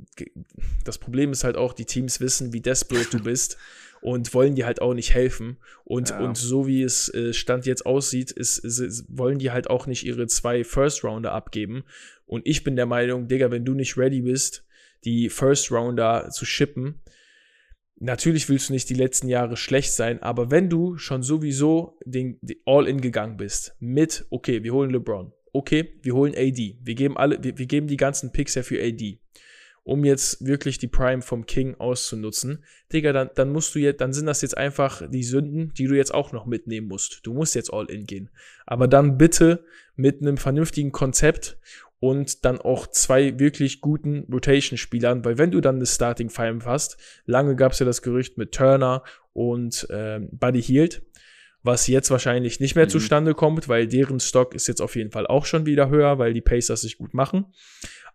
Das 0.84 0.98
Problem 0.98 1.32
ist 1.32 1.44
halt 1.44 1.56
auch, 1.56 1.74
die 1.74 1.86
Teams 1.86 2.20
wissen, 2.20 2.54
wie 2.54 2.62
desperate 2.62 3.18
du 3.18 3.24
bist 3.24 3.58
und 4.02 4.34
wollen 4.34 4.56
dir 4.56 4.66
halt 4.66 4.82
auch 4.82 4.94
nicht 4.94 5.14
helfen. 5.14 5.58
Und, 5.84 6.10
ja. 6.10 6.20
und 6.20 6.38
so 6.38 6.66
wie 6.66 6.82
es 6.82 7.14
äh, 7.14 7.34
Stand 7.34 7.66
jetzt 7.66 7.86
aussieht, 7.86 8.32
ist, 8.32 8.58
ist, 8.58 8.80
ist, 8.80 9.06
wollen 9.10 9.38
die 9.38 9.52
halt 9.52 9.70
auch 9.70 9.86
nicht 9.86 10.06
ihre 10.06 10.26
zwei 10.28 10.64
First 10.64 11.04
Rounder 11.04 11.34
abgeben. 11.34 11.84
Und 12.26 12.48
ich 12.48 12.64
bin 12.64 12.76
der 12.76 12.88
Meinung, 12.88 13.28
Digga, 13.28 13.52
wenn 13.52 13.66
du 13.66 13.74
nicht 13.74 13.98
ready 13.98 14.22
bist, 14.22 14.66
die 15.06 15.30
First 15.30 15.72
Rounder 15.72 16.30
zu 16.32 16.46
shippen, 16.46 17.02
Natürlich 18.00 18.48
willst 18.48 18.70
du 18.70 18.74
nicht 18.74 18.90
die 18.92 18.94
letzten 18.94 19.28
Jahre 19.28 19.58
schlecht 19.58 19.92
sein, 19.92 20.22
aber 20.22 20.52
wenn 20.52 20.70
du 20.70 20.98
schon 20.98 21.24
sowieso 21.24 21.98
den, 22.06 22.38
den 22.42 22.58
All-In 22.66 23.02
gegangen 23.02 23.38
bist 23.38 23.76
mit, 23.80 24.28
okay, 24.30 24.64
wir 24.64 24.72
holen 24.72 24.92
LeBron, 24.92 25.34
okay, 25.58 26.00
wir 26.04 26.14
holen 26.14 26.34
AD, 26.36 26.78
wir 26.82 26.96
geben 26.96 27.18
alle, 27.18 27.44
wir, 27.44 27.58
wir 27.58 27.66
geben 27.66 27.88
die 27.88 27.98
ganzen 27.98 28.32
Picks 28.32 28.56
ja 28.56 28.64
für 28.64 28.82
AD, 28.82 29.20
um 29.84 30.04
jetzt 30.04 30.46
wirklich 30.46 30.78
die 30.78 30.88
Prime 30.88 31.22
vom 31.22 31.46
King 31.46 31.76
auszunutzen, 31.76 32.64
Digga, 32.92 33.14
dann, 33.14 33.30
dann 33.36 33.52
musst 33.52 33.74
du 33.74 33.80
jetzt, 33.80 34.02
dann 34.02 34.14
sind 34.14 34.26
das 34.26 34.42
jetzt 34.42 34.58
einfach 34.58 35.02
die 35.10 35.24
Sünden, 35.24 35.74
die 35.74 35.88
du 35.88 35.96
jetzt 35.96 36.14
auch 36.14 36.32
noch 36.32 36.46
mitnehmen 36.46 36.88
musst. 36.88 37.22
Du 37.24 37.34
musst 37.34 37.56
jetzt 37.56 37.74
All-In 37.74 38.06
gehen. 38.06 38.30
Aber 38.66 38.88
dann 38.88 39.18
bitte 39.18 39.64
mit 39.96 40.22
einem 40.22 40.38
vernünftigen 40.38 40.92
Konzept 40.92 41.58
und 42.00 42.46
dann 42.46 42.60
auch 42.60 42.88
zwei 42.88 43.40
wirklich 43.40 43.82
guten 43.82 44.28
Rotation-Spielern, 44.32 45.26
weil 45.26 45.38
wenn 45.38 45.52
du 45.52 45.62
dann 45.62 45.78
eine 45.78 45.86
Starting 45.86 46.30
Five 46.30 46.66
hast, 46.66 46.98
lange 47.26 47.56
gab 47.56 47.72
es 47.72 47.80
ja 47.80 47.86
das 47.86 48.02
Gerücht 48.02 48.38
mit 48.38 48.52
Turner 48.54 49.04
und 49.34 49.90
äh, 49.90 50.20
Buddy 50.20 50.62
Hield, 50.62 51.02
was 51.64 51.88
jetzt 51.88 52.12
wahrscheinlich 52.12 52.60
nicht 52.60 52.76
mehr 52.76 52.86
mhm. 52.86 52.90
zustande 52.90 53.34
kommt, 53.34 53.68
weil 53.68 53.88
deren 53.88 54.20
Stock 54.20 54.54
ist 54.56 54.68
jetzt 54.68 54.82
auf 54.82 54.96
jeden 54.96 55.12
Fall 55.12 55.28
auch 55.28 55.46
schon 55.46 55.66
wieder 55.66 55.90
höher, 55.90 56.20
weil 56.20 56.34
die 56.34 56.42
Pacers 56.42 56.82
sich 56.82 56.98
gut 56.98 57.14
machen. 57.14 57.46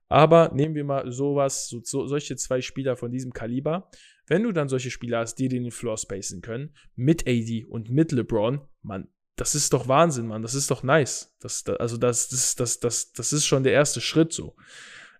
Aber 0.09 0.50
nehmen 0.55 0.74
wir 0.74 0.85
mal 0.85 1.11
sowas, 1.11 1.68
so, 1.68 1.81
so, 1.83 2.07
solche 2.07 2.37
zwei 2.37 2.61
Spieler 2.61 2.96
von 2.96 3.11
diesem 3.11 3.33
Kaliber. 3.33 3.90
Wenn 4.26 4.42
du 4.42 4.52
dann 4.52 4.68
solche 4.68 4.90
Spieler 4.90 5.20
hast, 5.20 5.37
die 5.37 5.48
den 5.48 5.70
Floor 5.70 5.96
spacen 5.96 6.42
können, 6.42 6.74
mit 6.94 7.26
AD 7.26 7.64
und 7.64 7.90
mit 7.90 8.12
LeBron, 8.12 8.61
man, 8.83 9.09
das 9.37 9.55
ist 9.55 9.72
doch 9.72 9.88
Wahnsinn, 9.88 10.26
Mann. 10.26 10.42
Das 10.42 10.55
ist 10.55 10.70
doch 10.70 10.83
nice. 10.83 11.35
Das, 11.40 11.66
also 11.66 11.96
das, 11.96 12.28
das, 12.28 12.55
das, 12.57 12.81
das, 12.81 13.12
das 13.12 13.33
ist 13.33 13.46
schon 13.46 13.62
der 13.62 13.72
erste 13.72 14.00
Schritt 14.00 14.33
so. 14.33 14.55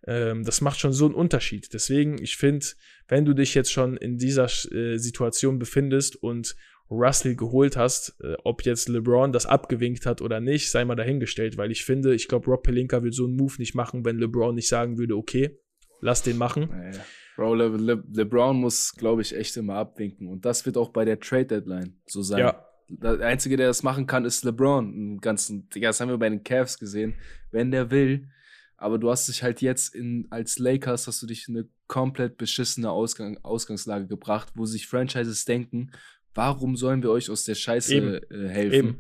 Ähm, 0.07 0.45
das 0.45 0.61
macht 0.61 0.79
schon 0.79 0.93
so 0.93 1.07
einen 1.07 1.15
Unterschied. 1.15 1.73
Deswegen, 1.73 2.23
ich 2.23 2.37
finde, 2.37 2.67
wenn 3.09 3.25
du 3.25 3.35
dich 3.35 3.55
jetzt 3.55 3.73
schon 3.73 3.97
in 3.97 4.19
dieser 4.19 4.45
äh, 4.73 4.99
Situation 4.99 5.59
befindest 5.59 6.17
und 6.17 6.55
Russell 6.93 7.37
geholt 7.37 7.77
hast, 7.77 8.17
äh, 8.23 8.35
ob 8.45 8.65
jetzt 8.65 8.89
LeBron 8.89 9.33
das 9.33 9.47
abgewinkt 9.47 10.07
hat 10.07 10.21
oder 10.21 10.41
nicht, 10.41 10.71
sei 10.71 10.85
mal 10.85 10.95
dahingestellt, 10.95 11.57
weil 11.57 11.71
ich 11.71 11.85
finde, 11.85 12.15
ich 12.15 12.29
glaube, 12.29 12.47
Rob 12.51 12.63
Pelinka 12.63 13.03
will 13.03 13.13
so 13.13 13.25
einen 13.25 13.37
Move 13.37 13.55
nicht 13.59 13.75
machen, 13.75 14.05
wenn 14.05 14.19
LeBron 14.19 14.55
nicht 14.55 14.69
sagen 14.69 14.99
würde, 14.99 15.17
okay, 15.17 15.59
lass 16.01 16.23
den 16.23 16.39
machen. 16.39 16.69
Naja. 16.71 17.01
Bro, 17.37 17.55
Le 17.55 17.69
Le 17.69 18.05
LeBron 18.13 18.57
muss, 18.57 18.93
glaube 18.95 19.23
ich, 19.23 19.35
echt 19.35 19.57
immer 19.57 19.77
abwinken. 19.77 20.29
Und 20.29 20.45
das 20.45 20.67
wird 20.67 20.77
auch 20.77 20.91
bei 20.91 21.05
der 21.05 21.19
Trade 21.19 21.47
Deadline 21.47 21.97
so 22.07 22.21
sein. 22.23 22.41
Ja, 22.41 22.67
der 22.89 23.21
Einzige, 23.21 23.57
der 23.57 23.69
das 23.69 23.83
machen 23.83 24.07
kann, 24.07 24.25
ist 24.25 24.45
LeBron. 24.45 25.19
Ganzen, 25.21 25.69
das 25.71 26.01
haben 26.01 26.11
wir 26.11 26.19
bei 26.19 26.29
den 26.29 26.45
Cavs 26.45 26.79
gesehen. 26.79 27.15
Wenn 27.51 27.71
der 27.71 27.91
will. 27.91 28.29
Aber 28.77 28.99
du 28.99 29.11
hast 29.11 29.29
dich 29.29 29.43
halt 29.43 29.63
jetzt 29.63 29.95
in, 29.95 30.27
als 30.31 30.59
Lakers 30.59 31.07
hast 31.07 31.23
du 31.23 31.27
dich 31.27 31.49
in 31.49 31.57
eine 31.57 31.69
komplett 31.87 32.37
beschissene 32.37 32.91
Ausgang, 32.91 33.39
Ausgangslage 33.43 34.09
gebracht, 34.09 34.49
wo 34.57 34.67
sich 34.67 34.89
Franchises 34.89 35.45
denken, 35.45 35.93
warum 36.35 36.77
sollen 36.77 37.03
wir 37.03 37.11
euch 37.11 37.31
aus 37.31 37.45
der 37.45 37.55
Scheiße 37.55 37.95
äh, 37.95 38.49
helfen? 38.49 38.75
Eben. 38.75 38.99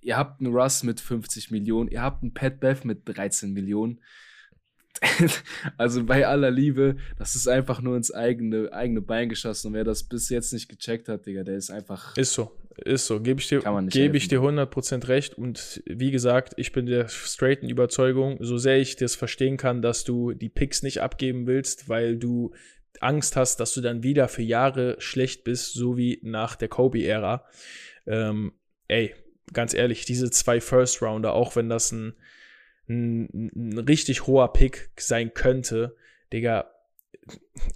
Ihr 0.00 0.16
habt 0.16 0.40
einen 0.40 0.54
Russ 0.54 0.82
mit 0.82 1.00
50 1.00 1.50
Millionen, 1.50 1.90
ihr 1.90 2.02
habt 2.02 2.22
einen 2.22 2.32
Pat 2.32 2.60
Bev 2.60 2.86
mit 2.86 3.02
13 3.04 3.52
Millionen. 3.52 4.00
also 5.76 6.04
bei 6.04 6.26
aller 6.26 6.50
Liebe, 6.50 6.96
das 7.18 7.34
ist 7.34 7.46
einfach 7.46 7.80
nur 7.80 7.96
ins 7.96 8.12
eigene, 8.12 8.72
eigene 8.72 9.00
Bein 9.00 9.28
geschossen. 9.28 9.68
Und 9.68 9.74
wer 9.74 9.84
das 9.84 10.04
bis 10.04 10.28
jetzt 10.28 10.52
nicht 10.52 10.68
gecheckt 10.68 11.08
hat, 11.08 11.26
Digga, 11.26 11.44
der 11.44 11.56
ist 11.56 11.70
einfach. 11.70 12.16
Ist 12.16 12.32
so. 12.32 12.52
Ist 12.84 13.06
so, 13.06 13.20
gebe 13.20 13.40
ich 13.40 13.48
dir, 13.48 13.60
gebe 13.88 14.16
ich 14.16 14.28
dir 14.28 14.38
100% 14.40 15.08
recht. 15.08 15.36
Und 15.36 15.82
wie 15.84 16.12
gesagt, 16.12 16.54
ich 16.56 16.70
bin 16.70 16.86
der 16.86 17.08
straighten 17.08 17.68
Überzeugung, 17.68 18.36
so 18.40 18.56
sehr 18.56 18.78
ich 18.78 18.94
das 18.94 19.16
verstehen 19.16 19.56
kann, 19.56 19.82
dass 19.82 20.04
du 20.04 20.32
die 20.32 20.48
Picks 20.48 20.84
nicht 20.84 21.00
abgeben 21.00 21.48
willst, 21.48 21.88
weil 21.88 22.16
du 22.16 22.52
Angst 23.02 23.36
hast, 23.36 23.60
dass 23.60 23.74
du 23.74 23.80
dann 23.80 24.02
wieder 24.02 24.28
für 24.28 24.42
Jahre 24.42 24.96
schlecht 24.98 25.44
bist, 25.44 25.74
so 25.74 25.96
wie 25.96 26.20
nach 26.22 26.56
der 26.56 26.68
Kobe-Ära. 26.68 27.44
Ähm, 28.06 28.52
ey, 28.88 29.14
ganz 29.52 29.74
ehrlich, 29.74 30.04
diese 30.04 30.30
zwei 30.30 30.60
First-Rounder, 30.60 31.32
auch 31.32 31.56
wenn 31.56 31.68
das 31.68 31.92
ein, 31.92 32.14
ein, 32.88 33.50
ein 33.54 33.78
richtig 33.78 34.26
hoher 34.26 34.52
Pick 34.52 34.90
sein 34.98 35.34
könnte, 35.34 35.96
Digga, 36.32 36.70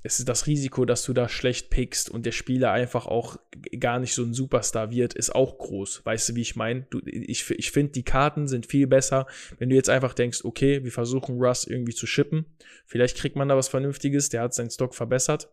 es 0.02 0.18
ist 0.18 0.28
das 0.28 0.46
Risiko, 0.46 0.84
dass 0.84 1.04
du 1.04 1.12
da 1.12 1.28
schlecht 1.28 1.70
pickst 1.70 2.10
und 2.10 2.26
der 2.26 2.32
Spieler 2.32 2.72
einfach 2.72 3.06
auch 3.06 3.36
gar 3.78 3.98
nicht 3.98 4.14
so 4.14 4.22
ein 4.22 4.34
Superstar 4.34 4.90
wird, 4.90 5.14
ist 5.14 5.34
auch 5.34 5.58
groß. 5.58 6.04
Weißt 6.04 6.30
du, 6.30 6.34
wie 6.34 6.40
ich 6.40 6.56
meine? 6.56 6.86
Ich, 7.04 7.48
ich 7.50 7.70
finde, 7.70 7.92
die 7.92 8.02
Karten 8.02 8.48
sind 8.48 8.66
viel 8.66 8.86
besser, 8.86 9.26
wenn 9.58 9.68
du 9.68 9.76
jetzt 9.76 9.90
einfach 9.90 10.14
denkst, 10.14 10.44
okay, 10.44 10.84
wir 10.84 10.92
versuchen 10.92 11.38
Russ 11.38 11.66
irgendwie 11.66 11.94
zu 11.94 12.06
shippen. 12.06 12.46
Vielleicht 12.86 13.16
kriegt 13.16 13.36
man 13.36 13.48
da 13.48 13.56
was 13.56 13.68
Vernünftiges, 13.68 14.28
der 14.28 14.42
hat 14.42 14.54
seinen 14.54 14.70
Stock 14.70 14.94
verbessert. 14.94 15.50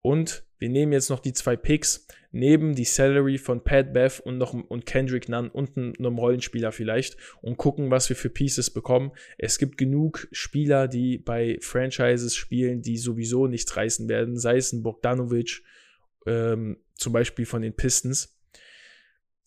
Und 0.00 0.44
wir 0.58 0.68
nehmen 0.68 0.92
jetzt 0.92 1.10
noch 1.10 1.20
die 1.20 1.32
zwei 1.32 1.56
Picks, 1.56 2.06
neben 2.30 2.74
die 2.74 2.84
Salary 2.84 3.38
von 3.38 3.64
Pat 3.64 3.92
Bev 3.92 4.20
und 4.22 4.38
noch 4.38 4.52
und 4.52 4.86
Kendrick 4.86 5.28
Nunn 5.28 5.48
und 5.48 5.76
einem 5.76 6.18
Rollenspieler 6.18 6.72
vielleicht 6.72 7.16
und 7.40 7.56
gucken, 7.56 7.90
was 7.90 8.08
wir 8.08 8.16
für 8.16 8.30
Pieces 8.30 8.70
bekommen. 8.70 9.12
Es 9.38 9.58
gibt 9.58 9.78
genug 9.78 10.28
Spieler, 10.32 10.88
die 10.88 11.18
bei 11.18 11.58
Franchises 11.60 12.34
spielen, 12.34 12.82
die 12.82 12.98
sowieso 12.98 13.46
nichts 13.46 13.76
reißen 13.76 14.08
werden, 14.08 14.38
sei 14.38 14.56
es 14.56 14.72
ein 14.72 14.82
Bogdanovic, 14.82 15.62
ähm, 16.26 16.78
zum 16.94 17.12
Beispiel 17.12 17.46
von 17.46 17.62
den 17.62 17.74
Pistons 17.74 18.38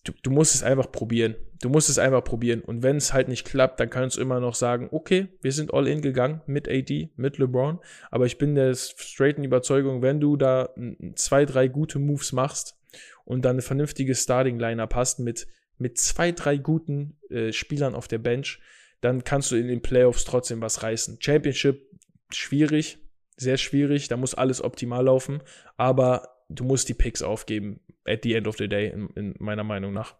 du, 0.03 0.13
du 0.23 0.31
musst 0.31 0.55
es 0.55 0.63
einfach 0.63 0.91
probieren. 0.91 1.35
Du 1.61 1.69
musst 1.69 1.89
es 1.89 1.99
einfach 1.99 2.23
probieren. 2.23 2.61
Und 2.61 2.81
wenn 2.81 2.97
es 2.97 3.13
halt 3.13 3.27
nicht 3.27 3.45
klappt, 3.45 3.79
dann 3.79 3.89
kannst 3.89 4.17
du 4.17 4.21
immer 4.21 4.39
noch 4.39 4.55
sagen, 4.55 4.89
okay, 4.91 5.27
wir 5.41 5.51
sind 5.51 5.73
all 5.73 5.87
in 5.87 6.01
gegangen 6.01 6.41
mit 6.47 6.67
AD, 6.67 7.11
mit 7.15 7.37
LeBron. 7.37 7.79
Aber 8.09 8.25
ich 8.25 8.39
bin 8.39 8.55
der 8.55 8.73
straighten 8.73 9.43
Überzeugung, 9.43 10.01
wenn 10.01 10.19
du 10.19 10.37
da 10.37 10.73
zwei, 11.15 11.45
drei 11.45 11.67
gute 11.67 11.99
Moves 11.99 12.31
machst 12.31 12.77
und 13.25 13.45
dann 13.45 13.55
eine 13.55 13.61
vernünftige 13.61 14.15
Starting-Lineup 14.15 14.95
hast 14.95 15.19
mit, 15.19 15.47
mit 15.77 15.99
zwei, 15.99 16.31
drei 16.31 16.57
guten 16.57 17.17
äh, 17.29 17.51
Spielern 17.51 17.93
auf 17.93 18.07
der 18.07 18.17
Bench, 18.17 18.59
dann 19.01 19.23
kannst 19.23 19.51
du 19.51 19.55
in 19.55 19.67
den 19.67 19.81
Playoffs 19.81 20.25
trotzdem 20.25 20.61
was 20.61 20.81
reißen. 20.81 21.17
Championship 21.19 21.87
schwierig, 22.31 22.97
sehr 23.37 23.57
schwierig, 23.57 24.07
da 24.07 24.17
muss 24.17 24.33
alles 24.33 24.63
optimal 24.63 25.05
laufen, 25.05 25.41
aber 25.77 26.27
du 26.49 26.63
musst 26.63 26.89
die 26.89 26.93
Picks 26.93 27.21
aufgeben 27.21 27.81
at 28.05 28.23
the 28.23 28.33
end 28.33 28.47
of 28.47 28.57
the 28.57 28.67
day, 28.67 28.89
in, 28.89 29.09
in 29.15 29.35
meiner 29.39 29.63
Meinung 29.63 29.93
nach. 29.93 30.15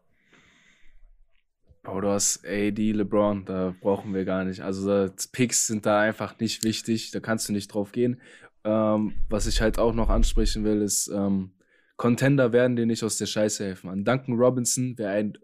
Boah, 1.84 2.02
du 2.02 2.10
hast 2.10 2.46
AD, 2.46 2.92
LeBron, 2.92 3.44
da 3.46 3.74
brauchen 3.82 4.14
wir 4.14 4.24
gar 4.24 4.44
nicht. 4.44 4.62
Also 4.62 5.10
Picks 5.32 5.66
sind 5.66 5.86
da 5.86 6.00
einfach 6.00 6.38
nicht 6.40 6.64
wichtig, 6.64 7.10
da 7.12 7.20
kannst 7.20 7.50
du 7.50 7.54
nicht 7.54 7.74
drauf 7.74 7.92
gehen. 7.92 8.22
Ähm, 8.64 9.16
was 9.30 9.48
ich 9.48 9.62
halt 9.62 9.80
auch 9.80 9.94
noch 9.94 10.10
ansprechen 10.10 10.64
will, 10.64 10.82
ist, 10.84 11.08
ähm, 11.08 11.54
Contender 11.98 12.54
werden 12.54 12.76
dir 12.76 12.86
nicht 12.86 13.04
aus 13.04 13.18
der 13.18 13.26
Scheiße 13.26 13.64
helfen. 13.64 13.90
An 13.90 14.06
Duncan 14.06 14.36
Robinson 14.36 14.98
wäre 14.98 15.12
ein 15.12 15.38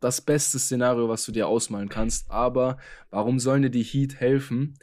das 0.00 0.20
beste 0.20 0.58
Szenario, 0.58 1.08
was 1.08 1.24
du 1.24 1.32
dir 1.32 1.48
ausmalen 1.48 1.88
kannst. 1.88 2.30
Aber 2.30 2.78
warum 3.10 3.38
sollen 3.38 3.62
dir 3.62 3.70
die 3.70 3.82
Heat 3.82 4.16
helfen? 4.16 4.74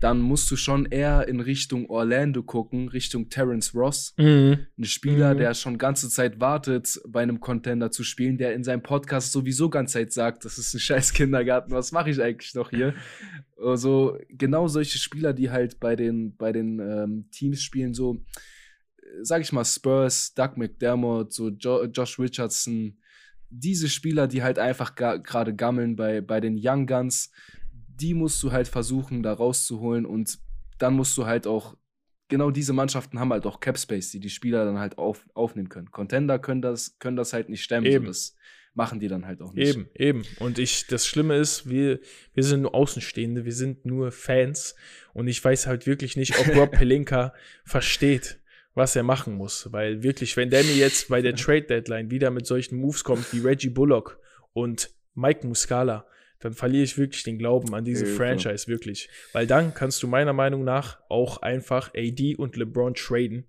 Dann 0.00 0.20
musst 0.20 0.50
du 0.50 0.56
schon 0.56 0.86
eher 0.86 1.26
in 1.28 1.40
Richtung 1.40 1.88
Orlando 1.88 2.42
gucken, 2.42 2.88
Richtung 2.88 3.28
Terence 3.28 3.74
Ross. 3.74 4.14
Mhm. 4.16 4.66
Ein 4.78 4.84
Spieler, 4.84 5.34
mhm. 5.34 5.38
der 5.38 5.54
schon 5.54 5.78
ganze 5.78 6.08
Zeit 6.08 6.40
wartet, 6.40 7.00
bei 7.08 7.22
einem 7.22 7.40
Contender 7.40 7.90
zu 7.90 8.04
spielen, 8.04 8.38
der 8.38 8.54
in 8.54 8.64
seinem 8.64 8.82
Podcast 8.82 9.32
sowieso 9.32 9.70
ganze 9.70 9.94
Zeit 9.94 10.12
sagt, 10.12 10.44
das 10.44 10.58
ist 10.58 10.74
ein 10.74 10.80
scheiß 10.80 11.12
Kindergarten, 11.12 11.72
was 11.72 11.92
mache 11.92 12.10
ich 12.10 12.20
eigentlich 12.20 12.54
noch 12.54 12.70
hier? 12.70 12.94
Also 13.62 14.18
genau 14.28 14.68
solche 14.68 14.98
Spieler, 14.98 15.32
die 15.32 15.50
halt 15.50 15.80
bei 15.80 15.96
den, 15.96 16.36
bei 16.36 16.52
den 16.52 16.78
ähm, 16.78 17.28
Teams 17.30 17.62
spielen, 17.62 17.94
so, 17.94 18.22
sag 19.22 19.40
ich 19.40 19.52
mal, 19.52 19.64
Spurs, 19.64 20.34
Doug 20.34 20.56
McDermott, 20.56 21.32
so 21.32 21.48
jo 21.48 21.84
Josh 21.84 22.18
Richardson, 22.18 22.98
diese 23.48 23.88
Spieler, 23.88 24.26
die 24.26 24.42
halt 24.42 24.58
einfach 24.58 24.94
gerade 24.94 25.54
gammeln 25.54 25.96
bei, 25.96 26.20
bei 26.20 26.40
den 26.40 26.58
Young 26.60 26.86
Guns, 26.86 27.30
die 28.00 28.14
musst 28.14 28.42
du 28.42 28.52
halt 28.52 28.68
versuchen, 28.68 29.22
da 29.22 29.32
rauszuholen 29.32 30.06
und 30.06 30.38
dann 30.78 30.94
musst 30.94 31.16
du 31.16 31.26
halt 31.26 31.46
auch, 31.46 31.76
genau 32.28 32.50
diese 32.50 32.72
Mannschaften 32.72 33.18
haben 33.18 33.32
halt 33.32 33.46
auch 33.46 33.60
Cap 33.60 33.78
Space, 33.78 34.10
die 34.10 34.20
die 34.20 34.30
Spieler 34.30 34.64
dann 34.64 34.78
halt 34.78 34.98
auf, 34.98 35.26
aufnehmen 35.34 35.68
können. 35.68 35.90
Contender 35.90 36.38
können 36.38 36.62
das, 36.62 36.98
können 36.98 37.16
das 37.16 37.32
halt 37.32 37.48
nicht 37.48 37.62
stemmen. 37.62 37.86
Eben. 37.86 38.04
So 38.04 38.10
das 38.10 38.36
machen 38.74 39.00
die 39.00 39.08
dann 39.08 39.26
halt 39.26 39.40
auch 39.40 39.54
nicht. 39.54 39.74
Eben, 39.74 39.88
eben. 39.94 40.22
Und 40.38 40.58
ich, 40.58 40.86
das 40.86 41.06
Schlimme 41.06 41.36
ist, 41.36 41.68
wir, 41.68 41.98
wir 42.34 42.44
sind 42.44 42.62
nur 42.62 42.74
Außenstehende, 42.74 43.44
wir 43.46 43.54
sind 43.54 43.86
nur 43.86 44.12
Fans 44.12 44.76
und 45.14 45.28
ich 45.28 45.42
weiß 45.42 45.66
halt 45.66 45.86
wirklich 45.86 46.16
nicht, 46.16 46.38
ob 46.38 46.54
Rob 46.54 46.72
Pelinka 46.72 47.32
versteht, 47.64 48.38
was 48.74 48.94
er 48.94 49.02
machen 49.02 49.34
muss. 49.34 49.72
Weil 49.72 50.02
wirklich, 50.02 50.36
wenn 50.36 50.50
der 50.50 50.62
mir 50.62 50.74
jetzt 50.76 51.08
bei 51.08 51.22
der 51.22 51.34
Trade 51.36 51.62
Deadline 51.62 52.10
wieder 52.10 52.30
mit 52.30 52.46
solchen 52.46 52.76
Moves 52.76 53.02
kommt 53.02 53.32
wie 53.32 53.40
Reggie 53.40 53.70
Bullock 53.70 54.20
und 54.52 54.90
Mike 55.14 55.46
Muscala, 55.46 56.06
dann 56.40 56.52
verliere 56.54 56.84
ich 56.84 56.98
wirklich 56.98 57.22
den 57.22 57.38
Glauben 57.38 57.74
an 57.74 57.84
diese 57.84 58.04
Hilfe. 58.04 58.18
Franchise, 58.18 58.68
wirklich. 58.68 59.08
Weil 59.32 59.46
dann 59.46 59.74
kannst 59.74 60.02
du 60.02 60.06
meiner 60.06 60.32
Meinung 60.32 60.64
nach 60.64 61.00
auch 61.08 61.38
einfach 61.38 61.92
AD 61.94 62.36
und 62.36 62.56
LeBron 62.56 62.94
traden 62.94 63.46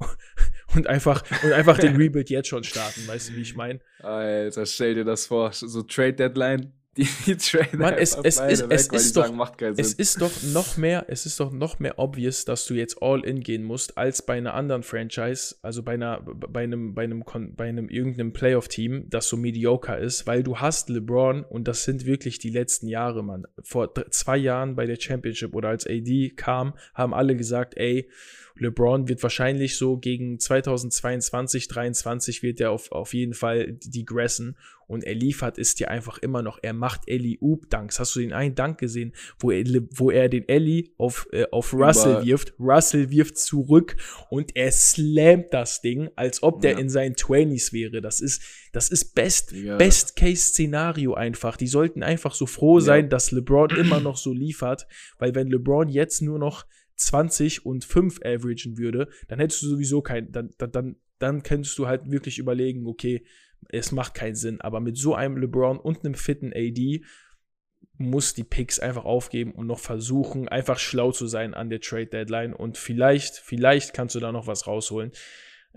und 0.74 0.86
einfach, 0.86 1.24
und 1.42 1.52
einfach 1.52 1.78
den 1.78 1.96
Rebuild 1.96 2.30
jetzt 2.30 2.48
schon 2.48 2.64
starten, 2.64 3.06
weißt 3.06 3.30
du, 3.30 3.36
wie 3.36 3.42
ich 3.42 3.56
meine? 3.56 3.80
Alter, 4.00 4.66
stell 4.66 4.94
dir 4.94 5.04
das 5.04 5.26
vor, 5.26 5.52
so 5.52 5.82
Trade 5.82 6.14
Deadline, 6.14 6.72
Die, 6.96 7.04
die 7.26 7.36
traden 7.36 7.80
Mann, 7.80 7.94
es, 7.94 8.14
es, 8.22 8.38
ist, 8.38 8.40
es, 8.40 8.90
weil 8.90 8.96
ist 8.96 9.16
die 9.16 9.20
doch, 9.20 9.26
sagen, 9.26 9.74
es 9.78 9.94
ist 9.94 10.20
doch 10.20 10.42
noch 10.52 10.76
mehr, 10.76 11.06
es 11.08 11.24
ist 11.24 11.40
doch 11.40 11.50
noch 11.50 11.78
mehr 11.78 11.98
obvious, 11.98 12.44
dass 12.44 12.66
du 12.66 12.74
jetzt 12.74 12.98
all 13.00 13.24
in 13.24 13.40
gehen 13.40 13.64
musst, 13.64 13.96
als 13.96 14.20
bei 14.20 14.34
einer 14.34 14.52
anderen 14.52 14.82
Franchise, 14.82 15.56
also 15.62 15.82
bei 15.82 15.94
einer, 15.94 16.20
bei 16.20 16.64
einem, 16.64 16.94
bei 16.94 17.04
einem, 17.04 17.24
bei 17.56 17.68
einem 17.68 17.88
irgendeinem 17.88 18.34
Playoff-Team, 18.34 19.08
das 19.08 19.26
so 19.28 19.38
mediocre 19.38 19.98
ist, 19.98 20.26
weil 20.26 20.42
du 20.42 20.58
hast 20.58 20.90
LeBron 20.90 21.44
und 21.44 21.66
das 21.66 21.84
sind 21.84 22.04
wirklich 22.04 22.38
die 22.38 22.50
letzten 22.50 22.88
Jahre, 22.88 23.24
Mann. 23.24 23.46
Vor 23.62 23.94
zwei 24.10 24.36
Jahren 24.36 24.76
bei 24.76 24.84
der 24.84 25.00
Championship 25.00 25.54
oder 25.54 25.70
als 25.70 25.86
AD 25.86 26.34
kam, 26.36 26.74
haben 26.94 27.14
alle 27.14 27.36
gesagt, 27.36 27.74
ey, 27.78 28.10
LeBron 28.56 29.08
wird 29.08 29.22
wahrscheinlich 29.22 29.76
so 29.76 29.96
gegen 29.96 30.38
2022, 30.38 31.68
2023 31.68 32.42
wird 32.42 32.60
er 32.60 32.70
auf, 32.70 32.92
auf 32.92 33.14
jeden 33.14 33.32
Fall 33.32 33.78
degressen 33.84 34.56
und 34.92 35.04
er 35.04 35.14
liefert 35.14 35.58
es 35.58 35.74
dir 35.74 35.90
einfach 35.90 36.18
immer 36.18 36.42
noch. 36.42 36.58
Er 36.62 36.72
macht 36.74 37.02
Ellie 37.08 37.38
Oop 37.40 37.68
Dunks. 37.70 37.98
Hast 37.98 38.14
du 38.14 38.20
den 38.20 38.32
einen 38.32 38.54
Dank 38.54 38.78
gesehen, 38.78 39.12
wo 39.38 39.50
er, 39.50 39.64
wo 39.94 40.10
er 40.10 40.28
den 40.28 40.48
Ellie 40.48 40.90
auf, 40.98 41.26
äh, 41.32 41.46
auf 41.50 41.72
Russell 41.72 42.12
Über- 42.18 42.24
wirft? 42.26 42.54
Russell 42.58 43.10
wirft 43.10 43.38
zurück 43.38 43.96
und 44.30 44.54
er 44.54 44.70
slammt 44.70 45.46
das 45.52 45.80
Ding, 45.80 46.10
als 46.14 46.42
ob 46.42 46.60
der 46.60 46.72
Ja. 46.72 46.78
in 46.78 46.88
seinen 46.88 47.14
20s 47.16 47.72
wäre. 47.72 48.00
Das 48.00 48.20
ist, 48.20 48.42
das 48.72 48.90
ist 48.90 49.14
best, 49.14 49.50
Digga. 49.52 49.76
best 49.78 50.14
Case 50.16 50.42
Szenario 50.48 51.14
einfach. 51.14 51.56
Die 51.56 51.66
sollten 51.66 52.02
einfach 52.02 52.34
so 52.34 52.46
froh 52.46 52.78
Ja. 52.78 52.84
sein, 52.84 53.08
dass 53.08 53.30
LeBron 53.32 53.70
immer 53.70 54.00
noch 54.00 54.16
so 54.16 54.32
liefert, 54.32 54.86
weil 55.18 55.34
wenn 55.34 55.48
LeBron 55.48 55.88
jetzt 55.88 56.20
nur 56.22 56.38
noch 56.38 56.66
20 56.96 57.64
und 57.66 57.84
5 57.84 58.20
averagen 58.24 58.76
würde, 58.78 59.08
dann 59.28 59.38
hättest 59.40 59.62
du 59.62 59.68
sowieso 59.68 60.02
kein, 60.02 60.30
dann, 60.30 60.50
dann, 60.58 60.70
dann, 60.70 60.96
dann 61.18 61.42
könntest 61.42 61.78
du 61.78 61.86
halt 61.86 62.10
wirklich 62.10 62.38
überlegen, 62.38 62.86
okay, 62.86 63.24
es 63.68 63.92
macht 63.92 64.14
keinen 64.14 64.34
Sinn, 64.34 64.60
aber 64.60 64.80
mit 64.80 64.96
so 64.96 65.14
einem 65.14 65.36
LeBron 65.36 65.78
und 65.78 66.04
einem 66.04 66.14
fitten 66.14 66.52
AD 66.54 67.04
muss 67.98 68.34
die 68.34 68.44
Picks 68.44 68.78
einfach 68.80 69.04
aufgeben 69.04 69.52
und 69.52 69.66
noch 69.66 69.78
versuchen, 69.78 70.48
einfach 70.48 70.78
schlau 70.78 71.12
zu 71.12 71.26
sein 71.26 71.54
an 71.54 71.70
der 71.70 71.80
Trade 71.80 72.06
Deadline 72.06 72.52
und 72.54 72.76
vielleicht, 72.78 73.36
vielleicht 73.36 73.94
kannst 73.94 74.14
du 74.14 74.20
da 74.20 74.32
noch 74.32 74.46
was 74.46 74.66
rausholen. 74.66 75.12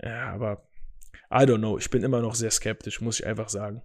Ja, 0.02 0.30
aber 0.32 0.68
I 1.30 1.44
don't 1.44 1.58
know, 1.58 1.78
ich 1.78 1.90
bin 1.90 2.02
immer 2.02 2.20
noch 2.22 2.34
sehr 2.34 2.50
skeptisch, 2.50 3.00
muss 3.00 3.20
ich 3.20 3.26
einfach 3.26 3.48
sagen. 3.48 3.82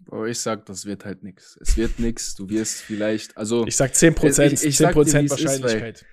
Bro, 0.00 0.26
ich 0.26 0.38
sag, 0.38 0.66
das 0.66 0.84
wird 0.86 1.04
halt 1.04 1.22
nix. 1.24 1.58
Es 1.60 1.76
wird 1.76 1.98
nix. 1.98 2.34
Du 2.36 2.48
wirst 2.48 2.80
vielleicht, 2.82 3.36
also 3.36 3.66
Ich 3.66 3.76
sag 3.76 3.92
10%, 3.92 4.52
Ich- 4.52 4.64
ich 4.64 4.76
sag 4.76 4.94
dir, 4.94 5.00
10% 5.00 5.24
es 5.24 5.32
ist, 5.32 5.44
Wahrscheinlichkeit. 5.44 6.06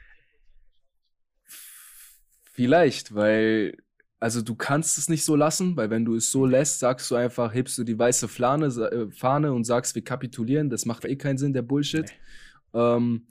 vielleicht, 2.51 3.13
weil, 3.13 3.77
also 4.23 4.41
du 4.41 4.55
kannst 4.55 4.97
es 4.97 5.09
nicht 5.09 5.25
so 5.25 5.35
lassen, 5.35 5.75
weil 5.75 5.89
wenn 5.89 6.05
du 6.05 6.15
es 6.15 6.31
so 6.31 6.45
lässt, 6.45 6.79
sagst 6.79 7.11
du 7.11 7.15
einfach, 7.15 7.53
hebst 7.53 7.77
du 7.77 7.83
die 7.83 7.99
weiße 7.99 8.29
Flane, 8.29 8.67
äh, 8.67 9.11
Fahne 9.11 9.51
und 9.51 9.65
sagst, 9.65 9.95
wir 9.95 10.01
kapitulieren. 10.01 10.69
Das 10.69 10.85
macht 10.85 11.03
eh 11.03 11.17
keinen 11.17 11.37
Sinn, 11.37 11.51
der 11.51 11.61
Bullshit. 11.61 12.09
Ähm, 12.73 13.27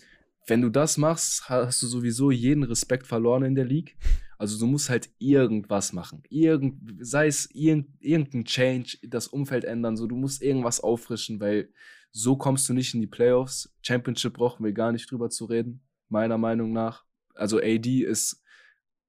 wenn 0.47 0.61
du 0.61 0.69
das 0.69 0.99
machst, 0.99 1.49
hast 1.49 1.83
du 1.83 1.87
sowieso 1.87 2.31
jeden 2.31 2.63
Respekt 2.63 3.07
verloren 3.07 3.43
in 3.43 3.55
der 3.55 3.65
League. 3.65 3.97
Also 4.37 4.59
du 4.59 4.67
musst 4.67 4.91
halt 4.91 5.09
irgendwas 5.19 5.95
machen. 5.95 6.25
Irgend, 6.29 6.99
sei 7.01 7.27
es 7.27 7.49
irgend, 7.55 7.89
irgendein 8.01 8.45
Change, 8.45 8.99
das 9.03 9.29
Umfeld 9.29 9.65
ändern. 9.65 9.97
So, 9.97 10.07
du 10.07 10.17
musst 10.17 10.43
irgendwas 10.43 10.81
auffrischen, 10.81 11.41
weil 11.41 11.71
so 12.11 12.37
kommst 12.37 12.69
du 12.69 12.75
nicht 12.75 12.93
in 12.93 13.01
die 13.01 13.07
Playoffs. 13.07 13.75
Championship 13.81 14.35
brauchen 14.35 14.63
wir 14.63 14.73
gar 14.73 14.93
nicht 14.93 15.11
drüber 15.11 15.31
zu 15.31 15.47
reden, 15.47 15.81
meiner 16.11 16.37
Meinung 16.37 16.75
nach. 16.75 17.07
Also 17.35 17.61
AD 17.61 18.03
ist, 18.03 18.42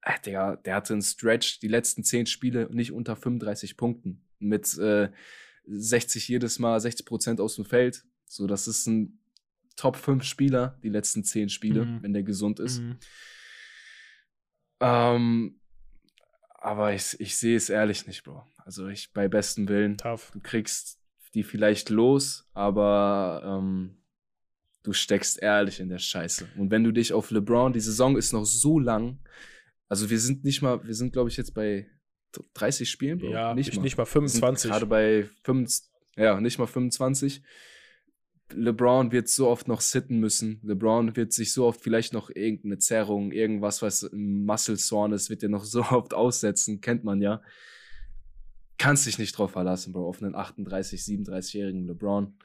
äh, 0.05 0.19
der, 0.25 0.57
der 0.57 0.75
hatte 0.75 0.93
einen 0.93 1.01
Stretch, 1.01 1.59
die 1.59 1.67
letzten 1.67 2.03
zehn 2.03 2.25
Spiele 2.25 2.69
nicht 2.71 2.91
unter 2.91 3.15
35 3.15 3.77
Punkten. 3.77 4.21
Mit 4.39 4.77
äh, 4.77 5.09
60 5.65 6.27
jedes 6.27 6.59
Mal, 6.59 6.79
60 6.79 7.05
Prozent 7.05 7.39
aus 7.39 7.55
dem 7.55 7.65
Feld. 7.65 8.03
So, 8.25 8.47
das 8.47 8.67
ist 8.67 8.87
ein 8.87 9.19
Top 9.75 9.95
5 9.95 10.23
Spieler, 10.23 10.77
die 10.83 10.89
letzten 10.89 11.23
zehn 11.23 11.49
Spiele, 11.49 11.85
Mhm. 11.85 12.03
wenn 12.03 12.13
der 12.13 12.23
gesund 12.23 12.59
ist. 12.59 12.79
Mhm. 12.79 12.97
Ähm, 14.79 15.59
aber 16.59 16.93
ich, 16.93 17.19
ich 17.19 17.37
sehe 17.37 17.55
es 17.55 17.69
ehrlich 17.69 18.07
nicht, 18.07 18.23
Bro. 18.23 18.45
Also 18.57 18.87
ich 18.87 19.11
bei 19.13 19.27
bestem 19.27 19.67
Willen, 19.67 19.97
Tough. 19.97 20.31
du 20.31 20.39
kriegst 20.39 20.99
die 21.33 21.43
vielleicht 21.43 21.89
los, 21.89 22.47
aber 22.53 23.41
ähm, 23.45 23.97
du 24.83 24.93
steckst 24.93 25.41
ehrlich 25.41 25.79
in 25.79 25.89
der 25.89 25.97
Scheiße. 25.99 26.47
Und 26.57 26.69
wenn 26.71 26.83
du 26.83 26.91
dich 26.91 27.11
auf 27.13 27.31
LeBron, 27.31 27.73
die 27.73 27.79
Saison 27.79 28.15
ist 28.17 28.33
noch 28.33 28.45
so 28.45 28.79
lang, 28.79 29.19
also 29.87 30.09
wir 30.09 30.19
sind 30.19 30.43
nicht 30.43 30.61
mal, 30.61 30.85
wir 30.85 30.93
sind 30.93 31.13
glaube 31.13 31.29
ich 31.29 31.37
jetzt 31.37 31.53
bei 31.53 31.87
30 32.53 32.89
Spielen, 32.89 33.19
Bro. 33.19 33.31
Ja, 33.31 33.53
nicht 33.53 33.69
ich 33.69 33.75
mal. 33.75 33.83
nicht 33.83 33.97
mal 33.97 34.05
Wir 34.05 34.27
sind 34.27 34.41
25. 34.41 34.71
Gerade 34.71 34.85
bei 34.85 35.29
25, 35.43 35.91
ja, 36.17 36.39
nicht 36.41 36.57
mal 36.57 36.67
25. 36.67 37.43
LeBron 38.51 39.11
wird 39.11 39.29
so 39.29 39.47
oft 39.47 39.67
noch 39.67 39.81
sitten 39.81 40.19
müssen. 40.19 40.59
LeBron 40.63 41.15
wird 41.15 41.33
sich 41.33 41.53
so 41.53 41.65
oft 41.65 41.81
vielleicht 41.81 42.13
noch 42.13 42.29
irgendeine 42.29 42.77
Zerrung, 42.77 43.31
irgendwas, 43.31 43.81
was 43.81 44.03
ein 44.03 44.45
Muscle 44.45 44.77
Sore 44.77 45.15
ist, 45.15 45.29
wird 45.29 45.43
er 45.43 45.49
noch 45.49 45.63
so 45.63 45.81
oft 45.91 46.13
aussetzen, 46.13 46.81
kennt 46.81 47.03
man 47.03 47.21
ja. 47.21 47.41
Kannst 48.77 49.05
dich 49.05 49.17
nicht 49.17 49.37
drauf 49.37 49.51
verlassen, 49.51 49.93
Bro, 49.93 50.07
auf 50.07 50.21
einen 50.21 50.35
38, 50.35 50.99
37-jährigen 51.01 51.87
LeBron. 51.87 52.35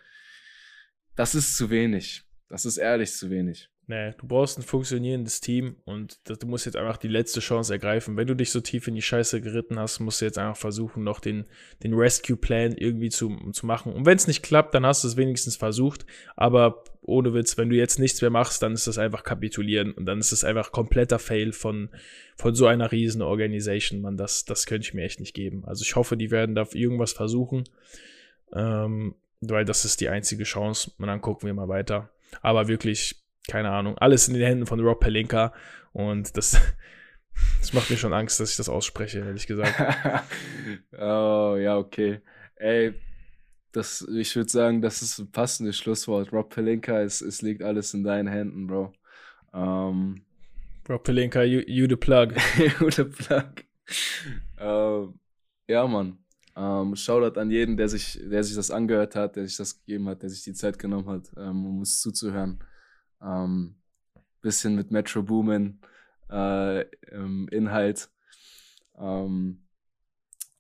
Das 1.16 1.34
ist 1.34 1.56
zu 1.56 1.70
wenig. 1.70 2.24
Das 2.48 2.64
ist 2.64 2.78
ehrlich 2.78 3.12
zu 3.12 3.28
wenig. 3.28 3.70
Nee, 3.90 4.12
du 4.18 4.26
brauchst 4.26 4.58
ein 4.58 4.62
funktionierendes 4.62 5.40
Team 5.40 5.76
und 5.86 6.18
das, 6.24 6.38
du 6.40 6.46
musst 6.46 6.66
jetzt 6.66 6.76
einfach 6.76 6.98
die 6.98 7.08
letzte 7.08 7.40
Chance 7.40 7.72
ergreifen. 7.72 8.18
Wenn 8.18 8.26
du 8.26 8.36
dich 8.36 8.50
so 8.50 8.60
tief 8.60 8.86
in 8.86 8.94
die 8.94 9.00
Scheiße 9.00 9.40
geritten 9.40 9.78
hast, 9.78 9.98
musst 10.00 10.20
du 10.20 10.26
jetzt 10.26 10.36
einfach 10.36 10.58
versuchen, 10.58 11.04
noch 11.04 11.20
den, 11.20 11.46
den 11.82 11.94
Rescue-Plan 11.94 12.72
irgendwie 12.76 13.08
zu, 13.08 13.34
zu 13.52 13.64
machen. 13.64 13.94
Und 13.94 14.04
wenn 14.04 14.18
es 14.18 14.26
nicht 14.26 14.42
klappt, 14.42 14.74
dann 14.74 14.84
hast 14.84 15.04
du 15.04 15.08
es 15.08 15.16
wenigstens 15.16 15.56
versucht. 15.56 16.04
Aber 16.36 16.84
ohne 17.00 17.32
Witz, 17.32 17.56
wenn 17.56 17.70
du 17.70 17.76
jetzt 17.76 17.98
nichts 17.98 18.20
mehr 18.20 18.28
machst, 18.28 18.62
dann 18.62 18.74
ist 18.74 18.86
das 18.86 18.98
einfach 18.98 19.24
kapitulieren 19.24 19.92
und 19.92 20.04
dann 20.04 20.18
ist 20.18 20.32
es 20.32 20.44
einfach 20.44 20.70
kompletter 20.70 21.18
Fail 21.18 21.52
von, 21.52 21.88
von 22.36 22.54
so 22.54 22.66
einer 22.66 22.92
riesen 22.92 23.22
Organisation. 23.22 24.02
Man, 24.02 24.18
das, 24.18 24.44
das 24.44 24.66
könnte 24.66 24.86
ich 24.86 24.92
mir 24.92 25.04
echt 25.04 25.18
nicht 25.18 25.32
geben. 25.32 25.64
Also 25.64 25.80
ich 25.80 25.96
hoffe, 25.96 26.18
die 26.18 26.30
werden 26.30 26.54
da 26.54 26.66
irgendwas 26.74 27.12
versuchen. 27.14 27.64
Ähm, 28.52 29.14
weil 29.40 29.64
das 29.64 29.86
ist 29.86 30.02
die 30.02 30.10
einzige 30.10 30.44
Chance. 30.44 30.90
Und 30.98 31.06
dann 31.06 31.22
gucken 31.22 31.46
wir 31.46 31.54
mal 31.54 31.68
weiter. 31.68 32.10
Aber 32.42 32.68
wirklich, 32.68 33.17
keine 33.46 33.70
Ahnung, 33.70 33.96
alles 33.98 34.28
in 34.28 34.34
den 34.34 34.46
Händen 34.46 34.66
von 34.66 34.80
Rob 34.80 35.00
Pelinka. 35.00 35.52
Und 35.92 36.36
das, 36.36 36.60
das 37.60 37.72
macht 37.72 37.90
mir 37.90 37.96
schon 37.96 38.12
Angst, 38.12 38.40
dass 38.40 38.50
ich 38.50 38.56
das 38.56 38.68
ausspreche, 38.68 39.20
ehrlich 39.20 39.46
gesagt. 39.46 39.74
oh, 40.92 41.56
ja, 41.58 41.76
okay. 41.76 42.20
Ey, 42.56 42.94
das, 43.72 44.06
ich 44.12 44.34
würde 44.34 44.50
sagen, 44.50 44.82
das 44.82 45.02
ist 45.02 45.18
ein 45.18 45.30
passendes 45.30 45.76
Schlusswort. 45.76 46.32
Rob 46.32 46.54
Pelinka, 46.54 47.00
es, 47.00 47.20
es 47.20 47.42
liegt 47.42 47.62
alles 47.62 47.94
in 47.94 48.04
deinen 48.04 48.28
Händen, 48.28 48.66
Bro. 48.66 48.92
Ähm, 49.54 50.22
Rob 50.88 51.04
Pelinka, 51.04 51.42
you, 51.42 51.60
you 51.66 51.86
the 51.88 51.96
plug. 51.96 52.34
Guter 52.78 53.04
Plug. 53.04 53.52
ähm, 54.58 55.18
ja, 55.68 55.86
Mann. 55.86 56.18
Ähm, 56.56 56.96
Shoutout 56.96 57.38
an 57.38 57.50
jeden, 57.50 57.76
der 57.76 57.88
sich, 57.88 58.18
der 58.22 58.42
sich 58.42 58.56
das 58.56 58.70
angehört 58.70 59.14
hat, 59.14 59.36
der 59.36 59.46
sich 59.46 59.56
das 59.56 59.78
gegeben 59.78 60.08
hat, 60.08 60.22
der 60.22 60.30
sich 60.30 60.42
die 60.42 60.54
Zeit 60.54 60.78
genommen 60.78 61.08
hat, 61.08 61.30
um 61.36 61.78
uns 61.78 62.00
zuzuhören. 62.00 62.58
Ähm, 63.22 63.76
bisschen 64.40 64.74
mit 64.74 64.90
Metro 64.90 65.22
Boomin 65.22 65.80
äh, 66.30 66.82
im 67.10 67.48
Inhalt. 67.48 68.10
Ähm, 68.96 69.66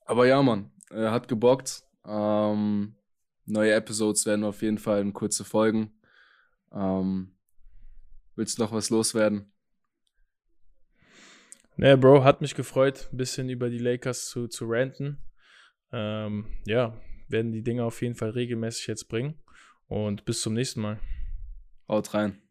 aber 0.04 0.26
ja, 0.26 0.42
Mann, 0.42 0.70
äh, 0.90 1.08
hat 1.08 1.28
gebockt. 1.28 1.82
Ähm, 2.04 2.94
neue 3.44 3.72
Episodes 3.72 4.26
werden 4.26 4.44
auf 4.44 4.62
jeden 4.62 4.78
Fall 4.78 5.00
in 5.00 5.12
kurze 5.12 5.44
Folgen. 5.44 5.92
Ähm, 6.72 7.36
willst 8.34 8.58
du 8.58 8.62
noch 8.62 8.72
was 8.72 8.90
loswerden? 8.90 9.52
Ne, 11.76 11.96
Bro, 11.96 12.24
hat 12.24 12.40
mich 12.40 12.54
gefreut, 12.56 13.08
ein 13.12 13.18
bisschen 13.18 13.48
über 13.48 13.70
die 13.70 13.78
Lakers 13.78 14.26
zu, 14.26 14.48
zu 14.48 14.64
ranten. 14.66 15.18
Ähm, 15.92 16.46
ja, 16.66 17.00
werden 17.28 17.52
die 17.52 17.62
Dinge 17.62 17.84
auf 17.84 18.02
jeden 18.02 18.16
Fall 18.16 18.30
regelmäßig 18.30 18.88
jetzt 18.88 19.08
bringen. 19.08 19.40
Und 19.86 20.24
bis 20.24 20.40
zum 20.42 20.54
nächsten 20.54 20.80
Mal. 20.80 20.98
Haut 21.88 22.12
rein. 22.14 22.42